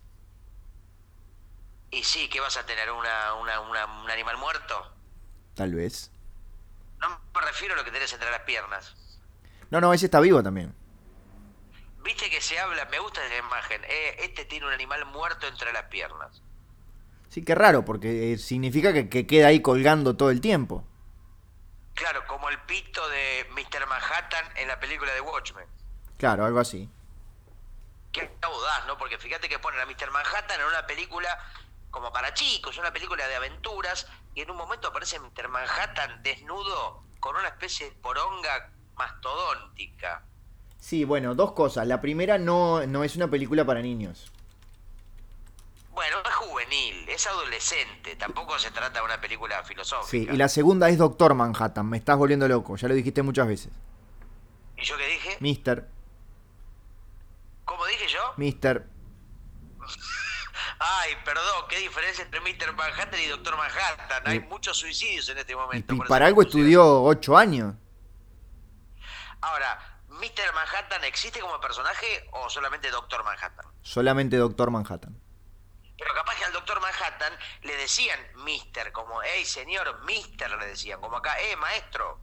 Y 1.91 2.03
sí, 2.05 2.29
¿qué 2.31 2.41
vas 2.41 2.57
a 2.57 2.65
tener? 2.65 2.91
Una, 2.91 3.35
una- 3.35 3.61
una- 3.61 4.03
¿Un 4.03 4.11
animal 4.11 4.39
muerto? 4.39 4.93
Tal 5.55 5.75
vez. 5.75 6.11
No 7.01 7.09
me 7.11 7.41
refiero 7.47 7.75
a 7.75 7.77
lo 7.77 7.85
que 7.85 7.91
tenés 7.91 8.13
entre 8.13 8.31
las 8.31 8.41
piernas. 8.41 8.95
No, 9.71 9.81
no, 9.81 9.93
ese 9.93 10.07
está 10.07 10.21
vivo 10.21 10.43
también. 10.43 10.75
Viste 12.03 12.31
que 12.31 12.41
se 12.41 12.59
habla, 12.59 12.87
me 12.87 12.99
gusta 12.99 13.25
esa 13.25 13.37
imagen. 13.39 13.83
eh, 13.85 14.17
este 14.21 14.45
tiene 14.47 14.67
un 14.67 14.73
animal 14.73 15.05
muerto 15.07 15.47
entre 15.47 15.73
las 15.73 15.85
piernas. 15.85 16.43
Sí, 17.29 17.45
qué 17.45 17.55
raro, 17.55 17.85
porque 17.85 18.33
eh, 18.33 18.39
significa 18.39 18.93
que, 18.93 19.09
que 19.09 19.27
queda 19.27 19.49
ahí 19.49 19.61
colgando 19.61 20.17
todo 20.17 20.31
el 20.31 20.41
tiempo. 20.41 20.85
Claro, 21.95 22.27
como 22.27 22.49
el 22.49 22.59
pito 22.63 23.07
de 23.09 23.47
Mr. 23.51 23.87
Manhattan 23.87 24.45
en 24.57 24.69
la 24.69 24.81
película 24.81 25.13
de 25.13 25.21
Watchmen. 25.21 25.67
Claro, 26.17 26.45
algo 26.45 26.61
así. 26.61 26.89
Qué 28.13 28.31
audaz, 28.43 28.87
¿no? 28.87 28.99
Porque 28.99 29.19
fíjate 29.19 29.49
que 29.49 29.59
ponen 29.59 29.81
a 29.81 29.87
Mr. 29.87 30.11
Manhattan 30.11 30.61
en 30.61 30.67
una 30.67 30.87
película 30.87 31.39
como 31.91 32.11
para 32.11 32.33
chicos, 32.33 32.79
una 32.79 32.93
película 32.93 33.29
de 33.29 33.37
aventuras, 33.37 34.09
y 34.35 34.41
en 34.41 34.51
un 34.51 34.57
momento 34.57 34.89
aparece 34.89 35.21
Mr. 35.21 35.49
Manhattan 35.49 36.23
desnudo 36.23 37.05
con 37.21 37.37
una 37.37 37.49
especie 37.49 37.91
de 37.91 37.93
poronga 37.97 38.71
mastodóntica. 38.97 40.23
Sí, 40.79 41.05
bueno, 41.05 41.35
dos 41.35 41.53
cosas. 41.53 41.87
La 41.87 42.01
primera 42.01 42.39
no, 42.39 42.87
no 42.87 43.05
es 43.05 43.15
una 43.15 43.29
película 43.29 43.65
para 43.65 43.83
niños. 43.83 44.32
Bueno, 45.93 46.17
es 46.27 46.35
juvenil, 46.35 47.07
es 47.09 47.27
adolescente, 47.27 48.17
tampoco 48.17 48.59
se 48.59 48.71
trata 48.71 48.99
de 49.01 49.05
una 49.05 49.21
película 49.21 49.61
Sí, 49.63 49.69
filosófica. 49.69 50.33
y 50.33 50.37
la 50.37 50.49
segunda 50.49 50.89
es 50.89 50.97
Doctor 50.99 51.35
Manhattan. 51.35 51.87
Me 51.87 51.99
estás 51.99 52.17
volviendo 52.17 52.49
loco, 52.49 52.77
ya 52.77 52.89
lo 52.89 52.95
dijiste 52.95 53.23
muchas 53.23 53.47
veces. 53.47 53.73
¿Y 54.77 54.85
yo 54.85 54.97
qué 54.97 55.07
dije? 55.07 55.37
Mister, 55.41 55.89
¿Cómo 57.65 57.85
dije 57.87 58.07
yo? 58.09 58.21
Mister. 58.37 58.87
Ay, 60.79 61.13
perdón, 61.25 61.65
qué 61.69 61.79
diferencia 61.79 62.25
entre 62.25 62.41
Mr. 62.41 62.75
Manhattan 62.75 63.21
y 63.21 63.27
Doctor 63.27 63.57
Manhattan. 63.57 64.23
Hay 64.27 64.39
Y- 64.39 64.41
muchos 64.41 64.77
suicidios 64.79 65.29
en 65.29 65.39
este 65.39 65.55
momento. 65.55 65.95
y 65.95 65.99
por 65.99 66.09
para 66.09 66.27
algo 66.27 66.43
estudió 66.43 67.03
ocho 67.05 67.37
años. 67.37 67.75
Ahora, 69.41 69.79
¿Mr. 70.09 70.53
Manhattan 70.55 71.05
existe 71.05 71.41
como 71.41 71.61
personaje 71.61 72.29
o 72.33 72.49
solamente 72.51 72.91
Doctor 72.91 73.25
Manhattan? 73.25 73.67
Solamente 73.83 74.37
Doctor 74.37 74.71
Manhattan. 74.71 75.19
Pero 75.99 76.15
capaz 76.15 76.35
que 76.37 76.45
al 76.45 76.53
Doctor 76.53 76.81
Manhattan 76.81 77.33
le 77.63 77.72
decían 77.83 78.19
Mister, 78.45 78.93
como, 78.93 79.23
hey 79.23 79.45
señor, 79.45 80.05
Mister 80.05 80.51
le 80.59 80.67
decían, 80.67 81.01
como 81.01 81.17
acá, 81.19 81.39
eh 81.41 81.57
maestro. 81.57 82.19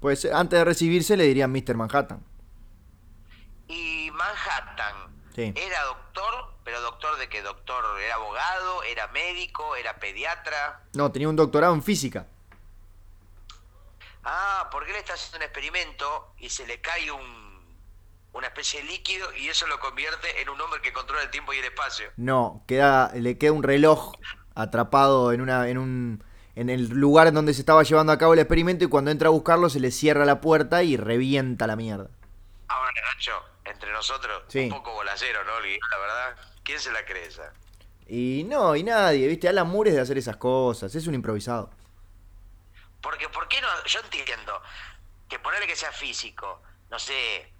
Pues 0.00 0.24
eh, 0.24 0.32
antes 0.32 0.58
de 0.58 0.64
recibirse 0.64 1.16
le 1.16 1.24
dirían 1.24 1.52
Mr. 1.52 1.74
Manhattan. 1.76 2.24
Y 3.68 4.10
Manhattan 4.12 5.10
Sí. 5.34 5.52
era 5.54 5.82
doctor, 5.84 6.54
pero 6.64 6.80
doctor 6.80 7.16
de 7.18 7.28
qué? 7.28 7.40
Doctor, 7.42 7.84
era 8.00 8.14
abogado, 8.16 8.82
era 8.82 9.06
médico, 9.08 9.76
era 9.76 9.98
pediatra. 10.00 10.82
No, 10.94 11.12
tenía 11.12 11.28
un 11.28 11.36
doctorado 11.36 11.72
en 11.74 11.82
física. 11.82 12.26
Ah, 14.24 14.68
porque 14.72 14.90
él 14.90 14.96
está 14.96 15.14
haciendo 15.14 15.38
un 15.38 15.42
experimento 15.44 16.34
y 16.38 16.50
se 16.50 16.66
le 16.66 16.80
cae 16.80 17.10
un, 17.10 17.78
una 18.32 18.46
especie 18.48 18.80
de 18.82 18.86
líquido 18.88 19.32
y 19.34 19.48
eso 19.48 19.66
lo 19.66 19.78
convierte 19.80 20.42
en 20.42 20.48
un 20.48 20.60
hombre 20.60 20.80
que 20.82 20.92
controla 20.92 21.22
el 21.22 21.30
tiempo 21.30 21.52
y 21.52 21.58
el 21.58 21.64
espacio. 21.64 22.10
No, 22.16 22.62
queda, 22.66 23.12
le 23.14 23.38
queda 23.38 23.52
un 23.52 23.62
reloj 23.62 24.12
atrapado 24.62 25.32
en 25.32 25.40
una, 25.40 25.68
en 25.68 25.78
un, 25.78 26.24
en 26.54 26.70
el 26.70 26.88
lugar 26.88 27.26
en 27.26 27.34
donde 27.34 27.54
se 27.54 27.60
estaba 27.60 27.82
llevando 27.82 28.12
a 28.12 28.18
cabo 28.18 28.34
el 28.34 28.38
experimento 28.40 28.84
y 28.84 28.88
cuando 28.88 29.10
entra 29.10 29.28
a 29.28 29.30
buscarlo 29.30 29.70
se 29.70 29.80
le 29.80 29.90
cierra 29.90 30.24
la 30.24 30.40
puerta 30.40 30.82
y 30.82 30.96
revienta 30.96 31.66
la 31.66 31.76
mierda. 31.76 32.08
Ahora, 32.68 32.92
Nacho, 33.14 33.32
entre 33.64 33.92
nosotros, 33.92 34.42
Sí. 34.48 34.64
un 34.64 34.70
poco 34.70 34.92
bolacero, 34.94 35.44
¿no? 35.44 35.52
La 35.60 35.98
verdad, 35.98 36.36
¿quién 36.62 36.78
se 36.78 36.92
la 36.92 37.04
cree 37.04 37.26
esa? 37.26 37.52
Y 38.06 38.44
no, 38.48 38.74
y 38.74 38.82
nadie, 38.82 39.28
viste, 39.28 39.48
Alan 39.48 39.68
Moore 39.68 39.90
es 39.90 39.96
de 39.96 40.02
hacer 40.02 40.18
esas 40.18 40.36
cosas, 40.36 40.92
es 40.94 41.06
un 41.06 41.14
improvisado. 41.14 41.70
Porque, 43.00 43.28
¿por 43.28 43.46
qué 43.48 43.60
no? 43.60 43.68
Yo 43.86 44.00
entiendo 44.00 44.60
que 45.28 45.38
ponerle 45.38 45.66
que 45.66 45.76
sea 45.76 45.92
físico, 45.92 46.60
no 46.90 46.98
sé, 46.98 47.52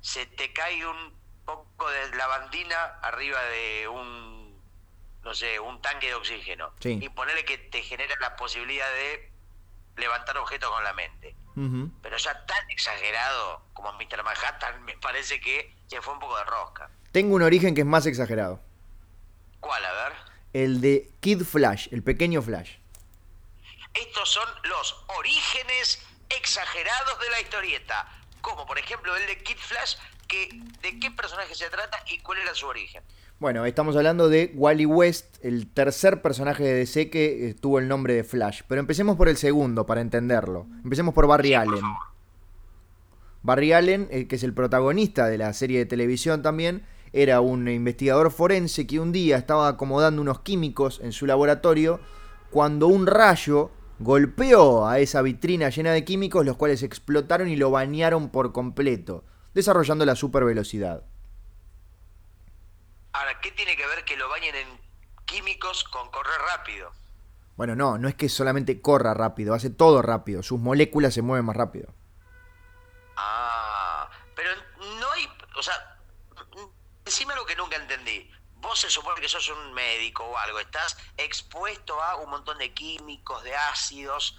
se 0.00 0.26
te 0.26 0.52
cae 0.52 0.86
un 0.86 1.12
poco 1.46 1.88
de 1.90 2.14
lavandina 2.16 2.76
arriba 3.02 3.38
de 3.44 3.88
un, 3.88 4.45
no 5.26 5.34
sé, 5.34 5.58
un 5.58 5.82
tanque 5.82 6.06
de 6.06 6.14
oxígeno. 6.14 6.72
Sí. 6.78 7.00
Y 7.02 7.08
ponerle 7.08 7.44
que 7.44 7.58
te 7.58 7.82
genera 7.82 8.14
la 8.20 8.36
posibilidad 8.36 8.88
de 8.88 9.32
levantar 9.96 10.38
objetos 10.38 10.70
con 10.70 10.84
la 10.84 10.92
mente. 10.92 11.34
Pero 12.02 12.18
ya 12.18 12.44
tan 12.44 12.70
exagerado 12.70 13.62
como 13.72 13.90
Mr. 13.94 14.22
Manhattan, 14.22 14.84
me 14.84 14.96
parece 14.98 15.40
que 15.40 15.74
se 15.86 16.02
fue 16.02 16.12
un 16.12 16.20
poco 16.20 16.36
de 16.36 16.44
rosca. 16.44 16.90
Tengo 17.12 17.34
un 17.34 17.42
origen 17.42 17.74
que 17.74 17.80
es 17.80 17.86
más 17.86 18.04
exagerado. 18.04 18.60
¿Cuál? 19.58 19.82
A 19.84 19.92
ver. 19.92 20.12
El 20.52 20.82
de 20.82 21.10
Kid 21.20 21.42
Flash, 21.44 21.88
el 21.92 22.02
pequeño 22.02 22.42
Flash. 22.42 22.76
Estos 23.94 24.30
son 24.30 24.48
los 24.64 25.04
orígenes 25.16 26.06
exagerados 26.28 27.18
de 27.18 27.30
la 27.30 27.40
historieta. 27.40 28.06
Como 28.42 28.66
por 28.66 28.78
ejemplo 28.78 29.16
el 29.16 29.26
de 29.26 29.42
Kid 29.42 29.58
Flash, 29.58 29.96
que 30.28 30.50
de 30.82 31.00
qué 31.00 31.10
personaje 31.10 31.54
se 31.54 31.70
trata 31.70 32.04
y 32.06 32.18
cuál 32.18 32.38
era 32.38 32.54
su 32.54 32.66
origen. 32.66 33.02
Bueno, 33.38 33.66
estamos 33.66 33.94
hablando 33.96 34.30
de 34.30 34.50
Wally 34.54 34.86
West, 34.86 35.36
el 35.42 35.66
tercer 35.66 36.22
personaje 36.22 36.64
de 36.64 36.72
DC 36.72 37.10
que 37.10 37.50
eh, 37.50 37.54
tuvo 37.54 37.78
el 37.78 37.86
nombre 37.86 38.14
de 38.14 38.24
Flash. 38.24 38.62
Pero 38.66 38.80
empecemos 38.80 39.16
por 39.16 39.28
el 39.28 39.36
segundo 39.36 39.84
para 39.84 40.00
entenderlo. 40.00 40.66
Empecemos 40.82 41.12
por 41.12 41.26
Barry 41.26 41.52
Allen. 41.52 41.84
Barry 43.42 43.74
Allen, 43.74 44.08
eh, 44.10 44.26
que 44.26 44.36
es 44.36 44.42
el 44.42 44.54
protagonista 44.54 45.26
de 45.26 45.36
la 45.36 45.52
serie 45.52 45.80
de 45.80 45.84
televisión 45.84 46.40
también, 46.40 46.86
era 47.12 47.42
un 47.42 47.68
investigador 47.68 48.30
forense 48.30 48.86
que 48.86 49.00
un 49.00 49.12
día 49.12 49.36
estaba 49.36 49.68
acomodando 49.68 50.22
unos 50.22 50.40
químicos 50.40 50.98
en 51.02 51.12
su 51.12 51.26
laboratorio 51.26 52.00
cuando 52.50 52.86
un 52.86 53.06
rayo 53.06 53.70
golpeó 53.98 54.86
a 54.86 54.98
esa 54.98 55.20
vitrina 55.20 55.68
llena 55.68 55.92
de 55.92 56.04
químicos, 56.04 56.46
los 56.46 56.56
cuales 56.56 56.82
explotaron 56.82 57.48
y 57.48 57.56
lo 57.56 57.70
bañaron 57.70 58.30
por 58.30 58.52
completo, 58.52 59.24
desarrollando 59.52 60.06
la 60.06 60.16
supervelocidad. 60.16 61.04
¿Qué 63.40 63.52
tiene 63.52 63.76
que 63.76 63.86
ver 63.86 64.04
que 64.04 64.16
lo 64.16 64.28
bañen 64.28 64.54
en 64.54 64.80
químicos 65.24 65.84
con 65.84 66.10
correr 66.10 66.40
rápido? 66.40 66.92
Bueno, 67.56 67.74
no, 67.74 67.96
no 67.96 68.08
es 68.08 68.14
que 68.14 68.28
solamente 68.28 68.82
corra 68.82 69.14
rápido, 69.14 69.54
hace 69.54 69.70
todo 69.70 70.02
rápido, 70.02 70.42
sus 70.42 70.60
moléculas 70.60 71.14
se 71.14 71.22
mueven 71.22 71.46
más 71.46 71.56
rápido. 71.56 71.94
Ah, 73.16 74.10
pero 74.34 74.50
no 75.00 75.10
hay, 75.12 75.26
o 75.56 75.62
sea, 75.62 75.98
decime 77.04 77.32
algo 77.32 77.46
que 77.46 77.56
nunca 77.56 77.76
entendí. 77.76 78.30
Vos 78.56 78.80
se 78.80 78.90
supone 78.90 79.20
que 79.20 79.28
sos 79.28 79.48
un 79.48 79.72
médico 79.72 80.24
o 80.24 80.36
algo, 80.36 80.58
estás 80.58 80.98
expuesto 81.16 82.02
a 82.02 82.16
un 82.16 82.30
montón 82.30 82.58
de 82.58 82.74
químicos, 82.74 83.42
de 83.42 83.54
ácidos. 83.54 84.38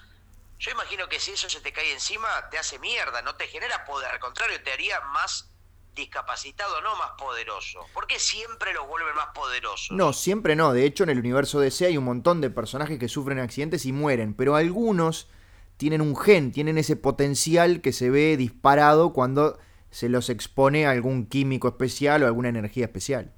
Yo 0.59 0.71
imagino 0.71 1.07
que 1.07 1.19
si 1.19 1.31
eso 1.31 1.49
se 1.49 1.61
te 1.61 1.73
cae 1.73 1.91
encima, 1.93 2.49
te 2.49 2.59
hace 2.59 2.77
mierda, 2.77 3.21
no 3.21 3.35
te 3.35 3.47
genera 3.47 3.85
poder, 3.85 4.11
al 4.11 4.19
contrario, 4.19 4.61
te 4.63 4.73
haría 4.73 4.99
más 5.01 5.49
discapacitado, 5.97 6.79
no 6.81 6.95
más 6.95 7.11
poderoso. 7.17 7.85
¿Por 7.93 8.07
qué 8.07 8.19
siempre 8.19 8.73
los 8.73 8.87
vuelven 8.87 9.15
más 9.15 9.27
poderosos? 9.33 9.91
No, 9.91 10.13
siempre 10.13 10.55
no. 10.55 10.71
De 10.71 10.85
hecho, 10.85 11.03
en 11.03 11.09
el 11.09 11.19
universo 11.19 11.59
DC 11.59 11.87
hay 11.87 11.97
un 11.97 12.05
montón 12.05 12.39
de 12.39 12.49
personajes 12.49 12.97
que 12.97 13.09
sufren 13.09 13.39
accidentes 13.39 13.85
y 13.85 13.91
mueren, 13.91 14.33
pero 14.33 14.55
algunos 14.55 15.27
tienen 15.75 15.99
un 16.01 16.15
gen, 16.15 16.51
tienen 16.53 16.77
ese 16.77 16.95
potencial 16.95 17.81
que 17.81 17.91
se 17.91 18.09
ve 18.09 18.37
disparado 18.37 19.11
cuando 19.11 19.59
se 19.91 20.07
los 20.09 20.29
expone 20.29 20.85
a 20.87 20.91
algún 20.91 21.27
químico 21.27 21.67
especial 21.67 22.23
o 22.23 22.27
alguna 22.27 22.49
energía 22.49 22.85
especial. 22.85 23.33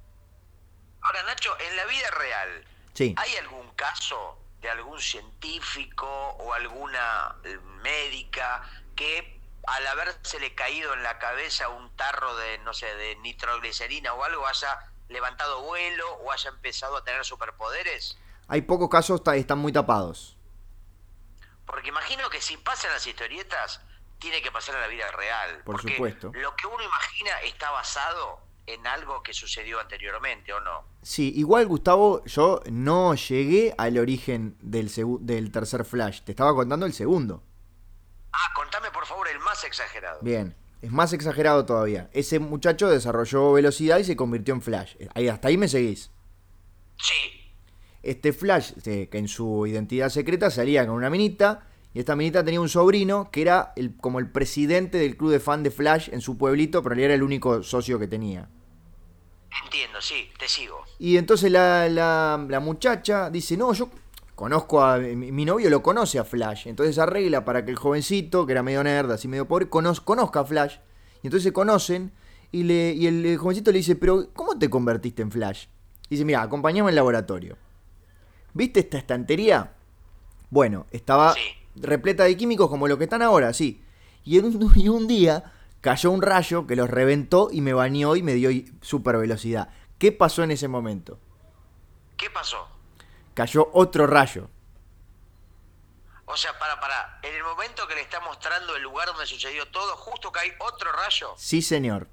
Ahora, 1.00 1.22
Nacho, 1.24 1.50
en 1.68 1.76
la 1.76 1.84
vida 1.86 2.10
real, 2.18 2.64
Sí. 2.92 3.14
¿hay 3.16 3.36
algún 3.36 3.68
caso 3.74 4.38
de 4.60 4.68
algún 4.68 5.00
científico 5.00 6.06
o 6.06 6.52
alguna 6.52 7.36
eh, 7.44 7.58
médica 7.82 8.62
que 8.94 9.39
al 9.70 9.86
habérsele 9.86 10.54
caído 10.54 10.92
en 10.94 11.02
la 11.02 11.18
cabeza 11.18 11.68
un 11.68 11.94
tarro 11.96 12.36
de, 12.36 12.58
no 12.58 12.74
sé, 12.74 12.86
de 12.94 13.16
nitroglicerina 13.16 14.14
o 14.14 14.24
algo 14.24 14.46
haya 14.46 14.78
levantado 15.08 15.62
vuelo 15.62 16.08
o 16.24 16.32
haya 16.32 16.50
empezado 16.50 16.96
a 16.96 17.04
tener 17.04 17.24
superpoderes? 17.24 18.18
Hay 18.48 18.62
pocos 18.62 18.88
casos, 18.88 19.22
están 19.34 19.58
muy 19.58 19.72
tapados. 19.72 20.36
Porque 21.66 21.88
imagino 21.88 22.28
que 22.30 22.40
si 22.40 22.56
pasan 22.56 22.90
las 22.92 23.06
historietas, 23.06 23.80
tiene 24.18 24.42
que 24.42 24.50
pasar 24.50 24.74
en 24.74 24.80
la 24.80 24.88
vida 24.88 25.10
real. 25.12 25.62
Por 25.64 25.76
Porque 25.76 25.92
supuesto. 25.92 26.32
Lo 26.34 26.56
que 26.56 26.66
uno 26.66 26.82
imagina 26.82 27.40
está 27.42 27.70
basado 27.70 28.40
en 28.66 28.86
algo 28.86 29.22
que 29.22 29.32
sucedió 29.32 29.80
anteriormente, 29.80 30.52
¿o 30.52 30.60
no? 30.60 30.84
Sí, 31.02 31.32
igual 31.36 31.66
Gustavo, 31.66 32.24
yo 32.24 32.60
no 32.70 33.14
llegué 33.14 33.74
al 33.78 33.98
origen 33.98 34.56
del, 34.60 34.90
del 35.20 35.52
tercer 35.52 35.84
Flash. 35.84 36.22
Te 36.22 36.32
estaba 36.32 36.54
contando 36.54 36.86
el 36.86 36.92
segundo. 36.92 37.44
Ah, 38.32 38.52
contame 38.54 38.90
por 38.90 39.06
favor 39.06 39.28
el 39.28 39.38
más 39.40 39.64
exagerado. 39.64 40.20
Bien, 40.22 40.54
es 40.82 40.90
más 40.90 41.12
exagerado 41.12 41.64
todavía. 41.64 42.08
Ese 42.12 42.38
muchacho 42.38 42.88
desarrolló 42.88 43.52
velocidad 43.52 43.98
y 43.98 44.04
se 44.04 44.16
convirtió 44.16 44.54
en 44.54 44.62
Flash. 44.62 44.96
Ahí, 45.14 45.28
hasta 45.28 45.48
ahí 45.48 45.56
me 45.56 45.68
seguís. 45.68 46.10
Sí. 46.96 47.52
Este 48.02 48.32
Flash, 48.32 48.72
este, 48.76 49.08
que 49.08 49.18
en 49.18 49.28
su 49.28 49.66
identidad 49.66 50.08
secreta 50.08 50.50
salía 50.50 50.86
con 50.86 50.96
una 50.96 51.10
minita 51.10 51.66
y 51.92 51.98
esta 51.98 52.14
minita 52.16 52.44
tenía 52.44 52.60
un 52.60 52.68
sobrino 52.68 53.30
que 53.30 53.42
era 53.42 53.72
el, 53.76 53.96
como 53.96 54.20
el 54.20 54.30
presidente 54.30 54.98
del 54.98 55.16
club 55.16 55.32
de 55.32 55.40
fan 55.40 55.62
de 55.62 55.70
Flash 55.70 56.08
en 56.12 56.20
su 56.20 56.38
pueblito, 56.38 56.82
pero 56.82 56.94
él 56.94 57.00
era 57.00 57.14
el 57.14 57.22
único 57.22 57.62
socio 57.62 57.98
que 57.98 58.06
tenía. 58.06 58.48
Entiendo, 59.64 60.00
sí, 60.00 60.30
te 60.38 60.48
sigo. 60.48 60.84
Y 60.98 61.16
entonces 61.16 61.50
la, 61.50 61.88
la, 61.88 62.60
muchacha 62.60 63.30
dice, 63.30 63.56
no, 63.56 63.72
yo 63.72 63.90
conozco 64.40 64.82
a... 64.82 64.96
Mi, 64.96 65.44
novio 65.44 65.68
lo 65.68 65.82
conoce 65.82 66.18
a 66.18 66.24
Flash. 66.24 66.66
Entonces 66.66 66.96
arregla 66.96 67.44
para 67.44 67.62
que 67.62 67.72
el 67.72 67.76
jovencito, 67.76 68.46
que 68.46 68.52
era 68.52 68.62
medio 68.62 68.82
nerd, 68.82 69.10
así 69.10 69.28
medio 69.28 69.46
pobre, 69.46 69.68
conozca 69.68 70.40
a 70.40 70.44
Flash. 70.46 70.76
Y 71.22 71.26
entonces 71.26 71.42
se 71.42 71.52
conocen 71.52 72.10
y, 72.50 72.62
le, 72.62 72.94
y 72.94 73.06
el, 73.06 73.36
jovencito 73.36 73.70
le 73.70 73.76
dice, 73.76 73.96
pero 73.96 74.32
¿cómo 74.32 74.58
te 74.58 74.70
convertiste 74.70 75.20
en 75.20 75.30
Flash? 75.30 75.66
Y 76.08 76.14
dice, 76.14 76.24
mira, 76.24 76.40
acompañame 76.40 76.88
al 76.88 76.94
laboratorio. 76.94 77.58
¿Viste 78.54 78.80
esta 78.80 78.96
estantería? 78.96 79.74
Bueno, 80.48 80.86
estaba 80.90 81.34
repleta 81.74 82.24
de 82.24 82.34
químicos 82.34 82.70
como 82.70 82.88
lo 82.88 82.96
que 82.96 83.04
están 83.04 83.20
ahora, 83.20 83.52
sí. 83.52 83.84
Y, 84.24 84.38
en 84.38 84.46
un, 84.46 84.72
y 84.74 84.88
un 84.88 85.06
día 85.06 85.52
cayó 85.82 86.10
un 86.12 86.22
rayo 86.22 86.66
que 86.66 86.76
los 86.76 86.88
reventó 86.88 87.50
y 87.52 87.60
me 87.60 87.74
bañó 87.74 88.16
y 88.16 88.22
me 88.22 88.32
dio 88.32 88.48
super 88.80 89.18
velocidad. 89.18 89.68
¿Qué 89.98 90.12
pasó 90.12 90.42
en 90.42 90.50
ese 90.50 90.66
momento? 90.66 91.18
¿Qué 92.16 92.30
pasó? 92.30 92.79
Cayó 93.40 93.70
otro 93.72 94.06
rayo. 94.06 94.50
O 96.26 96.36
sea, 96.36 96.58
para, 96.58 96.78
para, 96.78 97.20
en 97.22 97.34
el 97.34 97.42
momento 97.42 97.88
que 97.88 97.94
le 97.94 98.02
está 98.02 98.20
mostrando 98.20 98.76
el 98.76 98.82
lugar 98.82 99.06
donde 99.06 99.24
sucedió 99.24 99.66
todo, 99.68 99.96
justo 99.96 100.30
que 100.30 100.40
hay 100.40 100.52
otro 100.58 100.92
rayo. 100.92 101.32
Sí, 101.38 101.62
señor. 101.62 102.06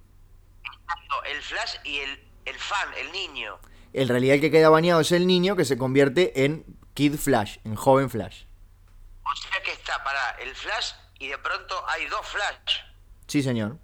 El 1.25 1.41
flash 1.41 1.79
y 1.83 1.97
el, 1.97 2.31
el 2.45 2.55
fan, 2.57 2.93
el 2.95 3.11
niño. 3.11 3.59
En 3.91 4.07
realidad 4.07 4.35
el 4.35 4.41
que 4.41 4.51
queda 4.51 4.69
bañado 4.69 5.01
es 5.01 5.11
el 5.11 5.27
niño 5.27 5.57
que 5.57 5.65
se 5.65 5.77
convierte 5.77 6.45
en 6.45 6.63
Kid 6.93 7.17
Flash, 7.17 7.57
en 7.65 7.75
joven 7.75 8.09
Flash. 8.09 8.45
O 9.25 9.35
sea 9.35 9.61
que 9.63 9.73
está 9.73 10.01
para 10.05 10.29
el 10.39 10.55
flash 10.55 10.93
y 11.19 11.27
de 11.27 11.37
pronto 11.39 11.75
hay 11.89 12.05
dos 12.05 12.25
flash. 12.25 12.85
Sí, 13.27 13.43
señor. 13.43 13.79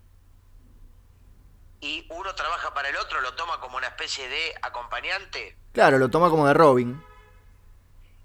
Y 1.81 2.07
uno 2.09 2.33
trabaja 2.35 2.73
para 2.73 2.87
el 2.87 2.95
otro, 2.95 3.19
lo 3.19 3.35
toma 3.35 3.59
como 3.59 3.75
una 3.75 3.87
especie 3.87 4.29
de 4.29 4.55
acompañante. 4.61 5.57
Claro, 5.73 5.97
lo 5.97 6.09
toma 6.09 6.29
como 6.29 6.47
de 6.47 6.53
Robin. 6.53 7.03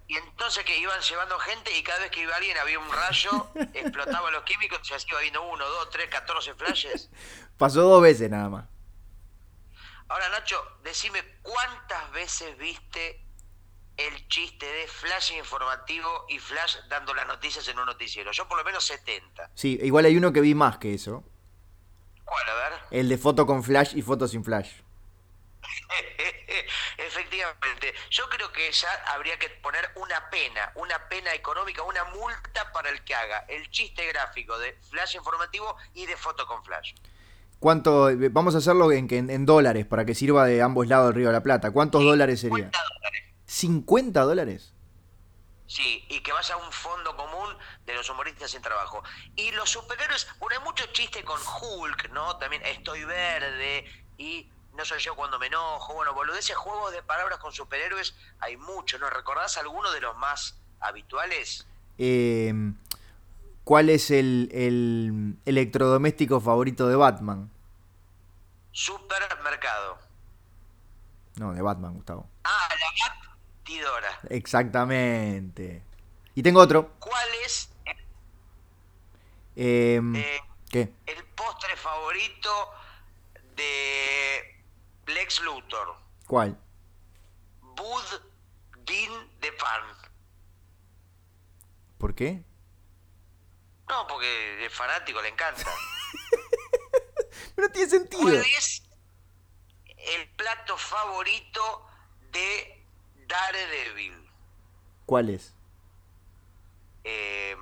Y 0.08 0.16
entonces 0.16 0.64
que 0.64 0.76
iban 0.78 0.98
llevando 1.00 1.38
gente 1.38 1.70
y 1.78 1.82
cada 1.82 2.00
vez 2.00 2.10
que 2.10 2.22
iba 2.22 2.34
alguien 2.34 2.56
había 2.56 2.78
un 2.78 2.90
rayo, 2.90 3.50
explotaba 3.74 4.30
los 4.30 4.42
químicos, 4.44 4.80
así 4.90 5.06
iba 5.10 5.20
viendo 5.20 5.42
uno, 5.42 5.64
dos, 5.68 5.90
tres, 5.90 6.08
catorce 6.08 6.54
flashes. 6.54 7.10
Pasó 7.58 7.82
dos 7.82 8.02
veces 8.02 8.30
nada 8.30 8.48
más. 8.48 8.64
Ahora 10.08 10.30
Nacho, 10.30 10.56
decime 10.82 11.22
cuántas 11.42 12.10
veces 12.12 12.56
viste 12.56 13.22
el 13.98 14.28
chiste 14.28 14.64
de 14.64 14.86
Flash 14.86 15.32
informativo 15.32 16.24
y 16.28 16.38
Flash 16.38 16.76
dando 16.88 17.12
las 17.12 17.26
noticias 17.26 17.68
en 17.68 17.78
un 17.78 17.84
noticiero. 17.84 18.32
Yo 18.32 18.48
por 18.48 18.56
lo 18.56 18.64
menos 18.64 18.84
70. 18.84 19.50
Sí, 19.54 19.78
igual 19.82 20.06
hay 20.06 20.16
uno 20.16 20.32
que 20.32 20.40
vi 20.40 20.54
más 20.54 20.78
que 20.78 20.94
eso. 20.94 21.24
¿Cuál? 22.24 22.48
A 22.48 22.54
ver. 22.54 22.80
El 22.92 23.08
de 23.10 23.18
foto 23.18 23.44
con 23.44 23.62
Flash 23.62 23.94
y 23.94 24.00
foto 24.00 24.26
sin 24.26 24.42
Flash. 24.42 24.80
Efectivamente, 26.98 27.94
yo 28.10 28.28
creo 28.28 28.52
que 28.52 28.70
ya 28.72 28.88
habría 29.08 29.38
que 29.38 29.48
poner 29.50 29.90
una 29.96 30.30
pena, 30.30 30.72
una 30.74 31.08
pena 31.08 31.34
económica, 31.34 31.82
una 31.82 32.04
multa 32.04 32.72
para 32.72 32.90
el 32.90 33.02
que 33.04 33.14
haga 33.14 33.44
el 33.48 33.70
chiste 33.70 34.06
gráfico 34.06 34.58
de 34.58 34.78
flash 34.90 35.16
informativo 35.16 35.76
y 35.94 36.06
de 36.06 36.16
foto 36.16 36.46
con 36.46 36.62
flash. 36.64 36.94
¿Cuánto? 37.58 38.08
Vamos 38.30 38.54
a 38.54 38.58
hacerlo 38.58 38.92
en, 38.92 39.08
en, 39.10 39.46
dólares 39.46 39.84
para 39.84 40.04
que 40.04 40.14
sirva 40.14 40.46
de 40.46 40.62
ambos 40.62 40.86
lados 40.86 41.08
del 41.08 41.16
Río 41.16 41.26
de 41.28 41.32
la 41.32 41.42
Plata. 41.42 41.72
¿Cuántos 41.72 42.04
dólares 42.04 42.40
sería? 42.40 42.70
dólares. 42.70 43.24
¿50 43.48 44.12
dólares? 44.12 44.74
Sí, 45.66 46.04
y 46.08 46.20
que 46.20 46.32
vaya 46.32 46.54
a 46.54 46.58
un 46.58 46.72
fondo 46.72 47.14
común 47.16 47.56
de 47.84 47.94
los 47.94 48.08
humoristas 48.08 48.50
sin 48.52 48.62
trabajo. 48.62 49.02
Y 49.36 49.50
los 49.50 49.68
superhéroes, 49.68 50.26
bueno, 50.38 50.58
hay 50.58 50.64
mucho 50.64 50.86
chiste 50.92 51.22
con 51.24 51.38
Hulk, 51.38 52.10
¿no? 52.10 52.38
También 52.38 52.64
estoy 52.64 53.04
verde 53.04 53.84
y 54.16 54.50
no 54.78 54.84
soy 54.84 55.00
yo 55.00 55.16
cuando 55.16 55.38
me 55.40 55.48
enojo. 55.48 55.92
Bueno, 55.92 56.14
boludeces, 56.14 56.56
juegos 56.56 56.92
de 56.92 57.02
palabras 57.02 57.38
con 57.38 57.52
superhéroes 57.52 58.14
hay 58.38 58.56
mucho, 58.56 58.98
¿no? 58.98 59.10
¿Recordás 59.10 59.58
alguno 59.58 59.90
de 59.90 60.00
los 60.00 60.16
más 60.16 60.56
habituales? 60.78 61.66
Eh, 61.98 62.54
¿Cuál 63.64 63.90
es 63.90 64.12
el, 64.12 64.48
el 64.52 65.36
electrodoméstico 65.44 66.40
favorito 66.40 66.86
de 66.86 66.94
Batman? 66.94 67.50
Supermercado. 68.70 69.98
No, 71.36 71.52
de 71.52 71.60
Batman, 71.60 71.94
Gustavo. 71.94 72.28
Ah, 72.44 72.68
la 72.70 74.00
Bat 74.00 74.30
Exactamente. 74.30 75.82
Y 76.36 76.42
tengo 76.42 76.60
otro. 76.60 76.92
¿Cuál 77.00 77.28
es 77.44 77.68
em, 79.56 80.14
eh, 80.14 80.40
¿qué? 80.70 80.92
el 81.06 81.24
postre 81.34 81.76
favorito 81.76 82.48
de 83.56 84.57
Lex 85.08 85.40
Luthor? 85.42 85.96
¿Cuál? 86.26 86.58
Budín 87.62 89.40
de 89.40 89.52
pan. 89.52 89.82
¿Por 91.98 92.14
qué? 92.14 92.44
No, 93.88 94.06
porque 94.06 94.66
es 94.66 94.72
fanático, 94.72 95.20
le 95.22 95.28
encanta. 95.28 95.64
Pero 97.56 97.68
tiene 97.70 97.88
sentido. 97.88 98.22
¿Cuál 98.22 98.36
es 98.36 98.82
el 100.14 100.28
plato 100.30 100.76
favorito 100.76 101.86
de 102.32 102.84
Daredevil. 103.26 104.14
¿Cuál 105.06 105.30
es? 105.30 105.54
Em, 107.04 107.58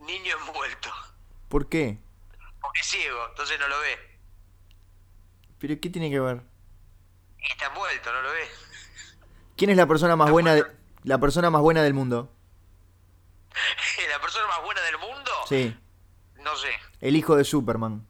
niño 0.00 0.36
envuelto. 0.38 0.90
¿Por 1.48 1.68
qué? 1.68 1.98
Porque 2.60 2.80
es 2.80 2.86
ciego, 2.86 3.26
entonces 3.28 3.58
no 3.58 3.68
lo 3.68 3.80
ve. 3.80 3.98
¿Pero 5.58 5.80
qué 5.80 5.90
tiene 5.90 6.10
que 6.10 6.20
ver? 6.20 6.42
Está 7.50 7.66
envuelto, 7.66 8.12
no 8.12 8.22
lo 8.22 8.30
ve. 8.30 8.48
¿Quién 9.56 9.70
es 9.70 9.76
la 9.76 9.86
persona 9.86 10.16
más 10.16 10.30
buena 10.30 10.54
de, 10.54 10.66
la 11.04 11.18
persona 11.18 11.50
más 11.50 11.62
buena 11.62 11.82
del 11.82 11.94
mundo? 11.94 12.32
¿La 14.10 14.20
persona 14.20 14.46
más 14.46 14.62
buena 14.62 14.80
del 14.82 14.98
mundo? 14.98 15.30
Sí. 15.48 15.76
No 16.36 16.56
sé. 16.56 16.70
El 17.00 17.16
hijo 17.16 17.36
de 17.36 17.44
Superman. 17.44 18.06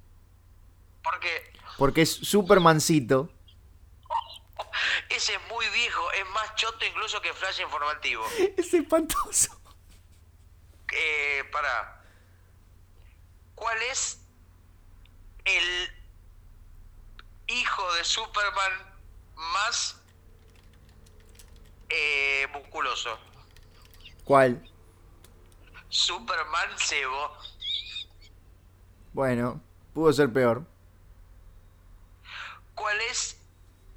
¿Por 1.03 1.19
qué? 1.21 1.53
Porque 1.79 2.03
es 2.03 2.13
Supermancito 2.13 3.31
ese 5.09 5.35
es 5.35 5.41
muy 5.49 5.67
viejo, 5.71 6.13
es 6.13 6.29
más 6.31 6.55
choto 6.55 6.85
incluso 6.85 7.21
que 7.21 7.33
Flash 7.33 7.61
informativo. 7.61 8.25
Es 8.57 8.73
espantoso. 8.75 9.61
Eh, 10.93 11.45
para. 11.51 12.03
¿Cuál 13.55 13.81
es 13.83 14.21
el 15.45 15.93
hijo 17.47 17.95
de 17.95 18.05
Superman 18.05 18.92
más 19.37 20.01
eh, 21.89 22.47
musculoso? 22.53 23.19
¿Cuál? 24.25 24.63
Superman 25.89 26.71
Cebo. 26.79 27.37
Bueno, 29.13 29.61
pudo 29.93 30.13
ser 30.13 30.33
peor. 30.33 30.65
¿Cuál 32.75 33.01
es 33.03 33.43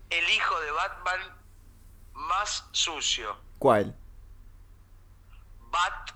el 0.10 0.30
hijo 0.30 0.60
de 0.62 0.72
Batman 0.72 1.36
más 2.14 2.68
sucio. 2.72 3.36
¿Cuál? 3.60 3.96
Bat. 5.72 6.12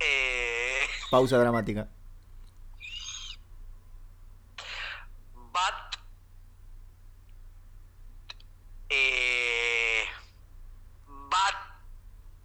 Eh... 0.00 0.86
Pausa 1.10 1.38
dramática. 1.38 1.88
Bat. 5.52 5.83
Eh... 8.94 10.04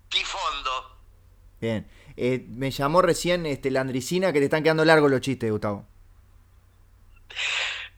Batifondo. 0.09 0.97
Bien. 1.61 1.89
Eh, 2.17 2.45
me 2.49 2.71
llamó 2.71 3.01
recién 3.01 3.45
este, 3.45 3.71
la 3.71 3.81
Andricina 3.81 4.33
que 4.33 4.39
te 4.39 4.45
están 4.45 4.63
quedando 4.63 4.83
largos 4.83 5.09
los 5.09 5.21
chistes, 5.21 5.49
Gustavo. 5.49 5.85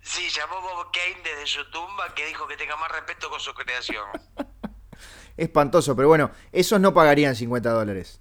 Sí, 0.01 0.29
llamó 0.29 0.61
Bob 0.61 0.91
Kane 0.91 1.23
desde 1.23 1.47
su 1.47 1.71
tumba 1.71 2.13
que 2.13 2.25
dijo 2.27 2.47
que 2.47 2.57
tenga 2.57 2.75
más 2.77 2.91
respeto 2.91 3.29
con 3.29 3.39
su 3.39 3.53
creación. 3.53 4.05
Espantoso, 5.37 5.95
pero 5.95 6.07
bueno, 6.07 6.31
esos 6.51 6.79
no 6.79 6.93
pagarían 6.93 7.35
50 7.35 7.71
dólares. 7.71 8.19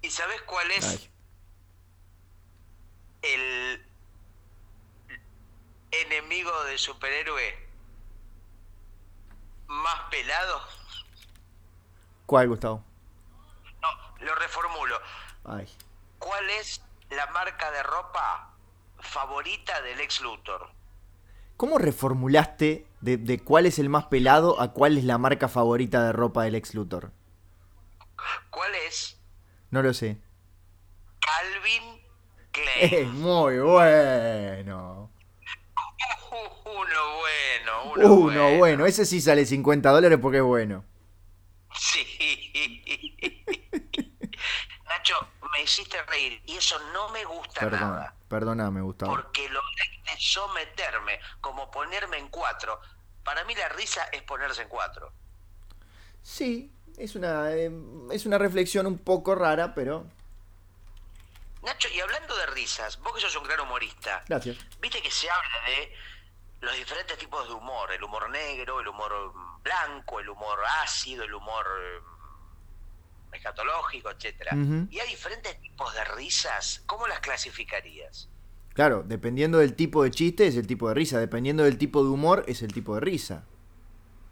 ¿Y 0.00 0.10
sabes 0.10 0.42
cuál 0.42 0.70
es 0.72 1.08
el 3.22 3.84
enemigo 5.92 6.64
de 6.64 6.78
superhéroe 6.78 7.61
más 9.72 10.00
pelado? 10.10 10.60
¿Cuál, 12.26 12.48
Gustavo? 12.48 12.84
No, 13.80 14.24
lo 14.24 14.34
reformulo. 14.34 14.96
Ay. 15.44 15.68
¿Cuál 16.18 16.48
es 16.50 16.82
la 17.10 17.26
marca 17.28 17.70
de 17.70 17.82
ropa 17.82 18.54
favorita 18.98 19.80
del 19.82 20.00
ex 20.00 20.20
Luthor? 20.20 20.70
¿Cómo 21.56 21.78
reformulaste 21.78 22.86
de, 23.00 23.16
de, 23.16 23.38
cuál 23.40 23.66
es 23.66 23.78
el 23.78 23.88
más 23.88 24.06
pelado 24.06 24.60
a 24.60 24.72
cuál 24.72 24.98
es 24.98 25.04
la 25.04 25.18
marca 25.18 25.48
favorita 25.48 26.04
de 26.04 26.12
ropa 26.12 26.44
del 26.44 26.54
ex 26.54 26.74
Luthor? 26.74 27.12
¿Cuál 28.50 28.74
es? 28.86 29.20
No 29.70 29.82
lo 29.82 29.94
sé. 29.94 30.18
Calvin 31.20 32.02
Klein. 32.52 33.06
Es 33.06 33.08
muy 33.08 33.58
bueno. 33.58 35.11
Uno 36.64 37.18
bueno, 37.18 37.84
uno, 37.92 38.06
Uno 38.14 38.42
bueno. 38.44 38.58
bueno. 38.58 38.86
Ese 38.86 39.04
sí 39.04 39.20
sale 39.20 39.44
50 39.44 39.90
dólares 39.90 40.18
porque 40.20 40.38
es 40.38 40.42
bueno. 40.44 40.84
Sí. 41.78 42.02
Nacho, 44.88 45.14
me 45.52 45.62
hiciste 45.62 46.02
reír 46.04 46.42
y 46.46 46.56
eso 46.56 46.78
no 46.92 47.08
me 47.10 47.24
gusta 47.24 47.60
Perdón, 47.60 47.80
nada. 47.80 48.14
perdóname, 48.28 48.80
Gustavo. 48.82 49.12
Porque 49.12 49.48
lo 49.48 49.60
de 49.60 50.16
someterme, 50.18 51.18
como 51.40 51.70
ponerme 51.70 52.18
en 52.18 52.28
cuatro. 52.28 52.80
Para 53.24 53.44
mí 53.44 53.54
la 53.54 53.68
risa 53.70 54.04
es 54.12 54.22
ponerse 54.22 54.62
en 54.62 54.68
cuatro. 54.68 55.12
Sí, 56.22 56.70
es 56.98 57.14
una, 57.14 57.52
eh, 57.52 57.70
es 58.12 58.26
una 58.26 58.38
reflexión 58.38 58.86
un 58.86 58.98
poco 58.98 59.34
rara, 59.34 59.74
pero 59.74 60.06
Nacho, 61.62 61.88
y 61.88 62.00
hablando 62.00 62.36
de 62.36 62.46
risas, 62.46 62.98
vos 63.00 63.14
que 63.14 63.20
sos 63.20 63.36
un 63.36 63.44
gran 63.44 63.60
humorista, 63.60 64.24
gracias. 64.28 64.56
viste 64.80 65.00
que 65.00 65.10
se 65.12 65.30
habla 65.30 65.48
de 65.68 65.94
los 66.62 66.76
diferentes 66.76 67.18
tipos 67.18 67.46
de 67.48 67.54
humor, 67.54 67.92
el 67.92 68.02
humor 68.02 68.30
negro, 68.30 68.80
el 68.80 68.86
humor 68.88 69.12
blanco, 69.62 70.20
el 70.20 70.28
humor 70.28 70.58
ácido, 70.82 71.24
el 71.24 71.34
humor 71.34 71.66
eh, 71.80 71.98
escatológico, 73.36 74.10
etcétera. 74.10 74.52
Y 74.88 74.98
hay 75.00 75.08
diferentes 75.08 75.60
tipos 75.60 75.92
de 75.92 76.04
risas, 76.04 76.82
¿cómo 76.86 77.06
las 77.08 77.18
clasificarías? 77.20 78.28
Claro, 78.74 79.02
dependiendo 79.04 79.58
del 79.58 79.74
tipo 79.74 80.04
de 80.04 80.12
chiste 80.12 80.46
es 80.46 80.56
el 80.56 80.66
tipo 80.68 80.88
de 80.88 80.94
risa, 80.94 81.18
dependiendo 81.18 81.64
del 81.64 81.78
tipo 81.78 82.02
de 82.04 82.10
humor 82.10 82.44
es 82.46 82.62
el 82.62 82.72
tipo 82.72 82.94
de 82.94 83.00
risa. 83.00 83.44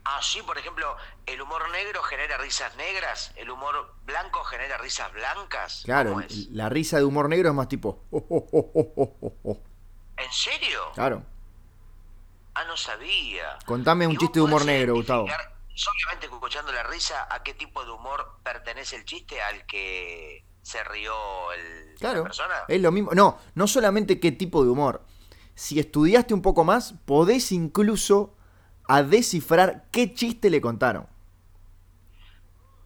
Ah, 0.04 0.20
sí, 0.22 0.40
por 0.42 0.56
ejemplo, 0.56 0.96
el 1.26 1.42
humor 1.42 1.68
negro 1.70 2.02
genera 2.04 2.38
risas 2.38 2.74
negras, 2.76 3.32
el 3.36 3.50
humor 3.50 3.94
blanco 4.04 4.42
genera 4.44 4.78
risas 4.78 5.12
blancas. 5.12 5.82
Claro, 5.84 6.16
la 6.52 6.68
risa 6.68 6.96
de 6.98 7.04
humor 7.04 7.28
negro 7.28 7.48
es 7.50 7.54
más 7.54 7.68
tipo... 7.68 8.04
"Oh, 8.10 8.24
oh, 8.30 8.48
oh, 8.52 8.70
oh, 8.74 8.92
oh, 8.96 9.16
oh, 9.20 9.36
oh". 9.44 9.62
¿En 10.16 10.32
serio? 10.32 10.80
Claro. 10.94 11.24
Ah, 12.60 12.64
no 12.66 12.76
sabía. 12.76 13.58
Contame 13.64 14.06
un 14.06 14.12
¿Y 14.12 14.16
vos 14.16 14.20
chiste 14.22 14.38
de 14.40 14.44
humor 14.44 14.64
negro, 14.64 14.94
Gustavo. 14.94 15.26
Solamente 15.74 16.26
escuchando 16.26 16.72
la 16.72 16.82
risa, 16.82 17.26
¿a 17.30 17.42
qué 17.42 17.54
tipo 17.54 17.82
de 17.84 17.90
humor 17.90 18.38
pertenece 18.42 18.96
el 18.96 19.04
chiste 19.04 19.40
al 19.40 19.64
que 19.66 20.44
se 20.62 20.84
rió 20.84 21.52
el, 21.52 21.94
Claro, 21.98 22.18
la 22.18 22.24
persona? 22.24 22.54
es 22.68 22.80
lo 22.82 22.92
mismo. 22.92 23.12
No, 23.14 23.38
no 23.54 23.66
solamente 23.66 24.20
qué 24.20 24.30
tipo 24.32 24.62
de 24.62 24.70
humor. 24.70 25.04
Si 25.54 25.78
estudiaste 25.78 26.34
un 26.34 26.42
poco 26.42 26.64
más, 26.64 26.94
podés 27.06 27.50
incluso 27.52 28.36
a 28.88 29.02
descifrar 29.02 29.86
qué 29.90 30.12
chiste 30.12 30.50
le 30.50 30.60
contaron. 30.60 31.06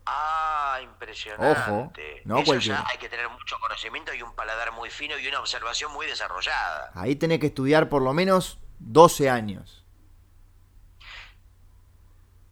Ah, 0.07 0.79
impresionante. 0.83 1.51
Ojo, 1.51 1.93
no 2.27 2.37
Eso 2.39 2.47
cualquiera. 2.47 2.85
ya 2.85 2.91
hay 2.91 2.99
que 2.99 3.09
tener 3.09 3.29
mucho 3.29 3.57
conocimiento 3.61 4.13
y 4.15 4.23
un 4.23 4.35
paladar 4.35 4.73
muy 4.73 4.91
fino 4.91 5.19
y 5.19 5.27
una 5.27 5.41
observación 5.41 5.93
muy 5.93 6.07
desarrollada. 6.07 6.91
Ahí 6.95 7.17
tenés 7.17 7.41
que 7.41 7.47
estudiar 7.47 7.89
por 7.89 8.03
lo 8.03 8.13
menos 8.13 8.59
12 8.79 9.31
años. 9.31 9.85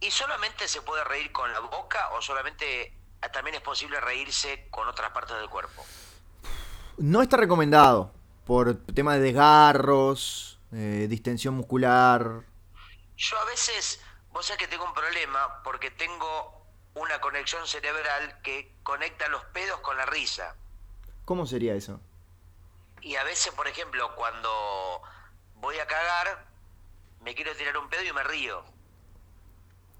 ¿Y 0.01 0.11
solamente 0.11 0.67
se 0.67 0.83
puede 0.83 1.05
reír 1.05 1.31
con 1.31 1.53
la 1.53 1.61
boca 1.61 2.11
o 2.15 2.21
solamente 2.21 2.93
ah, 3.21 3.29
también 3.31 3.55
es 3.55 3.63
posible 3.63 4.01
reírse 4.01 4.67
con 4.71 4.89
otras 4.89 5.13
partes 5.13 5.37
del 5.37 5.49
cuerpo? 5.49 5.85
No 6.99 7.23
está 7.23 7.37
recomendado 7.37 8.13
por 8.45 8.85
tema 8.87 9.15
de 9.15 9.21
desgarros, 9.21 10.59
eh, 10.73 11.07
distensión 11.09 11.55
muscular. 11.55 12.43
Yo 13.17 13.39
a 13.39 13.45
veces, 13.45 14.01
vos 14.33 14.45
sabés 14.45 14.59
que 14.59 14.69
tengo 14.69 14.85
un 14.85 14.95
problema 14.95 15.63
porque 15.63 15.93
tengo 15.93 16.67
una 16.95 17.21
conexión 17.21 17.67
cerebral 17.67 18.41
que 18.43 18.75
conecta 18.83 19.29
los 19.29 19.45
pedos 19.47 19.81
con 19.81 19.97
la 19.97 20.07
risa. 20.07 20.57
¿Cómo 21.25 21.47
sería 21.47 21.75
eso? 21.75 22.01
Y 23.01 23.17
a 23.17 23.25
veces, 23.25 23.53
por 23.55 23.69
ejemplo, 23.69 24.15
cuando 24.17 25.03
voy 25.63 25.79
a 25.79 25.87
cagar, 25.87 26.45
me 27.21 27.35
quiero 27.37 27.55
tirar 27.57 27.79
un 27.79 27.89
pedo 27.89 28.03
y 28.03 28.13
me 28.13 28.25
río. 28.25 28.65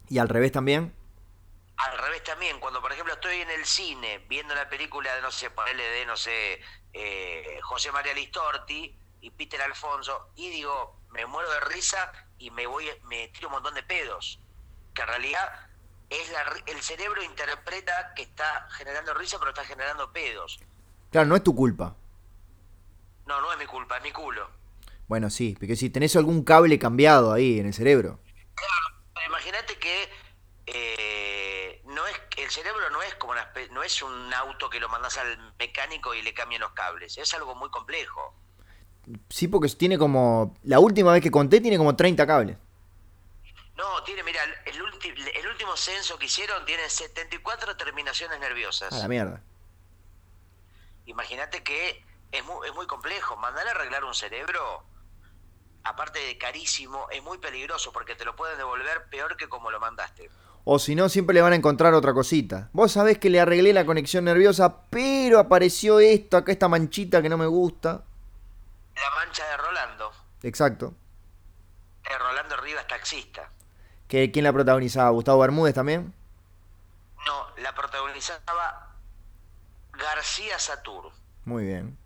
¿Y 0.09 0.19
al 0.19 0.29
revés 0.29 0.51
también? 0.51 0.93
Al 1.77 1.99
revés 1.99 2.23
también, 2.25 2.59
cuando 2.59 2.83
por 2.83 2.93
ejemplo 2.93 3.15
estoy 3.15 3.41
en 3.41 3.51
el 3.51 3.65
cine 3.65 4.19
viendo 4.29 4.55
la 4.55 4.69
película 4.69 5.15
de, 5.15 5.23
no 5.23 5.31
sé, 5.31 5.51
ponerle 5.51 5.85
de, 5.85 6.05
no 6.05 6.17
sé, 6.17 6.61
eh, 6.93 7.61
José 7.63 7.93
María 7.93 8.13
Listorti 8.13 8.95
y 9.21 9.31
Peter 9.31 9.63
Alfonso, 9.63 10.31
y 10.35 10.51
digo, 10.51 11.01
me 11.11 11.25
muero 11.27 11.49
de 11.53 11.61
risa 11.61 12.13
y 12.39 12.51
me 12.51 12.67
voy, 12.67 12.91
me 13.05 13.29
tiro 13.29 13.47
un 13.47 13.55
montón 13.55 13.75
de 13.75 13.85
pedos. 13.85 14.41
Que 14.95 15.03
en 15.03 15.09
realidad 15.09 15.71
es 16.11 16.29
la, 16.33 16.43
el 16.67 16.83
cerebro 16.83 17.23
interpreta 17.23 18.13
que 18.15 18.23
está 18.23 18.69
generando 18.73 19.15
risa, 19.15 19.39
pero 19.39 19.51
está 19.51 19.65
generando 19.65 20.13
pedos. 20.13 20.59
Claro, 21.13 21.29
no 21.29 21.37
es 21.37 21.45
tu 21.45 21.55
culpa. 21.55 21.95
No, 23.27 23.41
no 23.41 23.53
es 23.53 23.59
mi 23.59 23.67
culpa, 23.67 23.99
es 23.99 24.03
mi 24.03 24.11
culo. 24.11 24.62
Bueno, 25.13 25.29
sí, 25.29 25.55
porque 25.61 25.77
si 25.77 25.91
tenés 25.91 26.17
algún 26.17 26.43
cable 26.43 26.79
cambiado 26.79 27.35
ahí 27.35 27.61
en 27.61 27.67
el 27.67 27.75
cerebro. 27.75 28.19
Pero 29.15 29.27
Imagínate 29.27 29.77
que 29.79 30.09
eh, 30.65 31.83
no 31.85 32.07
es 32.07 32.19
el 32.39 32.51
cerebro 32.51 32.89
no 32.89 33.03
es 33.03 33.15
como 33.17 33.33
una 33.35 33.47
no 33.73 33.83
es 33.83 34.01
un 34.01 34.33
auto 34.33 34.71
que 34.71 34.81
lo 34.81 34.89
mandas 34.89 35.19
al 35.19 35.53
mecánico 35.59 36.15
y 36.15 36.23
le 36.23 36.33
cambian 36.33 36.63
los 36.63 36.73
cables, 36.73 37.19
es 37.19 37.35
algo 37.35 37.55
muy 37.55 37.69
complejo. 37.69 38.35
Sí, 39.29 39.49
porque 39.49 39.69
tiene 39.69 39.99
como... 39.99 40.57
La 40.63 40.79
última 40.81 41.13
vez 41.13 41.23
que 41.23 41.31
conté 41.31 41.61
tiene 41.61 41.77
como 41.77 41.95
30 41.95 42.27
cables. 42.27 42.57
No, 43.77 44.03
tiene, 44.05 44.23
mira, 44.23 44.41
el, 44.65 44.81
ulti- 44.81 45.31
el 45.35 45.47
último 45.47 45.77
censo 45.77 46.19
que 46.19 46.25
hicieron 46.25 46.65
tiene 46.65 46.89
74 46.89 47.77
terminaciones 47.77 48.41
nerviosas. 48.41 48.95
A 48.95 48.97
la 48.99 49.09
mierda. 49.09 49.43
Imagínate 51.05 51.63
que 51.63 52.03
es 52.31 52.45
muy, 52.47 52.67
es 52.67 52.75
muy 52.75 52.87
complejo. 52.87 53.37
Mandar 53.37 53.67
a 53.69 53.73
arreglar 53.73 54.05
un 54.05 54.15
cerebro, 54.15 54.85
aparte 55.85 56.19
de 56.19 56.39
carísimo, 56.39 57.07
es 57.11 57.23
muy 57.23 57.39
peligroso 57.39 57.93
porque 57.93 58.15
te 58.15 58.25
lo 58.25 58.37
pueden 58.37 58.59
devolver 58.59 59.05
peor 59.11 59.37
que 59.37 59.49
como 59.49 59.71
lo 59.71 59.81
mandaste. 59.81 60.31
O 60.65 60.79
si 60.79 60.95
no, 60.95 61.09
siempre 61.09 61.35
le 61.35 61.43
van 61.43 61.53
a 61.53 61.57
encontrar 61.57 61.93
otra 61.93 62.15
cosita. 62.15 62.69
Vos 62.73 62.93
sabés 62.93 63.19
que 63.19 63.31
le 63.31 63.41
arreglé 63.41 63.73
la 63.73 63.85
conexión 63.85 64.25
nerviosa, 64.25 64.83
pero 64.91 65.41
apareció 65.41 65.99
esto, 65.99 66.37
acá 66.37 66.53
esta 66.53 66.69
manchita 66.69 67.21
que 67.21 67.29
no 67.29 67.37
me 67.37 67.47
gusta. 67.47 68.05
La 68.95 69.11
mancha 69.17 69.45
de 69.49 69.57
Rolando. 69.57 70.13
Exacto. 70.43 70.95
Eh, 72.05 72.19
Rolando 72.19 72.57
Rivas, 72.59 72.87
taxista. 72.87 73.51
¿Que, 74.07 74.31
¿Quién 74.31 74.45
la 74.45 74.53
protagonizaba? 74.53 75.11
¿Gustavo 75.11 75.41
Bermúdez 75.41 75.75
también? 75.75 76.15
No, 77.27 77.47
la 77.63 77.75
protagonizaba 77.75 78.95
García 79.93 80.59
Satur. 80.59 81.11
Muy 81.45 81.65
bien. 81.65 81.99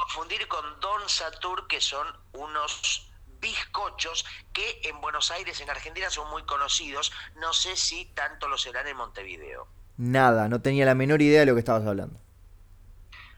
Confundir 0.00 0.48
con 0.48 0.80
Don 0.80 1.08
Satur, 1.08 1.66
que 1.68 1.80
son 1.80 2.06
unos 2.32 3.12
bizcochos 3.38 4.24
que 4.52 4.80
en 4.84 4.98
Buenos 5.00 5.30
Aires, 5.30 5.60
en 5.60 5.68
Argentina, 5.68 6.08
son 6.08 6.30
muy 6.30 6.42
conocidos. 6.44 7.12
No 7.36 7.52
sé 7.52 7.76
si 7.76 8.06
tanto 8.06 8.48
lo 8.48 8.56
serán 8.56 8.86
en 8.86 8.96
Montevideo. 8.96 9.68
Nada, 9.98 10.48
no 10.48 10.62
tenía 10.62 10.86
la 10.86 10.94
menor 10.94 11.20
idea 11.20 11.40
de 11.40 11.46
lo 11.46 11.54
que 11.54 11.60
estabas 11.60 11.86
hablando. 11.86 12.18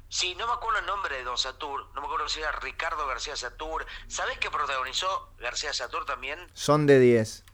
Sí, 0.09 0.37
no 0.37 0.47
me 0.47 0.53
acuerdo 0.53 0.79
el 0.79 0.87
nombre 0.87 1.17
de 1.17 1.25
Don 1.25 1.37
Satur, 1.37 1.89
no 1.95 2.01
me 2.01 2.07
acuerdo 2.07 2.29
si 2.29 2.39
era 2.39 2.53
Ricardo 2.53 3.07
García 3.09 3.35
Satur. 3.35 3.85
¿Sabés 4.07 4.39
que 4.39 4.51
protagonizó 4.51 5.33
García 5.39 5.73
Satur 5.73 6.05
también? 6.05 6.39
Son 6.55 6.87
de 6.87 7.01
10. 7.01 7.45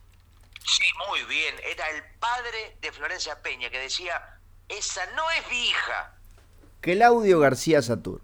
Sí, 0.65 0.83
muy 1.07 1.23
bien. 1.23 1.55
Era 1.63 1.89
el 1.89 2.03
padre 2.19 2.77
de 2.81 2.91
Florencia 2.91 3.41
Peña 3.41 3.71
que 3.71 3.79
decía, 3.79 4.39
esa 4.67 5.03
no 5.15 5.31
es 5.31 5.49
mi 5.49 5.69
hija. 5.69 6.13
Claudio 6.81 7.39
García 7.39 7.81
Satur. 7.81 8.21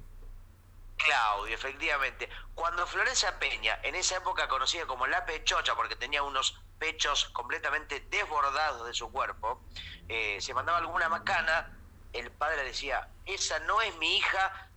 Claudio, 1.05 1.53
efectivamente. 1.53 2.29
Cuando 2.53 2.85
Florencia 2.87 3.37
Peña, 3.39 3.79
en 3.83 3.95
esa 3.95 4.17
época 4.17 4.47
conocida 4.47 4.85
como 4.85 5.07
la 5.07 5.25
pechocha, 5.25 5.75
porque 5.75 5.95
tenía 5.95 6.23
unos 6.23 6.59
pechos 6.79 7.25
completamente 7.33 8.05
desbordados 8.09 8.87
de 8.87 8.93
su 8.93 9.11
cuerpo, 9.11 9.61
eh, 10.09 10.37
se 10.41 10.53
mandaba 10.53 10.79
alguna 10.79 11.09
macana, 11.09 11.77
el 12.13 12.31
padre 12.31 12.63
decía, 12.63 13.09
esa 13.25 13.59
no 13.59 13.81
es 13.81 13.95
mi 13.97 14.17
hija, 14.17 14.69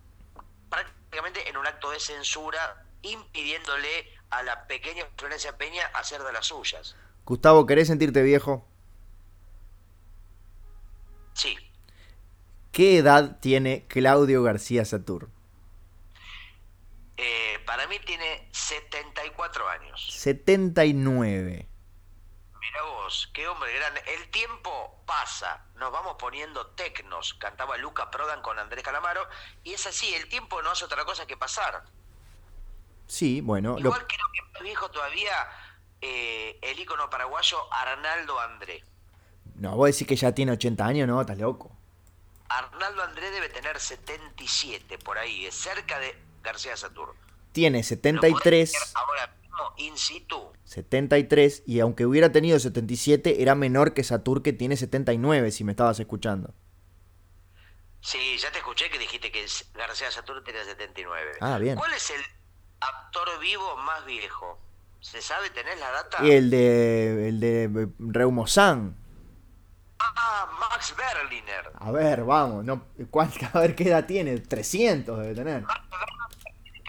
prácticamente 0.69 1.49
en 1.49 1.57
un 1.57 1.67
acto 1.67 1.91
de 1.91 1.99
censura, 1.99 2.85
impidiéndole 3.01 4.17
a 4.29 4.43
la 4.43 4.67
pequeña 4.67 5.05
Florencia 5.17 5.57
Peña 5.57 5.85
hacer 5.93 6.23
de 6.23 6.33
las 6.33 6.47
suyas. 6.47 6.95
Gustavo, 7.25 7.65
¿querés 7.65 7.87
sentirte 7.87 8.21
viejo? 8.21 8.65
Sí, 11.33 11.57
¿Qué 12.71 12.97
edad 12.97 13.39
tiene 13.39 13.85
Claudio 13.87 14.43
García 14.43 14.85
Satur? 14.85 15.29
Eh, 17.21 17.59
para 17.65 17.85
mí 17.87 17.99
tiene 17.99 18.47
74 18.53 19.67
años. 19.67 20.07
79. 20.13 21.67
Mira 22.61 22.81
vos, 22.83 23.29
qué 23.33 23.47
hombre 23.47 23.73
grande. 23.73 24.01
El 24.07 24.29
tiempo 24.29 25.01
pasa, 25.05 25.65
nos 25.75 25.91
vamos 25.91 26.15
poniendo 26.19 26.67
tecnos, 26.67 27.33
cantaba 27.33 27.77
Luca 27.77 28.09
Prodan 28.11 28.41
con 28.41 28.57
Andrés 28.59 28.83
Calamaro, 28.83 29.27
y 29.63 29.73
es 29.73 29.85
así, 29.87 30.13
el 30.13 30.29
tiempo 30.29 30.61
no 30.61 30.71
hace 30.71 30.85
otra 30.85 31.03
cosa 31.03 31.25
que 31.25 31.35
pasar. 31.35 31.83
Sí, 33.07 33.41
bueno. 33.41 33.73
lo- 33.73 33.79
Igual 33.79 34.05
creo 34.07 34.25
que 34.33 34.41
más 34.53 34.61
viejo 34.61 34.89
todavía 34.91 35.33
eh, 36.01 36.57
el 36.61 36.79
ícono 36.79 37.09
paraguayo 37.09 37.57
Arnaldo 37.73 38.39
André. 38.39 38.83
No, 39.55 39.75
vos 39.75 39.87
decís 39.91 40.07
que 40.07 40.15
ya 40.15 40.31
tiene 40.33 40.51
80 40.53 40.85
años, 40.85 41.07
no, 41.07 41.19
estás 41.19 41.37
loco. 41.37 41.75
Arnaldo 42.49 43.03
André 43.03 43.29
debe 43.31 43.49
tener 43.49 43.79
77 43.79 44.97
por 44.99 45.17
ahí, 45.17 45.45
es 45.45 45.55
cerca 45.55 45.99
de 45.99 46.15
García 46.43 46.75
Satur. 46.77 47.15
Tiene 47.51 47.79
¿Lo 47.79 47.83
podés 47.83 47.87
73, 47.87 48.71
ver 48.73 48.81
ahora 48.95 49.35
mismo 49.41 49.73
in 49.77 49.97
situ? 49.97 50.51
73, 50.63 51.63
y 51.65 51.79
aunque 51.79 52.05
hubiera 52.05 52.31
tenido 52.31 52.59
77, 52.59 53.41
era 53.41 53.55
menor 53.55 53.93
que 53.93 54.03
Satur 54.03 54.43
que 54.43 54.53
tiene 54.53 54.77
79, 54.77 55.51
si 55.51 55.63
me 55.63 55.71
estabas 55.71 55.99
escuchando. 55.99 56.53
Sí, 58.01 58.37
ya 58.37 58.51
te 58.51 58.59
escuché 58.59 58.89
que 58.89 58.99
dijiste 58.99 59.31
que 59.31 59.45
García 59.73 60.11
Satur 60.11 60.43
tenía 60.43 60.63
79. 60.63 61.31
Ah, 61.41 61.57
bien. 61.57 61.75
¿Cuál 61.75 61.93
es 61.93 62.09
el 62.11 62.21
actor 62.79 63.27
vivo 63.39 63.75
más 63.77 64.05
viejo? 64.05 64.59
¿Se 65.01 65.21
sabe? 65.21 65.49
¿Tenés 65.49 65.79
la 65.79 65.91
data? 65.91 66.25
Y 66.25 66.31
el 66.31 66.49
de, 66.49 67.29
el 67.29 67.39
de 67.39 67.89
Reumozán. 67.99 68.95
Ah, 69.99 70.47
Max 70.59 70.95
Berliner. 70.95 71.71
A 71.79 71.91
ver, 71.91 72.23
vamos, 72.23 72.63
no, 72.63 72.85
¿cuánta, 73.09 73.47
a 73.53 73.59
ver 73.59 73.75
qué 73.75 73.85
edad 73.85 74.05
tiene, 74.05 74.37
300 74.37 75.19
debe 75.19 75.35
tener. 75.35 75.65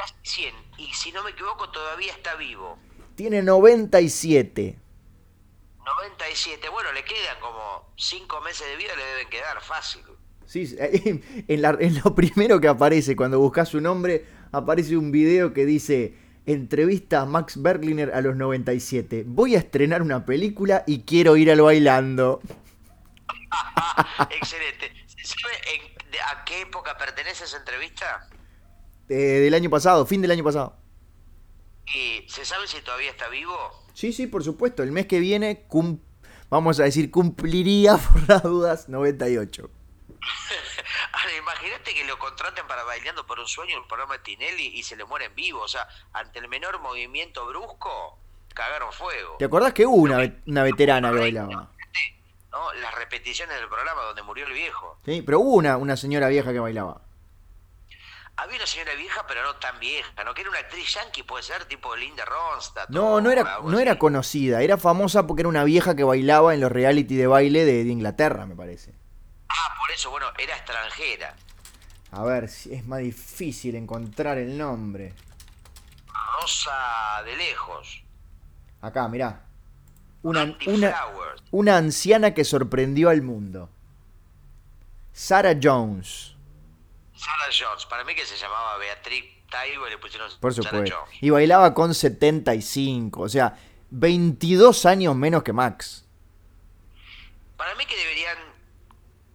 Casi 0.01 0.15
100. 0.23 0.55
Y 0.79 0.93
si 0.95 1.13
no 1.13 1.23
me 1.23 1.31
equivoco, 1.31 1.69
todavía 1.71 2.13
está 2.13 2.35
vivo. 2.37 2.79
Tiene 3.17 3.43
97. 3.43 4.79
97. 5.85 6.69
Bueno, 6.71 6.93
le 6.93 7.05
quedan 7.05 7.39
como 7.41 7.93
5 7.97 8.41
meses 8.41 8.67
de 8.69 8.77
vida, 8.77 8.95
le 8.97 9.05
deben 9.05 9.29
quedar 9.29 9.61
fácil. 9.63 10.03
Sí, 10.47 10.75
en, 10.79 11.63
la- 11.63 11.77
en 11.79 12.01
lo 12.03 12.15
primero 12.15 12.61
que 12.61 12.69
aparece 12.69 13.15
cuando 13.17 13.39
buscas 13.39 13.69
su 13.69 13.81
nombre, 13.81 14.27
aparece 14.53 14.97
un 14.97 15.13
video 15.13 15.53
que 15.53 15.65
dice 15.65 16.15
entrevista 16.47 17.21
a 17.21 17.27
Max 17.27 17.61
Berliner 17.63 18.13
a 18.13 18.21
los 18.21 18.35
97. 18.37 19.25
Voy 19.27 19.55
a 19.55 19.59
estrenar 19.59 20.03
una 20.03 20.25
película 20.25 20.83
y 20.87 21.03
quiero 21.03 21.37
ir 21.37 21.51
al 21.53 21.61
bailando. 21.61 22.41
Excelente. 24.31 24.93
¿Se 25.07 25.25
sabe 25.25 25.55
en- 25.75 26.11
de- 26.11 26.21
a 26.21 26.45
qué 26.45 26.63
época 26.63 26.97
pertenece 26.97 27.45
esa 27.45 27.59
entrevista? 27.59 28.29
Eh, 29.11 29.41
del 29.41 29.55
año 29.55 29.69
pasado, 29.69 30.07
fin 30.07 30.23
del 30.23 30.31
año 30.31 30.45
pasado. 30.45 30.77
¿Y 31.93 32.25
se 32.29 32.45
sabe 32.45 32.67
si 32.69 32.81
todavía 32.81 33.11
está 33.11 33.29
vivo? 33.29 33.57
Sí, 33.93 34.13
sí, 34.13 34.27
por 34.29 34.45
supuesto. 34.45 34.83
El 34.85 34.93
mes 34.93 35.07
que 35.07 35.19
viene, 35.19 35.65
cum- 35.67 35.99
vamos 36.49 36.79
a 36.79 36.85
decir, 36.85 37.11
cumpliría 37.11 37.97
por 38.13 38.29
las 38.29 38.43
dudas 38.45 38.89
98. 38.89 39.69
Ahora, 41.13 41.37
imagínate 41.37 41.93
que 41.95 42.05
lo 42.05 42.19
contraten 42.19 42.67
para 42.69 42.85
Bailando 42.85 43.27
por 43.27 43.41
un 43.41 43.49
Sueño, 43.49 43.77
el 43.79 43.87
programa 43.89 44.15
de 44.19 44.21
Tinelli, 44.21 44.67
y 44.79 44.83
se 44.85 44.95
le 44.97 45.05
muere 45.05 45.25
en 45.27 45.35
vivo. 45.35 45.61
O 45.63 45.69
sea, 45.69 45.89
ante 46.13 46.39
el 46.39 46.47
menor 46.49 46.81
movimiento 46.81 47.45
brusco, 47.47 48.17
cagaron 48.55 48.93
fuego. 48.93 49.37
¿Te 49.39 49.47
acordás 49.47 49.73
que 49.73 49.87
hubo 49.87 49.97
una, 49.97 50.19
ve- 50.19 50.39
una 50.47 50.63
veterana 50.63 51.11
que 51.13 51.19
bailaba? 51.19 51.71
¿No? 52.53 52.73
Las 52.75 52.95
repeticiones 52.95 53.57
del 53.59 53.69
programa 53.69 54.03
donde 54.03 54.23
murió 54.23 54.47
el 54.47 54.53
viejo. 54.53 54.99
Sí, 55.05 55.23
pero 55.23 55.41
hubo 55.41 55.55
una, 55.55 55.77
una 55.77 55.97
señora 55.97 56.29
vieja 56.29 56.53
que 56.53 56.59
bailaba. 56.61 57.01
Había 58.43 58.57
una 58.57 58.67
señora 58.67 58.95
vieja, 58.95 59.27
pero 59.29 59.43
no 59.43 59.55
tan 59.57 59.79
vieja, 59.79 60.25
¿no? 60.25 60.33
Que 60.33 60.41
era 60.41 60.49
una 60.51 60.61
actriz 60.61 60.95
yankee, 60.95 61.23
puede 61.25 61.43
ser, 61.43 61.67
tipo 61.67 61.95
Linda 61.95 62.25
Ronstadt. 62.25 62.89
No, 62.89 63.21
no 63.21 63.31
era, 63.31 63.59
no 63.63 63.79
era 63.79 63.99
conocida, 63.99 64.63
era 64.63 64.79
famosa 64.79 65.27
porque 65.27 65.43
era 65.43 65.49
una 65.51 65.63
vieja 65.63 65.95
que 65.95 66.05
bailaba 66.05 66.55
en 66.55 66.61
los 66.61 66.73
reality 66.73 67.17
de 67.17 67.27
baile 67.27 67.67
de, 67.67 67.85
de 67.85 67.91
Inglaterra, 67.91 68.47
me 68.47 68.57
parece. 68.57 68.95
Ah, 69.47 69.75
por 69.79 69.91
eso, 69.91 70.11
bueno, 70.11 70.29
era 70.39 70.57
extranjera. 70.57 71.37
A 72.13 72.23
ver, 72.25 72.45
es 72.45 72.87
más 72.87 73.01
difícil 73.01 73.75
encontrar 73.75 74.39
el 74.39 74.57
nombre. 74.57 75.13
Rosa 76.41 77.23
de 77.27 77.37
lejos. 77.37 78.03
Acá, 78.81 79.07
mirá. 79.09 79.45
Una, 80.23 80.57
una, 80.67 80.97
una 81.51 81.77
anciana 81.77 82.33
que 82.33 82.45
sorprendió 82.45 83.11
al 83.11 83.21
mundo. 83.21 83.69
Sarah 85.13 85.59
Jones, 85.63 86.37
Sarah 87.21 87.51
Jones. 87.57 87.87
Para 87.87 88.05
mí 88.05 88.15
que 88.15 88.25
se 88.25 88.37
llamaba 88.37 88.77
Beatriz 88.79 89.25
Taibo 89.51 89.87
y 89.87 89.91
le 89.91 89.99
pusieron 89.99 90.31
por 90.41 90.55
Sarah 90.55 90.71
supuesto. 90.71 90.97
Jones. 91.05 91.19
Y 91.23 91.31
bailaba 91.31 91.75
con 91.75 91.95
75, 91.95 93.21
o 93.23 93.29
sea, 93.29 93.59
22 93.91 94.87
años 94.87 95.15
menos 95.17 95.43
que 95.43 95.53
Max. 95.53 96.07
Para 97.57 97.75
mí 97.75 97.85
que 97.87 97.97
deberían, 97.97 98.39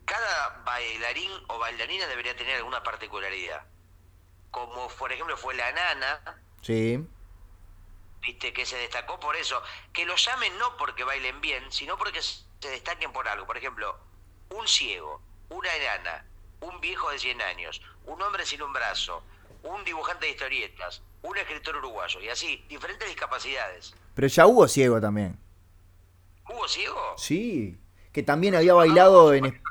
cada 0.05 0.63
bailarín 0.65 1.31
o 1.47 1.59
bailarina 1.59 2.07
debería 2.07 2.36
tener 2.36 2.55
alguna 2.57 2.81
particularidad. 2.81 3.63
Como 4.51 4.88
por 4.89 5.11
ejemplo 5.11 5.38
fue 5.38 5.53
la 5.55 5.71
nana, 5.71 6.41
Sí. 6.61 7.05
viste, 8.21 8.53
que 8.53 8.65
se 8.65 8.77
destacó 8.77 9.19
por 9.19 9.36
eso. 9.36 9.61
Que 9.93 10.05
lo 10.05 10.15
llamen 10.15 10.57
no 10.57 10.75
porque 10.77 11.03
bailen 11.03 11.39
bien, 11.41 11.71
sino 11.71 11.97
porque 11.97 12.21
se 12.23 12.69
destaquen 12.69 13.11
por 13.13 13.27
algo. 13.27 13.45
Por 13.45 13.57
ejemplo, 13.57 13.99
un 14.49 14.67
ciego, 14.67 15.21
una 15.49 15.71
enana, 15.75 16.25
un 16.68 16.80
viejo 16.82 17.09
de 17.11 17.20
100 17.20 17.41
años, 17.41 17.82
un 18.05 18.22
hombre 18.22 18.45
sin 18.45 18.61
un 18.61 18.72
brazo, 18.74 19.24
un 19.63 19.84
dibujante 19.84 20.26
de 20.26 20.32
historietas, 20.34 21.01
un 21.22 21.38
escritor 21.38 21.76
uruguayo, 21.78 22.20
y 22.22 22.30
así, 22.30 22.63
diferentes 22.70 23.07
discapacidades. 23.07 23.95
Pero 24.13 24.28
ya 24.28 24.45
hubo 24.47 24.68
ciego 24.68 25.01
también. 25.01 25.38
¿Hubo 26.49 26.68
ciego? 26.68 27.16
Sí. 27.18 27.78
Que 28.13 28.24
también 28.24 28.55
había 28.55 28.74
bailado 28.74 29.34
en... 29.34 29.61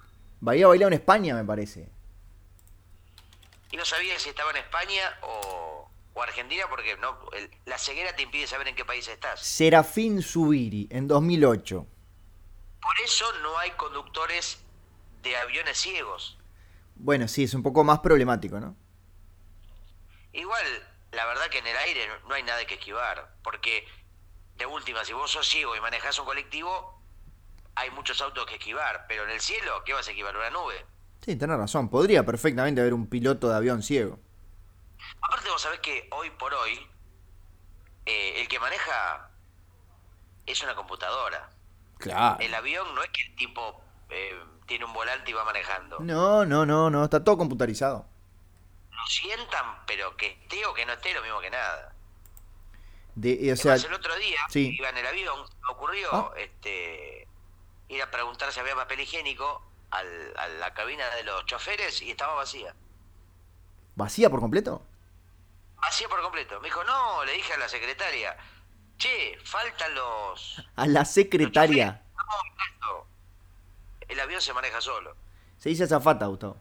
Había 0.47 0.67
bailado 0.67 0.89
en 0.89 0.95
España, 0.95 1.35
me 1.35 1.45
parece. 1.45 1.89
Y 3.71 3.77
no 3.77 3.85
sabía 3.85 4.19
si 4.19 4.29
estaba 4.29 4.51
en 4.51 4.59
España 4.59 5.19
o, 5.23 5.89
o 6.13 6.23
Argentina 6.23 6.65
porque 6.69 6.97
no 6.99 7.19
el- 7.33 7.51
la 7.65 7.79
ceguera 7.79 8.15
te 8.15 8.23
impide 8.23 8.47
saber 8.47 8.69
en 8.69 8.75
qué 8.77 8.85
país 8.85 9.09
estás. 9.09 9.41
Serafín 9.41 10.23
Zubiri, 10.23 10.87
en 10.91 11.09
2008. 11.09 11.87
Por 12.83 13.01
eso 13.03 13.25
no 13.43 13.57
hay 13.59 13.71
conductores 13.73 14.63
de 15.23 15.37
aviones 15.37 15.79
ciegos. 15.79 16.39
Bueno, 16.97 17.29
sí, 17.29 17.45
es 17.45 17.55
un 17.55 17.63
poco 17.63 17.85
más 17.85 18.01
problemático, 18.01 18.59
¿no? 18.61 18.77
Igual, 20.33 20.67
la 21.13 21.25
verdad 21.27 21.49
que 21.49 21.59
en 21.59 21.67
el 21.67 21.77
aire 21.79 22.07
no- 22.29 22.35
hay 22.35 22.43
nada 22.43 22.67
que 22.67 22.75
esquivar, 22.75 23.37
porque 23.43 23.87
de 24.57 24.67
última, 24.67 25.05
si 25.05 25.13
vos 25.15 25.31
sos 25.31 25.49
ciego 25.49 25.77
y 25.77 25.81
manejás 25.81 26.19
un 26.19 26.27
colectivo, 26.27 27.03
hay 27.77 27.91
muchos 27.93 28.21
autos 28.23 28.47
que 28.47 28.57
esquivar, 28.57 29.07
pero 29.09 29.25
en 29.25 29.31
el 29.31 29.41
cielo, 29.41 29.83
¿qué 29.85 29.95
vas 29.95 30.09
a 30.09 30.13
esquivar? 30.13 30.37
¿Una 30.37 30.51
nube? 30.51 30.87
Sí, 31.23 31.35
tenés 31.37 31.57
razón. 31.59 31.89
Podría 31.91 32.25
perfectamente 32.25 32.81
haber 32.81 32.95
un 32.95 33.09
piloto 33.09 33.49
de 33.49 33.57
avión 33.57 33.83
ciego. 33.83 34.21
Aparte 35.21 35.51
vos 35.51 35.61
sabés 35.61 35.81
que 35.81 36.09
hoy 36.13 36.31
por 36.31 36.55
hoy, 36.55 36.79
eh, 38.07 38.41
el 38.41 38.49
que 38.49 38.59
maneja 38.59 39.31
es 40.47 40.63
una 40.63 40.75
computadora. 40.75 41.51
Claro. 41.99 42.39
El 42.39 42.55
avión 42.55 42.95
no 42.95 43.03
es 43.03 43.11
que 43.11 43.23
el 43.23 43.37
tipo 43.37 43.83
eh, 44.11 44.39
tiene 44.67 44.85
un 44.85 44.93
volante 44.93 45.31
y 45.31 45.35
va 45.35 45.45
manejando. 45.45 45.99
No, 46.01 46.45
no, 46.45 46.65
no, 46.67 46.91
no. 46.91 47.05
Está 47.05 47.23
todo 47.23 47.37
computarizado. 47.39 48.07
Lo 48.91 49.07
sientan, 49.07 49.85
pero 49.87 50.17
que 50.17 50.29
esté 50.29 50.65
o 50.67 50.75
que 50.75 50.87
no 50.87 50.93
esté, 50.95 51.13
lo 51.13 51.23
mismo 51.23 51.41
que 51.41 51.51
nada. 51.51 51.93
De, 53.15 53.49
eh, 53.49 53.53
o 53.53 53.57
sea, 53.57 53.75
el 53.75 53.93
otro 53.93 54.17
día 54.17 54.39
sí. 54.49 54.75
iba 54.77 54.89
en 54.89 54.97
el 54.97 55.07
avión, 55.07 55.39
me 55.63 55.73
ocurrió 55.73 56.09
Ah. 56.13 56.33
este, 56.37 57.29
ir 57.89 58.03
a 58.03 58.11
preguntar 58.11 58.51
si 58.53 58.59
había 58.59 58.75
papel 58.75 59.01
higiénico 59.01 59.63
al- 59.91 60.35
a 60.37 60.49
la 60.49 60.75
cabina 60.75 61.09
de 61.15 61.23
los 61.23 61.45
choferes 61.47 62.03
y 62.03 62.11
estaba 62.11 62.35
vacía. 62.35 62.75
¿vacía 63.97 64.29
por 64.31 64.41
completo? 64.41 64.83
Vacía 65.81 66.09
por 66.09 66.21
completo. 66.23 66.59
Me 66.61 66.67
dijo, 66.69 66.83
no, 66.83 67.25
le 67.25 67.33
dije 67.35 67.53
a 67.53 67.59
la 67.59 67.69
secretaria, 67.69 68.37
che, 68.99 69.39
faltan 69.45 69.95
los... 69.95 70.67
A 70.75 70.87
la 70.87 71.05
secretaria. 71.05 72.03
los 72.17 72.25
choferes". 72.25 72.75
No, 72.83 72.89
alto. 72.91 73.07
El 74.09 74.21
avión 74.21 74.41
se 74.41 74.53
maneja 74.53 74.81
solo. 74.81 75.17
Se 75.59 75.69
dice 75.69 75.85
azafata, 75.85 76.27
Gustavo. 76.27 76.57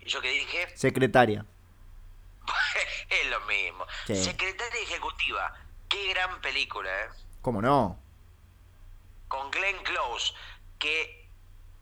Y 0.00 0.08
yo 0.08 0.20
que 0.20 0.30
dije, 0.30 0.68
Secretaria. 0.76 1.44
es 3.10 3.30
lo 3.30 3.40
mismo. 3.42 3.86
Sí. 4.06 4.16
Secretaria 4.16 4.80
ejecutiva, 4.82 5.54
qué 5.88 6.08
gran 6.10 6.40
película, 6.40 6.90
¿eh? 7.04 7.08
¿Cómo 7.42 7.60
no? 7.60 7.98
con 9.28 9.50
Glenn 9.50 9.76
Close, 9.82 10.32
que 10.78 11.28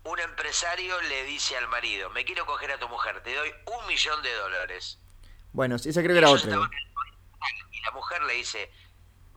un 0.03 0.19
empresario 0.19 0.99
le 1.01 1.23
dice 1.23 1.57
al 1.57 1.67
marido, 1.67 2.09
me 2.09 2.25
quiero 2.25 2.45
coger 2.45 2.71
a 2.71 2.79
tu 2.79 2.87
mujer, 2.89 3.21
te 3.23 3.33
doy 3.35 3.53
un 3.65 3.87
millón 3.87 4.21
de 4.21 4.33
dólares. 4.33 4.99
Bueno, 5.53 5.75
esa 5.75 6.01
creo 6.01 6.13
que 6.13 6.17
era 6.17 6.29
otra. 6.29 6.59
hospital, 6.59 6.69
Y 7.71 7.81
la 7.81 7.91
mujer 7.91 8.21
le 8.23 8.33
dice, 8.33 8.71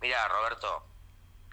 mira 0.00 0.26
Roberto, 0.28 0.84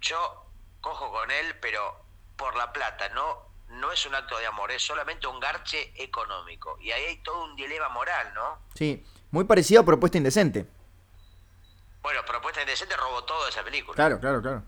yo 0.02 0.46
cojo 0.82 1.12
con 1.12 1.30
él, 1.32 1.58
pero 1.62 2.05
por 2.36 2.56
la 2.56 2.72
plata, 2.72 3.10
no, 3.10 3.38
no 3.70 3.92
es 3.92 4.06
un 4.06 4.16
acto 4.16 4.38
de 4.38 4.46
amor, 4.46 4.72
es 4.72 4.86
solamente 4.86 5.28
un 5.28 5.40
garche 5.40 5.94
económico. 5.96 6.78
Y 6.80 6.92
ahí 6.92 7.04
hay 7.06 7.18
todo 7.18 7.44
un 7.46 7.56
dilema 7.56 7.90
moral, 7.90 8.34
¿no? 8.34 8.60
Sí, 8.74 9.06
muy 9.32 9.46
parecido 9.46 9.82
a 9.82 9.86
Propuesta 9.86 10.18
Indecente. 10.18 10.66
Bueno, 12.02 12.24
Propuesta 12.26 12.62
Indecente 12.62 12.96
robó 12.96 13.24
todo 13.24 13.48
esa 13.48 13.64
película. 13.64 13.96
Claro, 13.96 14.20
claro, 14.20 14.42
claro. 14.42 14.64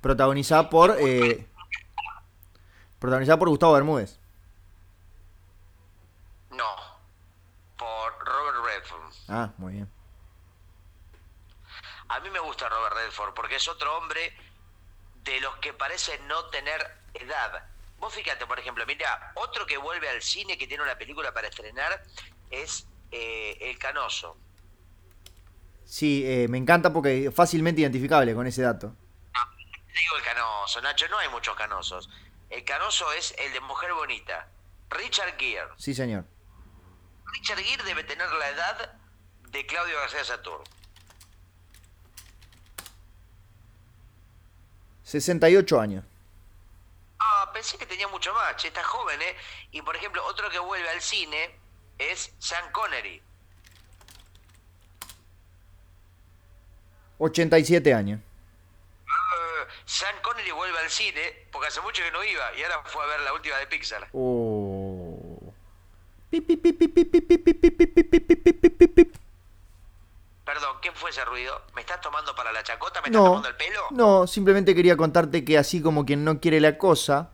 Protagonizada 0.00 0.68
por. 0.68 0.96
Eh, 0.98 1.46
protagonizada 2.98 3.38
por 3.38 3.48
Gustavo 3.48 3.72
Bermúdez. 3.74 4.18
No, 6.50 6.76
por 7.78 8.12
Robert 8.26 8.58
Redford. 8.64 9.12
Ah, 9.28 9.50
muy 9.56 9.74
bien. 9.74 9.90
A 12.08 12.20
mí 12.20 12.28
me 12.28 12.40
gusta 12.40 12.68
Robert 12.68 12.94
Redford 12.94 13.32
porque 13.32 13.56
es 13.56 13.66
otro 13.68 13.96
hombre 13.96 14.36
de 15.24 15.40
los 15.40 15.56
que 15.56 15.72
parece 15.72 16.18
no 16.26 16.46
tener 16.46 16.80
edad. 17.14 17.66
Vos 17.98 18.14
fíjate, 18.14 18.46
por 18.46 18.58
ejemplo, 18.58 18.84
mira, 18.86 19.32
otro 19.36 19.64
que 19.66 19.76
vuelve 19.76 20.08
al 20.08 20.22
cine 20.22 20.58
que 20.58 20.66
tiene 20.66 20.82
una 20.82 20.98
película 20.98 21.32
para 21.32 21.48
estrenar 21.48 22.02
es 22.50 22.86
eh, 23.10 23.56
El 23.60 23.78
Canoso. 23.78 24.36
Sí, 25.84 26.24
eh, 26.24 26.48
me 26.48 26.58
encanta 26.58 26.92
porque 26.92 27.26
es 27.26 27.34
fácilmente 27.34 27.82
identificable 27.82 28.34
con 28.34 28.46
ese 28.46 28.62
dato. 28.62 28.96
digo 29.94 30.16
el 30.16 30.22
canoso, 30.22 30.80
Nacho, 30.80 31.06
no 31.08 31.18
hay 31.18 31.28
muchos 31.28 31.54
canosos. 31.54 32.08
El 32.48 32.64
canoso 32.64 33.12
es 33.12 33.34
el 33.38 33.52
de 33.52 33.60
Mujer 33.60 33.92
Bonita. 33.92 34.48
Richard 34.90 35.36
Gere. 35.38 35.68
Sí, 35.76 35.94
señor. 35.94 36.24
Richard 37.26 37.58
Gere 37.58 37.84
debe 37.84 38.04
tener 38.04 38.30
la 38.32 38.48
edad 38.48 38.94
de 39.50 39.66
Claudio 39.66 39.96
García 39.98 40.24
Satur. 40.24 40.64
68 45.12 45.78
años. 45.78 46.04
Ah, 47.18 47.50
pensé 47.52 47.76
que 47.76 47.84
tenía 47.84 48.08
mucho 48.08 48.32
más. 48.32 48.56
Che, 48.56 48.68
está 48.68 48.82
joven, 48.82 49.20
¿eh? 49.20 49.36
Y 49.72 49.82
por 49.82 49.94
ejemplo, 49.94 50.24
otro 50.24 50.48
que 50.48 50.58
vuelve 50.58 50.88
al 50.88 51.02
cine 51.02 51.54
es 51.98 52.32
Sean 52.38 52.72
Connery. 52.72 53.20
87 57.18 57.92
años. 57.92 58.20
Uh, 59.06 59.70
Sean 59.84 60.14
Connery 60.22 60.50
vuelve 60.50 60.78
al 60.78 60.88
cine 60.88 61.46
porque 61.52 61.68
hace 61.68 61.82
mucho 61.82 62.02
que 62.02 62.10
no 62.10 62.24
iba 62.24 62.54
y 62.56 62.62
ahora 62.62 62.82
fue 62.86 63.04
a 63.04 63.06
ver 63.08 63.20
la 63.20 63.34
última 63.34 63.58
de 63.58 63.66
Pixar. 63.66 64.08
Oh. 64.14 65.52
Perdón, 70.52 70.78
¿qué 70.82 70.92
fue 70.92 71.10
ese 71.10 71.24
ruido? 71.24 71.62
¿Me 71.74 71.80
estás 71.80 72.00
tomando 72.00 72.34
para 72.34 72.52
la 72.52 72.62
chacota? 72.62 73.00
¿Me 73.00 73.08
estás 73.08 73.22
No, 73.22 73.24
tomando 73.24 73.48
el 73.48 73.56
pelo? 73.56 73.80
no, 73.88 74.26
simplemente 74.26 74.74
quería 74.74 74.96
contarte 74.96 75.44
que 75.44 75.58
así 75.58 75.82
como 75.82 76.04
quien 76.04 76.24
no 76.24 76.40
quiere 76.40 76.60
la 76.60 76.78
cosa, 76.78 77.30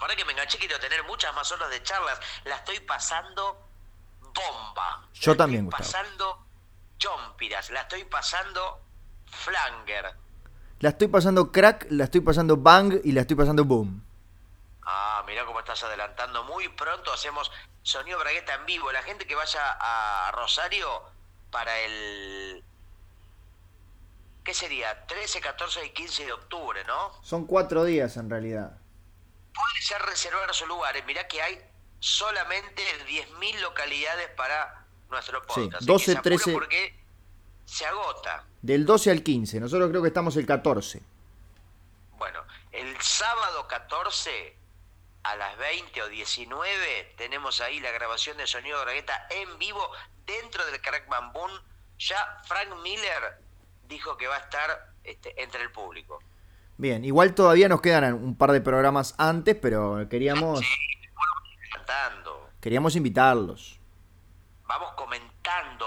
Para 0.00 0.14
que 0.14 0.24
me 0.24 0.32
enganché, 0.32 0.58
quiero 0.58 0.78
tener 0.78 1.02
muchas 1.04 1.34
más 1.34 1.50
horas 1.52 1.70
de 1.70 1.82
charlas. 1.82 2.20
La 2.44 2.56
estoy 2.56 2.80
pasando 2.80 3.68
bomba. 4.20 5.08
Yo 5.14 5.34
La 5.34 5.36
también, 5.36 5.64
estoy 5.64 5.66
Gustavo. 5.66 5.96
pasando 6.02 6.46
chompiras. 6.98 7.70
La 7.70 7.82
estoy 7.82 8.04
pasando 8.04 8.80
flanger. 9.26 10.14
la 10.80 10.90
estoy 10.90 11.08
pasando 11.08 11.52
crack, 11.52 11.86
la 11.90 12.04
estoy 12.04 12.20
pasando 12.22 12.56
bang 12.56 13.00
y 13.04 13.12
la 13.12 13.22
estoy 13.22 13.36
pasando 13.36 13.64
boom. 13.64 14.02
Ah, 14.82 15.22
mirá 15.26 15.44
cómo 15.44 15.58
estás 15.60 15.82
adelantando. 15.82 16.44
Muy 16.44 16.68
pronto 16.68 17.12
hacemos 17.12 17.50
sonido 17.82 18.18
bragueta 18.18 18.54
en 18.54 18.66
vivo. 18.66 18.92
La 18.92 19.02
gente 19.02 19.26
que 19.26 19.34
vaya 19.34 19.76
a 19.80 20.30
Rosario 20.32 21.02
para 21.50 21.78
el... 21.80 22.64
¿Qué 24.44 24.54
sería? 24.54 25.06
13, 25.06 25.40
14 25.40 25.86
y 25.86 25.90
15 25.90 26.26
de 26.26 26.32
octubre, 26.32 26.84
¿no? 26.84 27.12
Son 27.22 27.46
cuatro 27.46 27.84
días 27.84 28.16
en 28.16 28.30
realidad. 28.30 28.78
Puede 29.52 29.82
ser 29.82 30.00
reservar 30.02 30.54
su 30.54 30.66
lugar. 30.66 30.94
Mirá 31.06 31.26
que 31.26 31.42
hay 31.42 31.58
solamente 31.98 32.82
10.000 33.08 33.60
localidades 33.60 34.28
para 34.36 34.86
nuestro 35.10 35.40
Sí, 35.40 35.46
podcast. 35.46 35.74
Así 35.76 35.86
12, 35.86 36.04
que 36.04 36.12
se 36.12 36.18
apure 36.18 36.36
13. 36.36 36.52
Porque 36.52 37.00
se 37.64 37.86
agota. 37.86 38.44
Del 38.62 38.86
12 38.86 39.10
al 39.10 39.22
15, 39.22 39.60
nosotros 39.60 39.90
creo 39.90 40.02
que 40.02 40.08
estamos 40.08 40.36
el 40.36 40.46
14. 40.46 41.02
Bueno, 42.18 42.44
el 42.72 43.00
sábado 43.00 43.66
14 43.66 44.56
a 45.30 45.36
las 45.36 45.56
20 45.58 46.02
o 46.02 46.08
19 46.08 47.14
tenemos 47.16 47.60
ahí 47.60 47.80
la 47.80 47.90
grabación 47.90 48.36
de 48.36 48.46
Sonido 48.46 48.80
Bragueta 48.82 49.26
en 49.30 49.58
vivo 49.58 49.80
dentro 50.24 50.64
del 50.66 50.80
Crack 50.80 51.08
Bamboo. 51.08 51.48
Ya 51.98 52.40
Frank 52.44 52.68
Miller 52.82 53.40
dijo 53.88 54.16
que 54.16 54.26
va 54.26 54.36
a 54.36 54.40
estar 54.40 54.92
este, 55.04 55.40
entre 55.42 55.62
el 55.62 55.72
público. 55.72 56.20
Bien, 56.76 57.04
igual 57.04 57.34
todavía 57.34 57.68
nos 57.68 57.80
quedan 57.80 58.12
un 58.14 58.36
par 58.36 58.52
de 58.52 58.60
programas 58.60 59.14
antes, 59.18 59.56
pero 59.60 60.06
queríamos, 60.08 60.60
Cantando. 61.72 62.50
queríamos 62.60 62.94
invitarlos. 62.96 63.80
Vamos 64.66 64.92
comentando, 64.92 65.35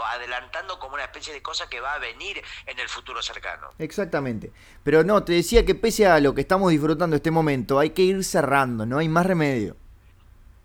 adelantando 0.06 0.80
como 0.80 0.96
una 0.96 1.04
especie 1.04 1.34
de 1.34 1.42
cosa 1.42 1.70
que 1.70 1.80
va 1.80 1.94
a 1.94 2.00
venir 2.00 2.42
en 2.66 2.80
el 2.80 2.90
futuro 2.90 3.22
cercano. 3.22 3.70
Exactamente. 3.78 4.52
Pero 4.84 5.04
no, 5.04 5.24
te 5.24 5.34
decía 5.34 5.66
que 5.66 5.76
pese 5.76 6.08
a 6.08 6.20
lo 6.20 6.34
que 6.34 6.42
estamos 6.42 6.72
disfrutando 6.72 7.16
este 7.16 7.32
momento, 7.32 7.80
hay 7.80 7.92
que 7.92 8.02
ir 8.02 8.24
cerrando, 8.24 8.86
no 8.86 8.98
hay 8.98 9.10
más 9.10 9.26
remedio. 9.26 9.76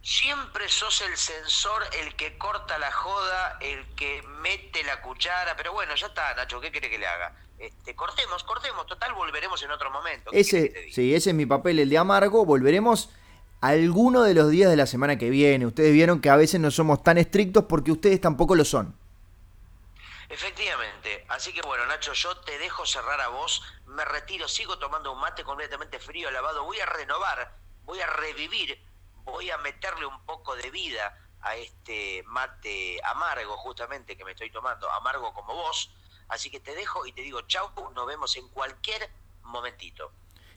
Siempre 0.02 0.68
sos 0.68 1.00
el 1.00 1.16
censor, 1.16 1.82
el 2.02 2.14
que 2.14 2.36
corta 2.36 2.78
la 2.78 2.92
joda, 2.92 3.56
el 3.60 3.86
que 3.94 4.22
mete 4.42 4.84
la 4.84 5.00
cuchara, 5.00 5.56
pero 5.56 5.72
bueno, 5.72 5.94
ya 5.94 6.08
está, 6.08 6.34
Nacho, 6.34 6.60
¿qué 6.60 6.70
quiere 6.70 6.90
que 6.90 6.98
le 6.98 7.06
haga? 7.06 7.34
Este, 7.58 7.94
cortemos, 7.94 8.44
cortemos, 8.44 8.86
total, 8.86 9.14
volveremos 9.14 9.62
en 9.62 9.70
otro 9.70 9.90
momento. 9.90 10.30
¿Qué 10.30 10.44
querés 10.44 10.50
que 10.50 10.68
te 10.68 10.86
Ese, 10.88 10.92
sí, 10.92 11.14
ese 11.14 11.30
es 11.30 11.36
mi 11.36 11.46
papel, 11.46 11.78
el 11.78 11.88
de 11.88 11.96
amargo. 11.96 12.44
Volveremos 12.44 13.08
alguno 13.64 14.24
de 14.24 14.34
los 14.34 14.50
días 14.50 14.68
de 14.68 14.76
la 14.76 14.86
semana 14.86 15.16
que 15.16 15.30
viene. 15.30 15.64
Ustedes 15.64 15.92
vieron 15.92 16.20
que 16.20 16.28
a 16.28 16.36
veces 16.36 16.60
no 16.60 16.70
somos 16.70 17.02
tan 17.02 17.16
estrictos 17.16 17.64
porque 17.66 17.92
ustedes 17.92 18.20
tampoco 18.20 18.54
lo 18.54 18.64
son. 18.64 18.94
Efectivamente, 20.28 21.24
así 21.28 21.52
que 21.52 21.62
bueno, 21.62 21.86
Nacho, 21.86 22.12
yo 22.12 22.36
te 22.38 22.58
dejo 22.58 22.84
cerrar 22.84 23.20
a 23.22 23.28
vos, 23.28 23.62
me 23.86 24.04
retiro, 24.04 24.48
sigo 24.48 24.78
tomando 24.78 25.12
un 25.12 25.20
mate 25.20 25.44
completamente 25.44 25.98
frío, 25.98 26.30
lavado, 26.30 26.64
voy 26.64 26.78
a 26.80 26.86
renovar, 26.86 27.56
voy 27.84 28.00
a 28.00 28.06
revivir, 28.06 28.78
voy 29.24 29.50
a 29.50 29.56
meterle 29.58 30.04
un 30.06 30.26
poco 30.26 30.56
de 30.56 30.70
vida 30.70 31.16
a 31.40 31.56
este 31.56 32.22
mate 32.26 33.00
amargo 33.04 33.56
justamente 33.56 34.16
que 34.16 34.24
me 34.24 34.32
estoy 34.32 34.50
tomando, 34.50 34.90
amargo 34.90 35.32
como 35.32 35.54
vos, 35.54 35.90
así 36.28 36.50
que 36.50 36.60
te 36.60 36.74
dejo 36.74 37.06
y 37.06 37.12
te 37.12 37.22
digo 37.22 37.42
chau, 37.42 37.70
nos 37.94 38.06
vemos 38.06 38.36
en 38.36 38.48
cualquier 38.48 39.10
momentito. 39.42 40.10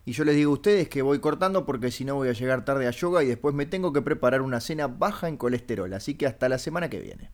Y 0.07 0.13
yo 0.13 0.23
les 0.23 0.37
digo 0.37 0.51
a 0.51 0.53
ustedes 0.53 0.87
que 0.87 1.01
voy 1.01 1.19
cortando 1.19 1.65
porque 1.65 1.91
si 1.91 2.05
no 2.05 2.15
voy 2.15 2.29
a 2.29 2.31
llegar 2.31 2.63
tarde 2.63 2.87
a 2.87 2.91
yoga 2.91 3.25
y 3.25 3.27
después 3.27 3.53
me 3.53 3.65
tengo 3.65 3.91
que 3.91 4.01
preparar 4.01 4.41
una 4.41 4.61
cena 4.61 4.87
baja 4.87 5.27
en 5.27 5.35
colesterol. 5.35 5.93
Así 5.93 6.15
que 6.15 6.25
hasta 6.25 6.47
la 6.47 6.59
semana 6.59 6.89
que 6.89 7.01
viene. 7.01 7.29